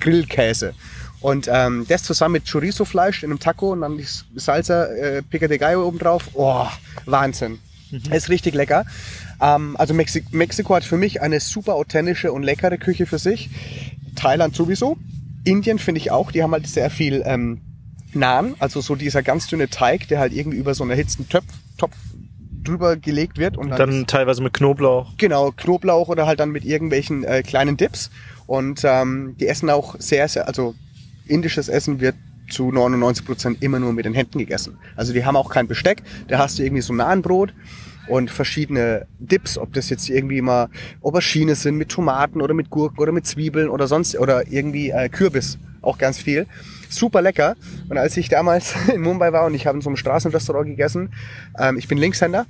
Grillkäse. 0.00 0.74
Und 1.20 1.48
ähm, 1.50 1.86
das 1.88 2.02
zusammen 2.02 2.34
mit 2.34 2.50
Chorizo-Fleisch 2.50 3.22
in 3.22 3.30
einem 3.30 3.40
Taco 3.40 3.72
und 3.72 3.80
dann 3.80 3.98
die 3.98 4.06
Salsa, 4.36 4.84
äh, 4.86 5.22
Pica 5.22 5.48
de 5.48 5.58
Gallo 5.58 5.86
oben 5.86 5.98
drauf. 5.98 6.30
Oh, 6.34 6.66
Wahnsinn. 7.06 7.58
Mhm. 7.90 8.12
Ist 8.12 8.28
richtig 8.28 8.54
lecker. 8.54 8.84
Ähm, 9.40 9.76
also 9.78 9.94
Mexi 9.94 10.24
Mexiko 10.30 10.74
hat 10.74 10.84
für 10.84 10.96
mich 10.96 11.22
eine 11.22 11.40
super 11.40 11.74
authentische 11.74 12.32
und 12.32 12.42
leckere 12.42 12.76
Küche 12.78 13.06
für 13.06 13.18
sich. 13.18 13.50
Thailand 14.14 14.54
sowieso. 14.54 14.96
Indien 15.44 15.78
finde 15.78 16.00
ich 16.00 16.10
auch. 16.10 16.32
Die 16.32 16.42
haben 16.42 16.52
halt 16.52 16.66
sehr 16.66 16.90
viel 16.90 17.22
ähm, 17.24 17.60
Naan, 18.12 18.54
also 18.58 18.80
so 18.80 18.94
dieser 18.94 19.22
ganz 19.22 19.46
dünne 19.46 19.68
Teig, 19.68 20.08
der 20.08 20.18
halt 20.18 20.32
irgendwie 20.32 20.58
über 20.58 20.74
so 20.74 20.84
einen 20.84 20.90
erhitzten 20.90 21.28
Topf, 21.28 21.44
Topf 21.76 21.96
drüber 22.64 22.96
gelegt 22.96 23.38
wird. 23.38 23.56
Und 23.56 23.70
dann, 23.70 23.78
dann 23.78 24.06
teilweise 24.06 24.42
mit 24.42 24.52
Knoblauch. 24.54 25.12
Genau, 25.18 25.52
Knoblauch 25.52 26.08
oder 26.08 26.26
halt 26.26 26.40
dann 26.40 26.50
mit 26.50 26.64
irgendwelchen 26.64 27.24
äh, 27.24 27.42
kleinen 27.42 27.76
Dips. 27.76 28.10
Und 28.46 28.82
ähm, 28.84 29.36
die 29.38 29.46
essen 29.46 29.70
auch 29.70 29.96
sehr, 29.98 30.28
sehr, 30.28 30.48
also 30.48 30.74
indisches 31.28 31.68
Essen 31.68 32.00
wird 32.00 32.14
zu 32.50 32.70
99 32.70 33.24
Prozent 33.24 33.62
immer 33.62 33.78
nur 33.78 33.92
mit 33.92 34.04
den 34.04 34.14
Händen 34.14 34.38
gegessen. 34.38 34.78
Also 34.94 35.12
die 35.12 35.24
haben 35.24 35.36
auch 35.36 35.50
kein 35.50 35.66
Besteck. 35.66 36.02
Da 36.28 36.38
hast 36.38 36.58
du 36.58 36.62
irgendwie 36.62 36.82
so 36.82 36.94
Nahenbrot 36.94 37.52
und 38.08 38.30
verschiedene 38.30 39.06
Dips, 39.18 39.58
ob 39.58 39.72
das 39.72 39.90
jetzt 39.90 40.08
irgendwie 40.08 40.40
mal 40.40 40.68
Aubergine 41.02 41.54
sind 41.54 41.76
mit 41.76 41.88
Tomaten 41.88 42.40
oder 42.40 42.54
mit 42.54 42.70
Gurken 42.70 43.00
oder 43.00 43.12
mit 43.12 43.26
Zwiebeln 43.26 43.68
oder 43.68 43.86
sonst 43.86 44.16
oder 44.16 44.46
irgendwie 44.50 44.90
äh, 44.90 45.08
Kürbis, 45.08 45.58
auch 45.82 45.98
ganz 45.98 46.18
viel. 46.18 46.46
Super 46.88 47.20
lecker. 47.20 47.56
Und 47.88 47.98
als 47.98 48.16
ich 48.16 48.28
damals 48.28 48.74
in 48.94 49.02
Mumbai 49.02 49.32
war 49.32 49.46
und 49.46 49.54
ich 49.54 49.66
habe 49.66 49.78
in 49.78 49.82
so 49.82 49.88
einem 49.88 49.96
Straßenrestaurant 49.96 50.66
gegessen, 50.66 51.12
ähm, 51.58 51.76
ich 51.76 51.88
bin 51.88 51.98
Linkshänder 51.98 52.46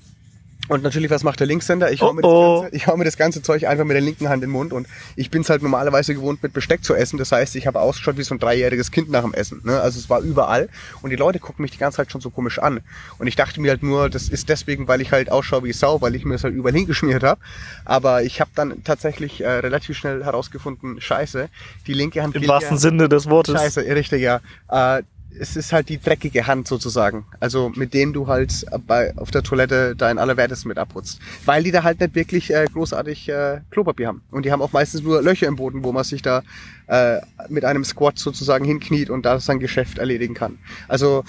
und 0.68 0.82
natürlich, 0.82 1.10
was 1.10 1.22
macht 1.22 1.40
der 1.40 1.46
Linkshänder? 1.46 1.92
Ich 1.92 2.02
hau, 2.02 2.12
mir 2.12 2.24
oh, 2.24 2.62
das 2.62 2.62
ganze, 2.62 2.76
ich 2.76 2.86
hau 2.86 2.96
mir 2.96 3.04
das 3.04 3.16
ganze 3.16 3.42
Zeug 3.42 3.66
einfach 3.66 3.84
mit 3.84 3.94
der 3.94 4.00
linken 4.00 4.28
Hand 4.28 4.42
in 4.42 4.48
den 4.48 4.52
Mund 4.52 4.72
und 4.72 4.86
ich 5.14 5.30
bin's 5.30 5.48
halt 5.48 5.62
normalerweise 5.62 6.14
gewohnt, 6.14 6.42
mit 6.42 6.52
Besteck 6.52 6.84
zu 6.84 6.94
essen. 6.94 7.18
Das 7.18 7.32
heißt, 7.32 7.56
ich 7.56 7.66
habe 7.66 7.80
ausgeschaut 7.80 8.16
wie 8.16 8.22
so 8.22 8.34
ein 8.34 8.38
dreijähriges 8.38 8.90
Kind 8.90 9.10
nach 9.10 9.22
dem 9.22 9.34
Essen. 9.34 9.60
Ne? 9.64 9.80
Also 9.80 9.98
es 9.98 10.10
war 10.10 10.20
überall 10.20 10.68
und 11.02 11.10
die 11.10 11.16
Leute 11.16 11.38
gucken 11.38 11.62
mich 11.62 11.70
die 11.70 11.78
ganze 11.78 11.96
Zeit 11.96 12.10
schon 12.10 12.20
so 12.20 12.30
komisch 12.30 12.58
an. 12.58 12.80
Und 13.18 13.26
ich 13.26 13.36
dachte 13.36 13.60
mir 13.60 13.70
halt 13.70 13.82
nur, 13.82 14.10
das 14.10 14.28
ist 14.28 14.48
deswegen, 14.48 14.88
weil 14.88 15.00
ich 15.00 15.12
halt 15.12 15.30
ausschaue 15.30 15.64
wie 15.64 15.72
Sau, 15.72 16.00
weil 16.00 16.14
ich 16.14 16.24
mir 16.24 16.34
das 16.34 16.44
halt 16.44 16.54
überall 16.54 16.74
hingeschmiert 16.76 17.22
habe. 17.22 17.40
Aber 17.84 18.22
ich 18.22 18.40
habe 18.40 18.50
dann 18.54 18.82
tatsächlich 18.84 19.42
äh, 19.42 19.48
relativ 19.48 19.96
schnell 19.96 20.24
herausgefunden, 20.24 21.00
scheiße, 21.00 21.48
die 21.86 21.92
linke 21.92 22.22
Hand... 22.22 22.34
Im 22.34 22.48
wahrsten 22.48 22.76
ja, 22.76 22.80
Sinne 22.80 23.08
des 23.08 23.28
Wortes. 23.28 23.54
Scheiße, 23.54 23.82
richtig, 23.82 24.22
ja. 24.22 24.40
Äh, 24.68 25.02
es 25.38 25.56
ist 25.56 25.72
halt 25.72 25.88
die 25.88 26.00
dreckige 26.00 26.46
Hand 26.46 26.68
sozusagen. 26.68 27.26
Also 27.40 27.70
mit 27.74 27.94
dem 27.94 28.12
du 28.12 28.26
halt 28.26 28.64
bei, 28.86 29.16
auf 29.16 29.30
der 29.30 29.42
Toilette 29.42 29.94
dein 29.96 30.18
Allerwertesten 30.18 30.68
mit 30.68 30.78
abputzt. 30.78 31.20
Weil 31.44 31.62
die 31.62 31.70
da 31.70 31.82
halt 31.82 32.00
nicht 32.00 32.14
wirklich 32.14 32.52
äh, 32.52 32.66
großartig 32.72 33.28
äh, 33.28 33.60
Klopapier 33.70 34.08
haben. 34.08 34.22
Und 34.30 34.44
die 34.44 34.52
haben 34.52 34.62
auch 34.62 34.72
meistens 34.72 35.02
nur 35.02 35.22
Löcher 35.22 35.46
im 35.46 35.56
Boden, 35.56 35.84
wo 35.84 35.92
man 35.92 36.04
sich 36.04 36.22
da 36.22 36.42
äh, 36.86 37.20
mit 37.48 37.64
einem 37.64 37.84
Squat 37.84 38.18
sozusagen 38.18 38.64
hinkniet 38.64 39.10
und 39.10 39.24
da 39.24 39.40
sein 39.40 39.60
Geschäft 39.60 39.98
erledigen 39.98 40.34
kann. 40.34 40.58
Also 40.88 41.24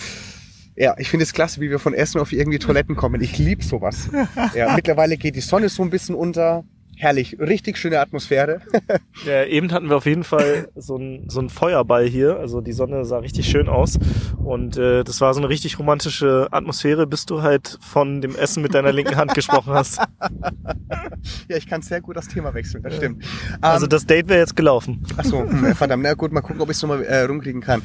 ja, 0.75 0.93
ich 0.99 1.09
finde 1.09 1.23
es 1.23 1.33
klasse, 1.33 1.59
wie 1.59 1.71
wir 1.71 1.79
von 1.79 1.95
Essen 1.95 2.21
auf 2.21 2.31
irgendwie 2.31 2.59
Toiletten 2.59 2.95
kommen. 2.95 3.19
Ich 3.21 3.37
lieb 3.39 3.63
sowas. 3.63 4.09
Ja, 4.53 4.75
mittlerweile 4.75 5.17
geht 5.17 5.35
die 5.35 5.41
Sonne 5.41 5.69
so 5.69 5.81
ein 5.81 5.89
bisschen 5.89 6.13
unter 6.13 6.63
herrlich, 6.97 7.39
richtig 7.39 7.77
schöne 7.77 7.99
Atmosphäre. 7.99 8.61
ja, 9.25 9.45
eben 9.45 9.71
hatten 9.71 9.89
wir 9.89 9.97
auf 9.97 10.05
jeden 10.05 10.23
Fall 10.23 10.69
so 10.75 10.97
ein, 10.97 11.29
so 11.29 11.47
Feuerball 11.47 12.05
hier. 12.05 12.37
Also 12.37 12.59
die 12.59 12.73
Sonne 12.73 13.05
sah 13.05 13.19
richtig 13.19 13.47
schön 13.47 13.69
aus. 13.69 13.99
Und 14.43 14.77
äh, 14.77 15.03
das 15.03 15.21
war 15.21 15.33
so 15.33 15.39
eine 15.39 15.49
richtig 15.49 15.77
romantische 15.79 16.47
Atmosphäre, 16.51 17.05
bis 17.05 17.25
du 17.25 17.43
halt 17.43 17.77
von 17.81 18.21
dem 18.21 18.35
Essen 18.35 18.63
mit 18.63 18.73
deiner 18.73 18.91
linken 18.91 19.15
Hand 19.15 19.33
gesprochen 19.35 19.73
hast. 19.73 19.97
ja, 21.47 21.57
ich 21.57 21.67
kann 21.67 21.81
sehr 21.81 22.01
gut 22.01 22.17
das 22.17 22.27
Thema 22.27 22.53
wechseln, 22.53 22.83
das 22.83 22.95
stimmt. 22.95 23.23
Also 23.61 23.85
um, 23.85 23.89
das 23.89 24.05
Date 24.05 24.27
wäre 24.27 24.39
jetzt 24.39 24.55
gelaufen. 24.55 25.05
Ach 25.17 25.23
so, 25.23 25.45
verdammt. 25.75 26.03
Na 26.03 26.15
gut, 26.15 26.31
mal 26.31 26.41
gucken, 26.41 26.61
ob 26.61 26.69
ich 26.69 26.77
es 26.77 26.81
nochmal 26.81 27.03
äh, 27.03 27.21
rumkriegen 27.23 27.61
kann. 27.61 27.83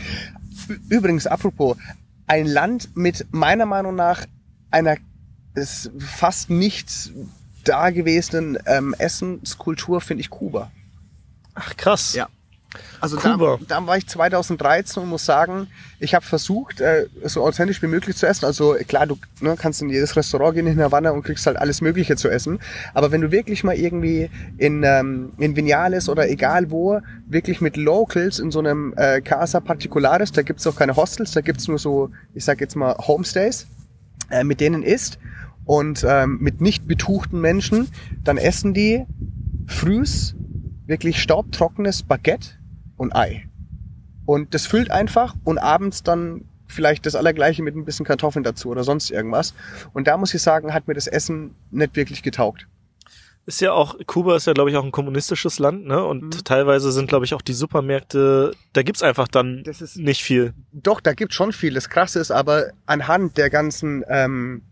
Übrigens, 0.89 1.27
apropos, 1.27 1.77
ein 2.27 2.47
Land 2.47 2.97
mit 2.97 3.27
meiner 3.31 3.67
Meinung 3.67 3.95
nach 3.95 4.25
einer 4.71 4.97
ist 5.55 5.91
fast 5.99 6.49
nichts 6.49 7.13
dagewesenen 7.63 8.59
ähm, 8.67 8.95
Essenskultur 8.99 10.01
finde 10.01 10.23
ich 10.23 10.31
Kuba. 10.31 10.71
Ach 11.55 11.77
krass. 11.77 12.15
Ja. 12.15 12.29
Also 13.01 13.17
Kuba. 13.17 13.59
Da, 13.69 13.81
da 13.81 13.87
war 13.87 13.97
ich 13.97 14.07
2013 14.07 15.03
und 15.03 15.09
muss 15.09 15.25
sagen, 15.25 15.67
ich 16.01 16.15
habe 16.15 16.25
versucht, 16.25 16.81
äh, 16.81 17.07
so 17.25 17.43
authentisch 17.45 17.83
wie 17.83 17.87
möglich 17.87 18.17
zu 18.17 18.27
essen. 18.27 18.45
Also 18.47 18.77
klar, 18.89 19.07
du 19.07 19.19
ne, 19.41 19.57
kannst 19.59 19.83
in 19.83 19.91
jedes 19.91 20.17
Restaurant 20.17 20.55
gehen 20.55 20.67
in 20.67 20.81
Havanna 20.81 21.11
und 21.11 21.23
kriegst 21.23 21.47
halt 21.47 21.57
alles 21.57 21.81
Mögliche 21.81 22.17
zu 22.17 22.29
essen. 22.29 22.61
Aber 22.95 23.13
wenn 23.13 23.21
du 23.21 23.31
wirklich 23.31 23.65
mal 23.65 23.77
irgendwie 23.77 24.31
in, 24.57 24.83
ähm, 24.85 25.33
in 25.39 25.57
Vinales 25.57 26.09
oder 26.09 26.29
egal 26.29 26.71
wo, 26.71 27.01
wirklich 27.27 27.61
mit 27.61 27.77
Locals 27.77 28.39
in 28.39 28.51
so 28.51 28.61
einem 28.61 28.95
äh, 28.97 29.21
Casa 29.21 29.61
Particulares, 29.61 30.33
da 30.33 30.43
gibt's 30.43 30.67
auch 30.67 30.77
keine 30.77 30.97
Hostels, 30.97 31.33
da 31.33 31.41
gibt's 31.41 31.69
nur 31.69 31.79
so, 31.79 32.11
ich 32.35 32.45
sag 32.45 32.61
jetzt 32.61 32.77
mal 32.77 32.97
Homestays, 33.07 33.67
äh, 34.31 34.45
mit 34.45 34.61
denen 34.61 34.83
isst 34.83 35.19
und 35.65 36.05
ähm, 36.07 36.39
mit 36.41 36.61
nicht 36.61 36.87
betuchten 36.87 37.41
Menschen, 37.41 37.89
dann 38.25 38.39
essen 38.39 38.75
die 38.75 39.05
frühs 39.67 40.35
wirklich 40.87 41.23
staubtrockenes 41.23 42.03
Baguette 42.03 42.51
und 42.97 43.15
Ei. 43.15 43.49
Und 44.27 44.55
das 44.55 44.67
füllt 44.67 44.91
einfach 44.91 45.35
und 45.45 45.59
abends 45.59 46.03
dann 46.03 46.45
vielleicht 46.67 47.07
das 47.07 47.15
Allergleiche 47.15 47.63
mit 47.63 47.77
ein 47.77 47.85
bisschen 47.85 48.07
Kartoffeln 48.07 48.45
dazu 48.45 48.71
oder 48.71 48.85
sonst 48.85 49.11
irgendwas. 49.11 49.55
Und 49.93 50.07
da 50.07 50.17
muss 50.17 50.35
ich 50.35 50.43
sagen, 50.43 50.73
hat 50.73 50.89
mir 50.89 50.95
das 50.95 51.07
Essen 51.07 51.55
nicht 51.71 51.97
wirklich 51.97 52.23
getaugt. 52.23 52.67
Ist 53.45 53.61
ja 53.61 53.73
auch, 53.73 53.97
Kuba 54.07 54.37
ist 54.37 54.47
ja, 54.47 54.53
glaube 54.53 54.71
ich, 54.71 54.77
auch 54.77 54.85
ein 54.85 54.93
kommunistisches 54.93 55.59
Land, 55.59 55.85
ne? 55.85 56.05
Und 56.05 56.23
mhm. 56.23 56.45
teilweise 56.45 56.93
sind, 56.93 57.09
glaube 57.09 57.25
ich, 57.25 57.35
auch 57.35 57.43
die 57.43 57.55
Supermärkte, 57.55 58.53
da 58.73 58.83
gibt's 58.83 59.03
einfach 59.03 59.27
dann 59.27 59.65
nicht 59.97 60.23
viel. 60.23 60.55
Doch, 60.73 61.01
da 61.01 61.13
gibt's 61.13 61.35
schon 61.35 61.53
viel. 61.53 61.75
Das 61.75 61.91
Krasse 61.91 62.21
ist 62.21 62.31
aber, 62.31 62.71
anhand 62.87 63.37
der 63.39 63.51
ganzen 63.51 64.05
ähm, 64.09 64.63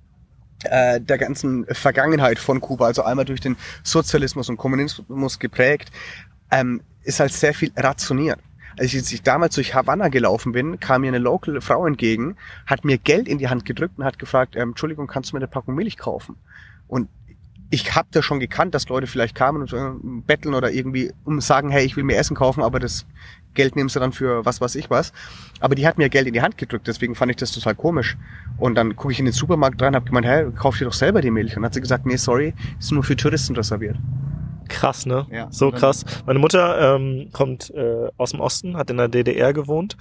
äh, 0.64 1.00
der 1.00 1.18
ganzen 1.18 1.66
Vergangenheit 1.66 2.38
von 2.38 2.60
Kuba, 2.60 2.86
also 2.86 3.02
einmal 3.02 3.24
durch 3.24 3.40
den 3.40 3.56
Sozialismus 3.82 4.48
und 4.48 4.56
Kommunismus 4.56 5.38
geprägt, 5.38 5.90
ähm, 6.50 6.82
ist 7.02 7.20
halt 7.20 7.32
sehr 7.32 7.54
viel 7.54 7.72
rationiert. 7.76 8.38
Als 8.78 8.94
ich 8.94 9.22
damals 9.22 9.56
durch 9.56 9.74
Havanna 9.74 10.08
gelaufen 10.08 10.52
bin, 10.52 10.80
kam 10.80 11.02
mir 11.02 11.08
eine 11.08 11.18
local 11.18 11.60
Frau 11.60 11.86
entgegen, 11.86 12.36
hat 12.66 12.84
mir 12.84 12.98
Geld 12.98 13.28
in 13.28 13.38
die 13.38 13.48
Hand 13.48 13.64
gedrückt 13.64 13.98
und 13.98 14.04
hat 14.04 14.18
gefragt, 14.18 14.56
ähm, 14.56 14.70
Entschuldigung, 14.70 15.06
kannst 15.06 15.30
du 15.30 15.36
mir 15.36 15.40
eine 15.40 15.48
Packung 15.48 15.74
Milch 15.74 15.96
kaufen? 15.96 16.36
Und 16.86 17.08
ich 17.70 17.94
habe 17.94 18.08
das 18.10 18.24
schon 18.24 18.40
gekannt, 18.40 18.74
dass 18.74 18.88
Leute 18.88 19.06
vielleicht 19.06 19.34
kamen 19.34 19.62
und 19.62 19.72
äh, 19.72 19.90
betteln 20.26 20.54
oder 20.54 20.72
irgendwie 20.72 21.12
um 21.24 21.40
sagen, 21.40 21.70
hey, 21.70 21.84
ich 21.84 21.96
will 21.96 22.04
mir 22.04 22.16
Essen 22.16 22.34
kaufen, 22.36 22.62
aber 22.62 22.80
das 22.80 23.06
Geld 23.54 23.76
nehmen 23.76 23.88
sie 23.88 24.00
dann 24.00 24.12
für 24.12 24.44
was 24.44 24.60
weiß 24.60 24.74
ich 24.74 24.90
was. 24.90 25.12
Aber 25.60 25.74
die 25.74 25.86
hat 25.86 25.96
mir 25.96 26.08
Geld 26.08 26.26
in 26.26 26.34
die 26.34 26.42
Hand 26.42 26.58
gedrückt, 26.58 26.88
deswegen 26.88 27.14
fand 27.14 27.30
ich 27.30 27.36
das 27.36 27.52
total 27.52 27.76
komisch. 27.76 28.16
Und 28.58 28.74
dann 28.74 28.96
gucke 28.96 29.12
ich 29.12 29.20
in 29.20 29.24
den 29.24 29.32
Supermarkt 29.32 29.80
rein, 29.82 29.94
habe 29.94 30.04
gemeint, 30.04 30.26
hey, 30.26 30.50
kauf 30.50 30.78
dir 30.78 30.84
doch 30.84 30.92
selber 30.92 31.20
die 31.20 31.30
Milch. 31.30 31.52
Und 31.52 31.62
dann 31.62 31.66
hat 31.66 31.74
sie 31.74 31.80
gesagt, 31.80 32.06
nee, 32.06 32.16
sorry, 32.16 32.54
ist 32.78 32.90
nur 32.92 33.04
für 33.04 33.16
Touristen 33.16 33.54
reserviert. 33.54 33.96
Krass, 34.68 35.04
ne? 35.04 35.26
Ja, 35.32 35.48
so 35.50 35.72
krass. 35.72 36.04
Meine 36.26 36.38
Mutter 36.38 36.96
ähm, 36.96 37.28
kommt 37.32 37.70
äh, 37.70 38.08
aus 38.16 38.30
dem 38.30 38.40
Osten, 38.40 38.76
hat 38.76 38.88
in 38.90 38.98
der 38.98 39.08
DDR 39.08 39.52
gewohnt 39.52 39.96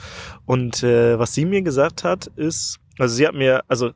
und 0.45 0.83
äh, 0.83 1.17
was 1.17 1.33
sie 1.33 1.45
mir 1.45 1.63
gesagt 1.63 2.03
hat, 2.03 2.27
ist, 2.35 2.79
also 2.99 3.15
sie 3.15 3.27
hat 3.27 3.33
mir, 3.33 3.63
also 3.67 3.91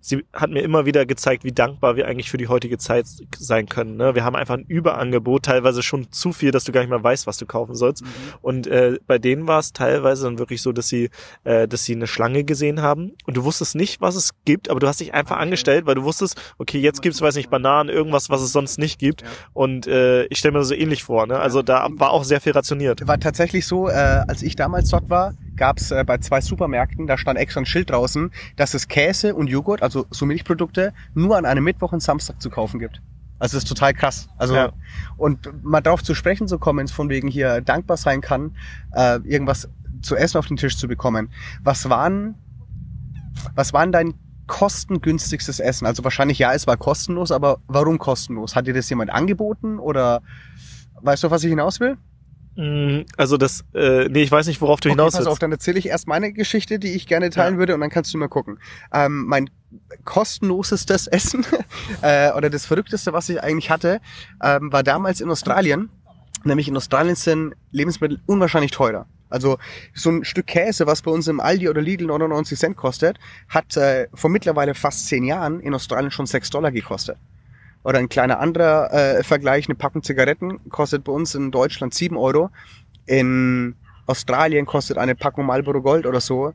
sie 0.00 0.24
hat 0.32 0.50
mir 0.50 0.62
immer 0.62 0.86
wieder 0.86 1.06
gezeigt, 1.06 1.44
wie 1.44 1.52
dankbar 1.52 1.96
wir 1.96 2.06
eigentlich 2.06 2.30
für 2.30 2.36
die 2.36 2.48
heutige 2.48 2.78
Zeit 2.78 3.06
sein 3.36 3.68
können. 3.68 3.96
Ne? 3.96 4.14
Wir 4.14 4.24
haben 4.24 4.36
einfach 4.36 4.54
ein 4.54 4.64
Überangebot, 4.66 5.44
teilweise 5.44 5.82
schon 5.82 6.12
zu 6.12 6.32
viel, 6.32 6.52
dass 6.52 6.64
du 6.64 6.72
gar 6.72 6.80
nicht 6.80 6.90
mehr 6.90 7.02
weißt, 7.02 7.26
was 7.26 7.38
du 7.38 7.46
kaufen 7.46 7.74
sollst. 7.74 8.02
Mhm. 8.02 8.08
Und 8.42 8.66
äh, 8.66 8.98
bei 9.06 9.18
denen 9.18 9.46
war 9.46 9.58
es 9.58 9.72
teilweise 9.72 10.24
dann 10.24 10.38
wirklich 10.38 10.62
so, 10.62 10.72
dass 10.72 10.88
sie, 10.88 11.10
äh, 11.44 11.66
dass 11.66 11.84
sie 11.84 11.94
eine 11.94 12.06
Schlange 12.06 12.44
gesehen 12.44 12.80
haben 12.80 13.12
und 13.26 13.36
du 13.36 13.44
wusstest 13.44 13.74
nicht, 13.74 14.00
was 14.00 14.14
es 14.14 14.30
gibt, 14.44 14.70
aber 14.70 14.80
du 14.80 14.86
hast 14.86 15.00
dich 15.00 15.14
einfach 15.14 15.38
angestellt, 15.38 15.86
weil 15.86 15.96
du 15.96 16.04
wusstest, 16.04 16.40
okay, 16.58 16.78
jetzt 16.78 17.02
gibt's, 17.02 17.20
weiß 17.20 17.34
nicht, 17.34 17.50
Bananen, 17.50 17.88
irgendwas, 17.88 18.30
was 18.30 18.42
es 18.42 18.52
sonst 18.52 18.78
nicht 18.78 18.98
gibt. 18.98 19.22
Ja. 19.22 19.28
Und 19.52 19.86
äh, 19.86 20.26
ich 20.26 20.38
stelle 20.38 20.52
mir 20.52 20.58
das 20.60 20.68
so 20.68 20.74
ähnlich 20.74 21.02
vor. 21.02 21.26
Ne? 21.26 21.38
Also 21.38 21.62
da 21.62 21.88
war 21.90 22.10
auch 22.10 22.24
sehr 22.24 22.40
viel 22.40 22.52
rationiert. 22.52 23.06
War 23.06 23.18
tatsächlich 23.18 23.66
so, 23.66 23.88
äh, 23.88 23.92
als 23.92 24.42
ich 24.42 24.54
damals 24.54 24.90
dort 24.90 25.10
war, 25.10 25.34
gab's 25.60 25.90
äh, 25.90 26.02
bei 26.04 26.18
zwei 26.18 26.40
Supermärkten, 26.40 27.06
da 27.06 27.18
stand 27.18 27.38
extra 27.38 27.60
ein 27.60 27.66
Schild 27.66 27.90
draußen, 27.90 28.32
dass 28.56 28.72
es 28.72 28.88
Käse 28.88 29.34
und 29.34 29.46
Joghurt, 29.46 29.82
also 29.82 30.06
so 30.10 30.24
Milchprodukte, 30.24 30.94
nur 31.14 31.36
an 31.36 31.44
einem 31.44 31.62
Mittwoch 31.62 31.92
und 31.92 32.02
Samstag 32.02 32.40
zu 32.40 32.48
kaufen 32.48 32.80
gibt. 32.80 33.02
Also 33.38 33.56
das 33.56 33.64
ist 33.64 33.68
total 33.68 33.92
krass. 33.92 34.28
Also 34.38 34.54
ja. 34.54 34.72
und 35.18 35.62
mal 35.62 35.82
drauf 35.82 36.02
zu 36.02 36.14
sprechen 36.14 36.48
zu 36.48 36.58
kommen, 36.58 36.88
von 36.88 37.10
wegen 37.10 37.28
hier 37.28 37.60
dankbar 37.60 37.98
sein 37.98 38.22
kann, 38.22 38.56
äh, 38.92 39.18
irgendwas 39.24 39.68
zu 40.00 40.16
essen 40.16 40.38
auf 40.38 40.46
den 40.46 40.56
Tisch 40.56 40.78
zu 40.78 40.88
bekommen. 40.88 41.30
Was 41.62 41.90
waren, 41.90 42.36
was 43.54 43.74
waren 43.74 43.92
dein 43.92 44.14
kostengünstigstes 44.46 45.60
Essen? 45.60 45.86
Also 45.86 46.02
wahrscheinlich 46.04 46.38
ja, 46.38 46.54
es 46.54 46.66
war 46.66 46.78
kostenlos, 46.78 47.30
aber 47.30 47.58
warum 47.68 47.98
kostenlos? 47.98 48.56
Hat 48.56 48.66
dir 48.66 48.74
das 48.74 48.88
jemand 48.88 49.10
angeboten 49.10 49.78
oder 49.78 50.22
weißt 51.02 51.24
du, 51.24 51.30
was 51.30 51.44
ich 51.44 51.50
hinaus 51.50 51.80
will? 51.80 51.98
Mm, 52.56 53.00
also 53.16 53.36
das, 53.36 53.64
äh, 53.74 54.08
nee, 54.08 54.22
ich 54.22 54.32
weiß 54.32 54.46
nicht, 54.46 54.60
worauf 54.60 54.80
du 54.80 54.88
okay, 54.88 54.94
hinaus 54.94 55.14
willst. 55.14 55.26
Pass 55.26 55.32
auf, 55.32 55.38
dann 55.38 55.52
erzähle 55.52 55.78
ich 55.78 55.86
erst 55.86 56.08
meine 56.08 56.32
Geschichte, 56.32 56.78
die 56.78 56.94
ich 56.94 57.06
gerne 57.06 57.30
teilen 57.30 57.54
ja. 57.54 57.58
würde 57.58 57.74
und 57.74 57.80
dann 57.80 57.90
kannst 57.90 58.12
du 58.12 58.18
mal 58.18 58.28
gucken. 58.28 58.58
Ähm, 58.92 59.26
mein 59.26 59.50
kostenlosestes 60.04 61.06
Essen 61.06 61.46
äh, 62.02 62.32
oder 62.32 62.50
das 62.50 62.66
Verrückteste, 62.66 63.12
was 63.12 63.28
ich 63.28 63.42
eigentlich 63.42 63.70
hatte, 63.70 64.00
ähm, 64.42 64.72
war 64.72 64.82
damals 64.82 65.20
in 65.20 65.30
Australien. 65.30 65.90
Nämlich 66.42 66.68
in 66.68 66.76
Australien 66.76 67.16
sind 67.16 67.54
Lebensmittel 67.70 68.20
unwahrscheinlich 68.26 68.70
teurer. 68.70 69.06
Also 69.28 69.58
so 69.94 70.10
ein 70.10 70.24
Stück 70.24 70.46
Käse, 70.46 70.86
was 70.86 71.02
bei 71.02 71.10
uns 71.10 71.28
im 71.28 71.38
Aldi 71.38 71.68
oder 71.68 71.80
Lidl 71.80 72.06
99 72.06 72.58
Cent 72.58 72.76
kostet, 72.76 73.18
hat 73.48 73.76
äh, 73.76 74.08
vor 74.12 74.28
mittlerweile 74.28 74.74
fast 74.74 75.06
zehn 75.06 75.24
Jahren 75.24 75.60
in 75.60 75.72
Australien 75.72 76.10
schon 76.10 76.26
sechs 76.26 76.50
Dollar 76.50 76.72
gekostet. 76.72 77.16
Oder 77.82 77.98
ein 77.98 78.08
kleiner 78.08 78.40
anderer 78.40 78.92
äh, 78.92 79.22
Vergleich, 79.22 79.68
eine 79.68 79.74
Packung 79.74 80.02
Zigaretten 80.02 80.68
kostet 80.68 81.04
bei 81.04 81.12
uns 81.12 81.34
in 81.34 81.50
Deutschland 81.50 81.94
7 81.94 82.16
Euro. 82.16 82.50
In 83.06 83.74
Australien 84.06 84.66
kostet 84.66 84.98
eine 84.98 85.14
Packung 85.14 85.46
Marlboro 85.46 85.80
Gold 85.80 86.06
oder 86.06 86.20
so 86.20 86.52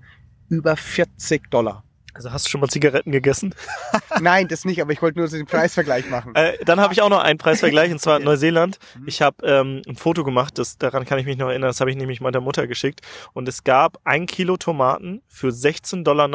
über 0.50 0.76
40 0.76 1.50
Dollar. 1.50 1.85
Also 2.16 2.32
hast 2.32 2.46
du 2.46 2.50
schon 2.50 2.62
mal 2.62 2.70
Zigaretten 2.70 3.12
gegessen? 3.12 3.54
Nein, 4.22 4.48
das 4.48 4.64
nicht, 4.64 4.82
aber 4.82 4.94
ich 4.94 5.02
wollte 5.02 5.20
nur 5.20 5.28
so 5.28 5.36
den 5.36 5.46
Preisvergleich 5.46 6.10
machen. 6.10 6.34
Äh, 6.34 6.54
dann 6.64 6.80
habe 6.80 6.94
ich 6.94 7.02
auch 7.02 7.10
noch 7.10 7.20
einen 7.20 7.38
Preisvergleich, 7.38 7.92
und 7.92 8.00
zwar 8.00 8.20
Neuseeland. 8.22 8.80
Mhm. 8.98 9.08
Ich 9.08 9.22
habe 9.22 9.46
ähm, 9.46 9.82
ein 9.86 9.98
Foto 9.98 10.24
gemacht, 10.24 10.58
das, 10.58 10.78
daran 10.78 11.04
kann 11.04 11.20
ich 11.20 11.26
mich 11.26 11.36
noch 11.36 11.50
erinnern, 11.50 11.68
das 11.68 11.82
habe 11.82 11.92
ich 11.92 11.98
nämlich 11.98 12.22
meiner 12.22 12.40
Mutter 12.40 12.68
geschickt. 12.68 13.02
Und 13.34 13.50
es 13.50 13.66
gab 13.66 13.98
ein 14.06 14.28
Kilo 14.28 14.56
Tomaten 14.56 15.24
für 15.28 15.50
16,99 15.50 16.04
Dollar, 16.04 16.30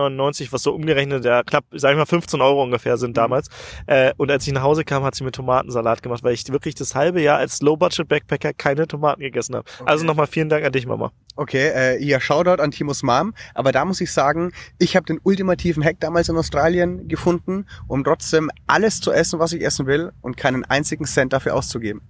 was 0.51 0.63
so 0.63 0.75
umgerechnet, 0.75 1.25
ja, 1.25 1.43
knapp, 1.43 1.65
sag 1.73 1.93
ich 1.93 1.97
mal, 1.97 2.05
15 2.05 2.43
Euro 2.43 2.63
ungefähr 2.63 2.99
sind 2.99 3.13
mhm. 3.13 3.15
damals. 3.15 3.49
Äh, 3.87 4.13
und 4.19 4.31
als 4.31 4.47
ich 4.47 4.53
nach 4.53 4.63
Hause 4.63 4.85
kam, 4.85 5.03
hat 5.03 5.15
sie 5.15 5.25
mir 5.25 5.33
Tomatensalat 5.33 6.03
gemacht, 6.03 6.23
weil 6.23 6.35
ich 6.35 6.47
wirklich 6.53 6.75
das 6.75 6.95
halbe 6.95 7.23
Jahr 7.23 7.39
als 7.39 7.63
Low-Budget-Backpacker 7.63 8.53
keine 8.53 8.87
Tomaten 8.87 9.23
gegessen 9.23 9.55
habe. 9.55 9.65
Okay. 9.81 9.91
Also 9.91 10.05
nochmal 10.05 10.27
vielen 10.27 10.51
Dank 10.51 10.63
an 10.63 10.73
dich, 10.73 10.87
Mama. 10.87 11.11
Okay, 11.37 11.71
äh, 11.75 12.05
ja, 12.05 12.21
Shoutout 12.21 12.63
an 12.63 12.71
Timos 12.71 13.03
Mom. 13.03 13.33
Aber 13.55 13.73
da 13.73 13.87
muss 13.87 14.01
ich 14.03 14.13
sagen, 14.13 14.53
ich 14.79 14.95
habe 14.95 15.07
den 15.07 15.21
ultimativen 15.23 15.70
Hack 15.79 16.01
damals 16.01 16.29
in 16.29 16.37
Australien 16.37 17.09
gefunden, 17.09 17.67
um 17.87 18.05
trotzdem 18.05 18.51
alles 18.67 19.01
zu 19.01 19.13
essen, 19.13 19.39
was 19.39 19.53
ich 19.53 19.65
essen 19.65 19.87
will 19.87 20.13
und 20.21 20.37
keinen 20.37 20.65
einzigen 20.65 21.05
Cent 21.05 21.33
dafür 21.33 21.55
auszugeben. 21.55 22.03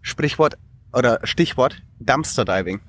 Sprichwort 0.00 0.58
oder 0.92 1.20
Stichwort 1.24 1.82
Dumpster 2.00 2.44
Diving. 2.44 2.80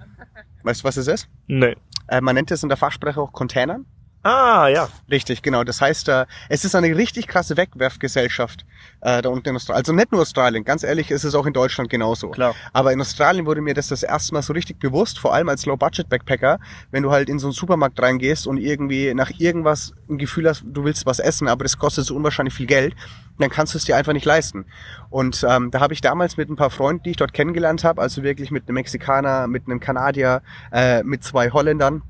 Weißt 0.63 0.81
du, 0.81 0.83
was 0.85 0.97
es 0.97 1.07
ist? 1.07 1.29
Nee. 1.47 1.75
Äh, 2.07 2.21
man 2.21 2.35
nennt 2.35 2.51
es 2.51 2.63
in 2.63 2.69
der 2.69 2.77
Fachsprache 2.77 3.21
auch 3.21 3.33
Containern. 3.33 3.85
Ah, 4.23 4.67
ja. 4.67 4.89
Richtig, 5.09 5.41
genau. 5.41 5.63
Das 5.63 5.79
heißt, 5.79 6.09
äh, 6.09 6.25
es 6.49 6.65
ist 6.65 6.75
eine 6.75 6.95
richtig 6.95 7.27
krasse 7.27 7.55
Wegwerfgesellschaft 7.55 8.65
äh, 9.01 9.21
da 9.21 9.29
unten 9.29 9.49
in 9.49 9.55
Australien. 9.55 9.79
Also 9.79 9.93
nicht 9.93 10.11
nur 10.11 10.21
Australien, 10.21 10.65
ganz 10.65 10.83
ehrlich, 10.83 11.09
ist 11.09 11.23
es 11.23 11.35
auch 11.35 11.45
in 11.45 11.53
Deutschland 11.53 11.89
genauso. 11.89 12.29
Klar. 12.29 12.53
Aber 12.73 12.91
in 12.91 12.99
Australien 12.99 13.45
wurde 13.45 13.61
mir 13.61 13.73
das 13.73 13.87
das 13.87 14.03
erste 14.03 14.33
Mal 14.33 14.41
so 14.41 14.51
richtig 14.51 14.79
bewusst, 14.79 15.19
vor 15.19 15.33
allem 15.33 15.47
als 15.47 15.65
Low-Budget-Backpacker, 15.65 16.59
wenn 16.91 17.03
du 17.03 17.11
halt 17.11 17.29
in 17.29 17.39
so 17.39 17.47
einen 17.47 17.53
Supermarkt 17.53 18.01
reingehst 18.01 18.45
und 18.45 18.57
irgendwie 18.57 19.13
nach 19.13 19.31
irgendwas 19.37 19.93
ein 20.09 20.17
Gefühl 20.17 20.49
hast, 20.49 20.63
du 20.65 20.83
willst 20.83 21.05
was 21.05 21.19
essen, 21.19 21.47
aber 21.47 21.63
das 21.63 21.77
kostet 21.77 22.05
so 22.05 22.15
unwahrscheinlich 22.15 22.53
viel 22.53 22.67
Geld, 22.67 22.95
dann 23.37 23.49
kannst 23.49 23.73
du 23.73 23.77
es 23.77 23.85
dir 23.85 23.95
einfach 23.95 24.13
nicht 24.13 24.25
leisten. 24.25 24.65
Und 25.09 25.45
ähm, 25.47 25.71
da 25.71 25.79
habe 25.79 25.93
ich 25.93 26.01
damals 26.01 26.35
mit 26.35 26.49
ein 26.49 26.57
paar 26.57 26.71
Freunden, 26.71 27.03
die 27.03 27.11
ich 27.11 27.17
dort 27.17 27.31
kennengelernt 27.31 27.85
habe, 27.85 28.01
also 28.01 28.21
wirklich 28.21 28.51
mit 28.51 28.67
einem 28.67 28.75
Mexikaner, 28.75 29.47
mit 29.47 29.65
einem 29.67 29.79
Kanadier, 29.79 30.41
äh, 30.73 31.03
mit 31.03 31.23
zwei 31.23 31.51
Holländern, 31.51 32.01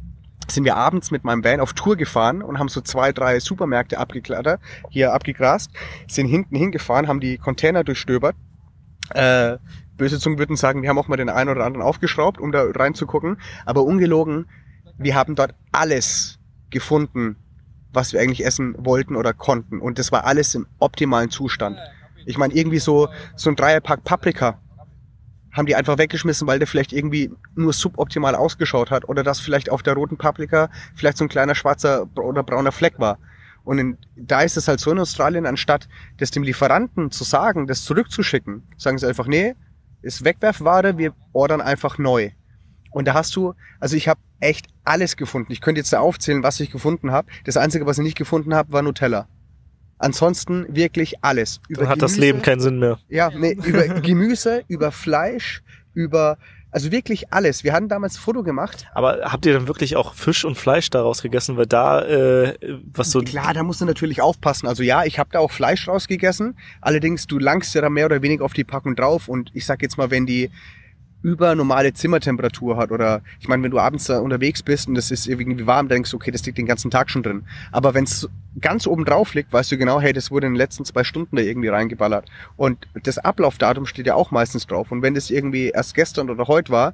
sind 0.51 0.63
wir 0.63 0.75
abends 0.75 1.11
mit 1.11 1.23
meinem 1.23 1.43
Van 1.43 1.59
auf 1.59 1.73
Tour 1.73 1.95
gefahren 1.95 2.41
und 2.41 2.59
haben 2.59 2.69
so 2.69 2.81
zwei, 2.81 3.11
drei 3.11 3.39
Supermärkte 3.39 3.97
abgeklattert, 3.97 4.61
hier 4.89 5.13
abgegrast, 5.13 5.71
sind 6.07 6.27
hinten 6.27 6.55
hingefahren, 6.55 7.07
haben 7.07 7.19
die 7.19 7.37
Container 7.37 7.83
durchstöbert. 7.83 8.35
Äh, 9.13 9.57
böse 9.97 10.19
Zungen 10.19 10.39
würden 10.39 10.55
sagen, 10.55 10.81
wir 10.81 10.89
haben 10.89 10.97
auch 10.97 11.07
mal 11.07 11.17
den 11.17 11.29
einen 11.29 11.49
oder 11.49 11.65
anderen 11.65 11.85
aufgeschraubt, 11.85 12.39
um 12.39 12.51
da 12.51 12.63
reinzugucken. 12.63 13.37
Aber 13.65 13.83
ungelogen, 13.83 14.47
wir 14.97 15.15
haben 15.15 15.35
dort 15.35 15.53
alles 15.71 16.39
gefunden, 16.69 17.35
was 17.91 18.13
wir 18.13 18.21
eigentlich 18.21 18.45
essen 18.45 18.75
wollten 18.77 19.15
oder 19.15 19.33
konnten. 19.33 19.79
Und 19.79 19.99
das 19.99 20.11
war 20.11 20.25
alles 20.25 20.55
im 20.55 20.67
optimalen 20.79 21.29
Zustand. 21.29 21.77
Ich 22.25 22.37
meine, 22.37 22.53
irgendwie 22.53 22.79
so, 22.79 23.09
so 23.35 23.49
ein 23.49 23.55
Dreierpack 23.55 24.03
Paprika 24.03 24.59
haben 25.51 25.65
die 25.65 25.75
einfach 25.75 25.97
weggeschmissen, 25.97 26.47
weil 26.47 26.59
der 26.59 26.67
vielleicht 26.67 26.93
irgendwie 26.93 27.31
nur 27.55 27.73
suboptimal 27.73 28.35
ausgeschaut 28.35 28.91
hat 28.91 29.07
oder 29.07 29.23
dass 29.23 29.39
vielleicht 29.39 29.69
auf 29.69 29.83
der 29.83 29.93
roten 29.93 30.17
Paprika 30.17 30.69
vielleicht 30.95 31.17
so 31.17 31.25
ein 31.25 31.29
kleiner 31.29 31.55
schwarzer 31.55 32.07
oder 32.15 32.43
brauner 32.43 32.71
Fleck 32.71 32.99
war. 32.99 33.17
Und 33.63 33.77
in, 33.77 33.97
da 34.15 34.41
ist 34.41 34.57
es 34.57 34.67
halt 34.67 34.79
so 34.79 34.91
in 34.91 34.99
Australien, 34.99 35.45
anstatt 35.45 35.87
das 36.17 36.31
dem 36.31 36.43
Lieferanten 36.43 37.11
zu 37.11 37.23
sagen, 37.23 37.67
das 37.67 37.83
zurückzuschicken, 37.83 38.63
sagen 38.77 38.97
sie 38.97 39.07
einfach, 39.07 39.27
nee, 39.27 39.55
ist 40.01 40.23
Wegwerfware, 40.23 40.97
wir 40.97 41.13
ordern 41.33 41.61
einfach 41.61 41.97
neu. 41.97 42.31
Und 42.91 43.07
da 43.07 43.13
hast 43.13 43.35
du, 43.35 43.53
also 43.79 43.95
ich 43.95 44.07
habe 44.07 44.19
echt 44.39 44.67
alles 44.83 45.17
gefunden. 45.17 45.51
Ich 45.51 45.61
könnte 45.61 45.79
jetzt 45.79 45.93
da 45.93 45.99
aufzählen, 45.99 46.41
was 46.41 46.59
ich 46.59 46.71
gefunden 46.71 47.11
habe. 47.11 47.27
Das 47.43 47.57
Einzige, 47.57 47.85
was 47.85 47.99
ich 47.99 48.03
nicht 48.03 48.17
gefunden 48.17 48.55
habe, 48.55 48.71
war 48.71 48.81
Nutella. 48.81 49.27
Ansonsten 49.99 50.65
wirklich 50.69 51.23
alles. 51.23 51.61
Über 51.67 51.81
Dann 51.81 51.89
hat 51.89 51.99
Gemüse, 51.99 52.15
das 52.15 52.19
Leben 52.19 52.41
keinen 52.41 52.61
Sinn 52.61 52.79
mehr. 52.79 52.99
Ja, 53.09 53.29
nee, 53.29 53.51
über 53.63 53.87
Gemüse, 53.87 54.63
über 54.67 54.91
Fleisch, 54.91 55.61
über 55.93 56.37
also 56.71 56.91
wirklich 56.91 57.33
alles. 57.33 57.63
Wir 57.63 57.73
hatten 57.73 57.89
damals 57.89 58.15
ein 58.15 58.21
Foto 58.21 58.43
gemacht. 58.43 58.87
Aber 58.93 59.21
habt 59.23 59.45
ihr 59.45 59.53
dann 59.53 59.67
wirklich 59.67 59.95
auch 59.95 60.13
Fisch 60.13 60.45
und 60.45 60.55
Fleisch 60.55 60.89
daraus 60.91 61.23
gegessen? 61.23 61.57
Weil 61.57 61.65
da, 61.65 62.03
äh, 62.05 62.55
was 62.93 63.09
so. 63.11 63.21
Klar, 63.21 63.53
da 63.53 63.63
musst 63.63 63.81
du 63.81 63.85
natürlich 63.85 64.21
aufpassen. 64.21 64.67
Also 64.67 64.83
ja, 64.83 65.03
ich 65.03 65.17
habe 65.17 65.29
da 65.31 65.39
auch 65.39 65.51
Fleisch 65.51 65.87
rausgegessen. 65.87 66.57
Allerdings, 66.79 67.25
du 67.25 67.39
langst 67.39 67.73
ja 67.73 67.81
da 67.81 67.89
mehr 67.89 68.05
oder 68.05 68.21
weniger 68.21 68.45
auf 68.45 68.53
die 68.53 68.63
Packung 68.63 68.95
drauf. 68.95 69.27
Und 69.27 69.49
ich 69.55 69.65
sag 69.65 69.81
jetzt 69.81 69.97
mal, 69.97 70.11
wenn 70.11 70.27
die 70.27 70.51
über 71.21 71.53
normale 71.55 71.93
Zimmertemperatur 71.93 72.77
hat 72.77 72.91
oder 72.91 73.21
ich 73.39 73.47
meine, 73.47 73.63
wenn 73.63 73.71
du 73.71 73.79
abends 73.79 74.09
unterwegs 74.09 74.63
bist 74.63 74.87
und 74.87 74.95
das 74.95 75.11
ist 75.11 75.27
irgendwie 75.27 75.67
warm, 75.67 75.89
denkst 75.89 76.11
du, 76.11 76.17
okay, 76.17 76.31
das 76.31 76.45
liegt 76.45 76.57
den 76.57 76.65
ganzen 76.65 76.91
Tag 76.91 77.09
schon 77.09 77.23
drin. 77.23 77.43
Aber 77.71 77.93
wenn 77.93 78.05
es 78.05 78.29
ganz 78.61 78.87
oben 78.87 79.05
drauf 79.05 79.33
liegt, 79.33 79.51
weißt 79.51 79.71
du 79.71 79.77
genau, 79.77 79.99
hey, 79.99 80.13
das 80.13 80.31
wurde 80.31 80.47
in 80.47 80.53
den 80.53 80.57
letzten 80.57 80.85
zwei 80.85 81.03
Stunden 81.03 81.35
da 81.35 81.41
irgendwie 81.41 81.67
reingeballert. 81.67 82.29
Und 82.55 82.87
das 83.03 83.17
Ablaufdatum 83.17 83.85
steht 83.85 84.07
ja 84.07 84.15
auch 84.15 84.31
meistens 84.31 84.65
drauf. 84.65 84.91
Und 84.91 85.01
wenn 85.01 85.13
das 85.13 85.29
irgendwie 85.29 85.69
erst 85.69 85.93
gestern 85.93 86.29
oder 86.29 86.47
heute 86.47 86.71
war, 86.71 86.93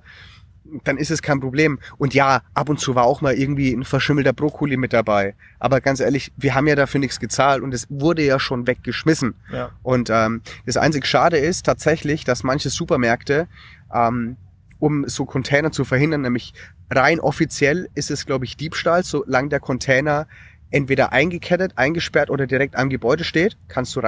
dann 0.84 0.98
ist 0.98 1.12
es 1.12 1.22
kein 1.22 1.40
Problem. 1.40 1.80
Und 1.98 2.14
ja, 2.14 2.42
ab 2.54 2.70
und 2.70 2.80
zu 2.80 2.96
war 2.96 3.04
auch 3.04 3.22
mal 3.22 3.34
irgendwie 3.34 3.74
ein 3.74 3.84
verschimmelter 3.84 4.34
Brokkoli 4.34 4.78
mit 4.78 4.94
dabei. 4.94 5.36
Aber 5.60 5.82
ganz 5.82 6.00
ehrlich, 6.00 6.32
wir 6.38 6.56
haben 6.56 6.68
ja 6.68 6.76
dafür 6.76 7.00
nichts 7.00 7.20
gezahlt 7.20 7.62
und 7.62 7.74
es 7.74 7.88
wurde 7.90 8.24
ja 8.24 8.40
schon 8.40 8.68
weggeschmissen. 8.68 9.36
Ja. 9.52 9.72
Und 9.84 10.10
ähm, 10.12 10.42
das 10.66 10.78
einzig 10.78 11.06
Schade 11.06 11.38
ist 11.38 11.66
tatsächlich, 11.66 12.24
dass 12.24 12.44
manche 12.44 12.70
Supermärkte 12.70 13.48
ähm, 13.94 14.38
um 14.80 15.08
so 15.08 15.26
Container 15.26 15.72
zu 15.72 15.86
verhindern. 15.86 16.22
Nämlich 16.22 16.54
rein 16.90 17.20
offiziell 17.20 17.90
ist 17.96 18.12
es, 18.12 18.26
glaube 18.26 18.46
ich, 18.46 18.58
Diebstahl, 18.58 19.04
solange 19.04 19.50
der 19.50 19.60
Container 19.60 20.28
entweder 20.72 21.14
eingekettet, 21.14 21.74
eingesperrt 21.78 22.30
oder 22.30 22.48
direkt 22.48 22.76
am 22.76 22.90
Gebäude 22.90 23.24
steht, 23.24 23.58
kannst 23.68 23.96
du 23.96 24.00
rein 24.00 24.04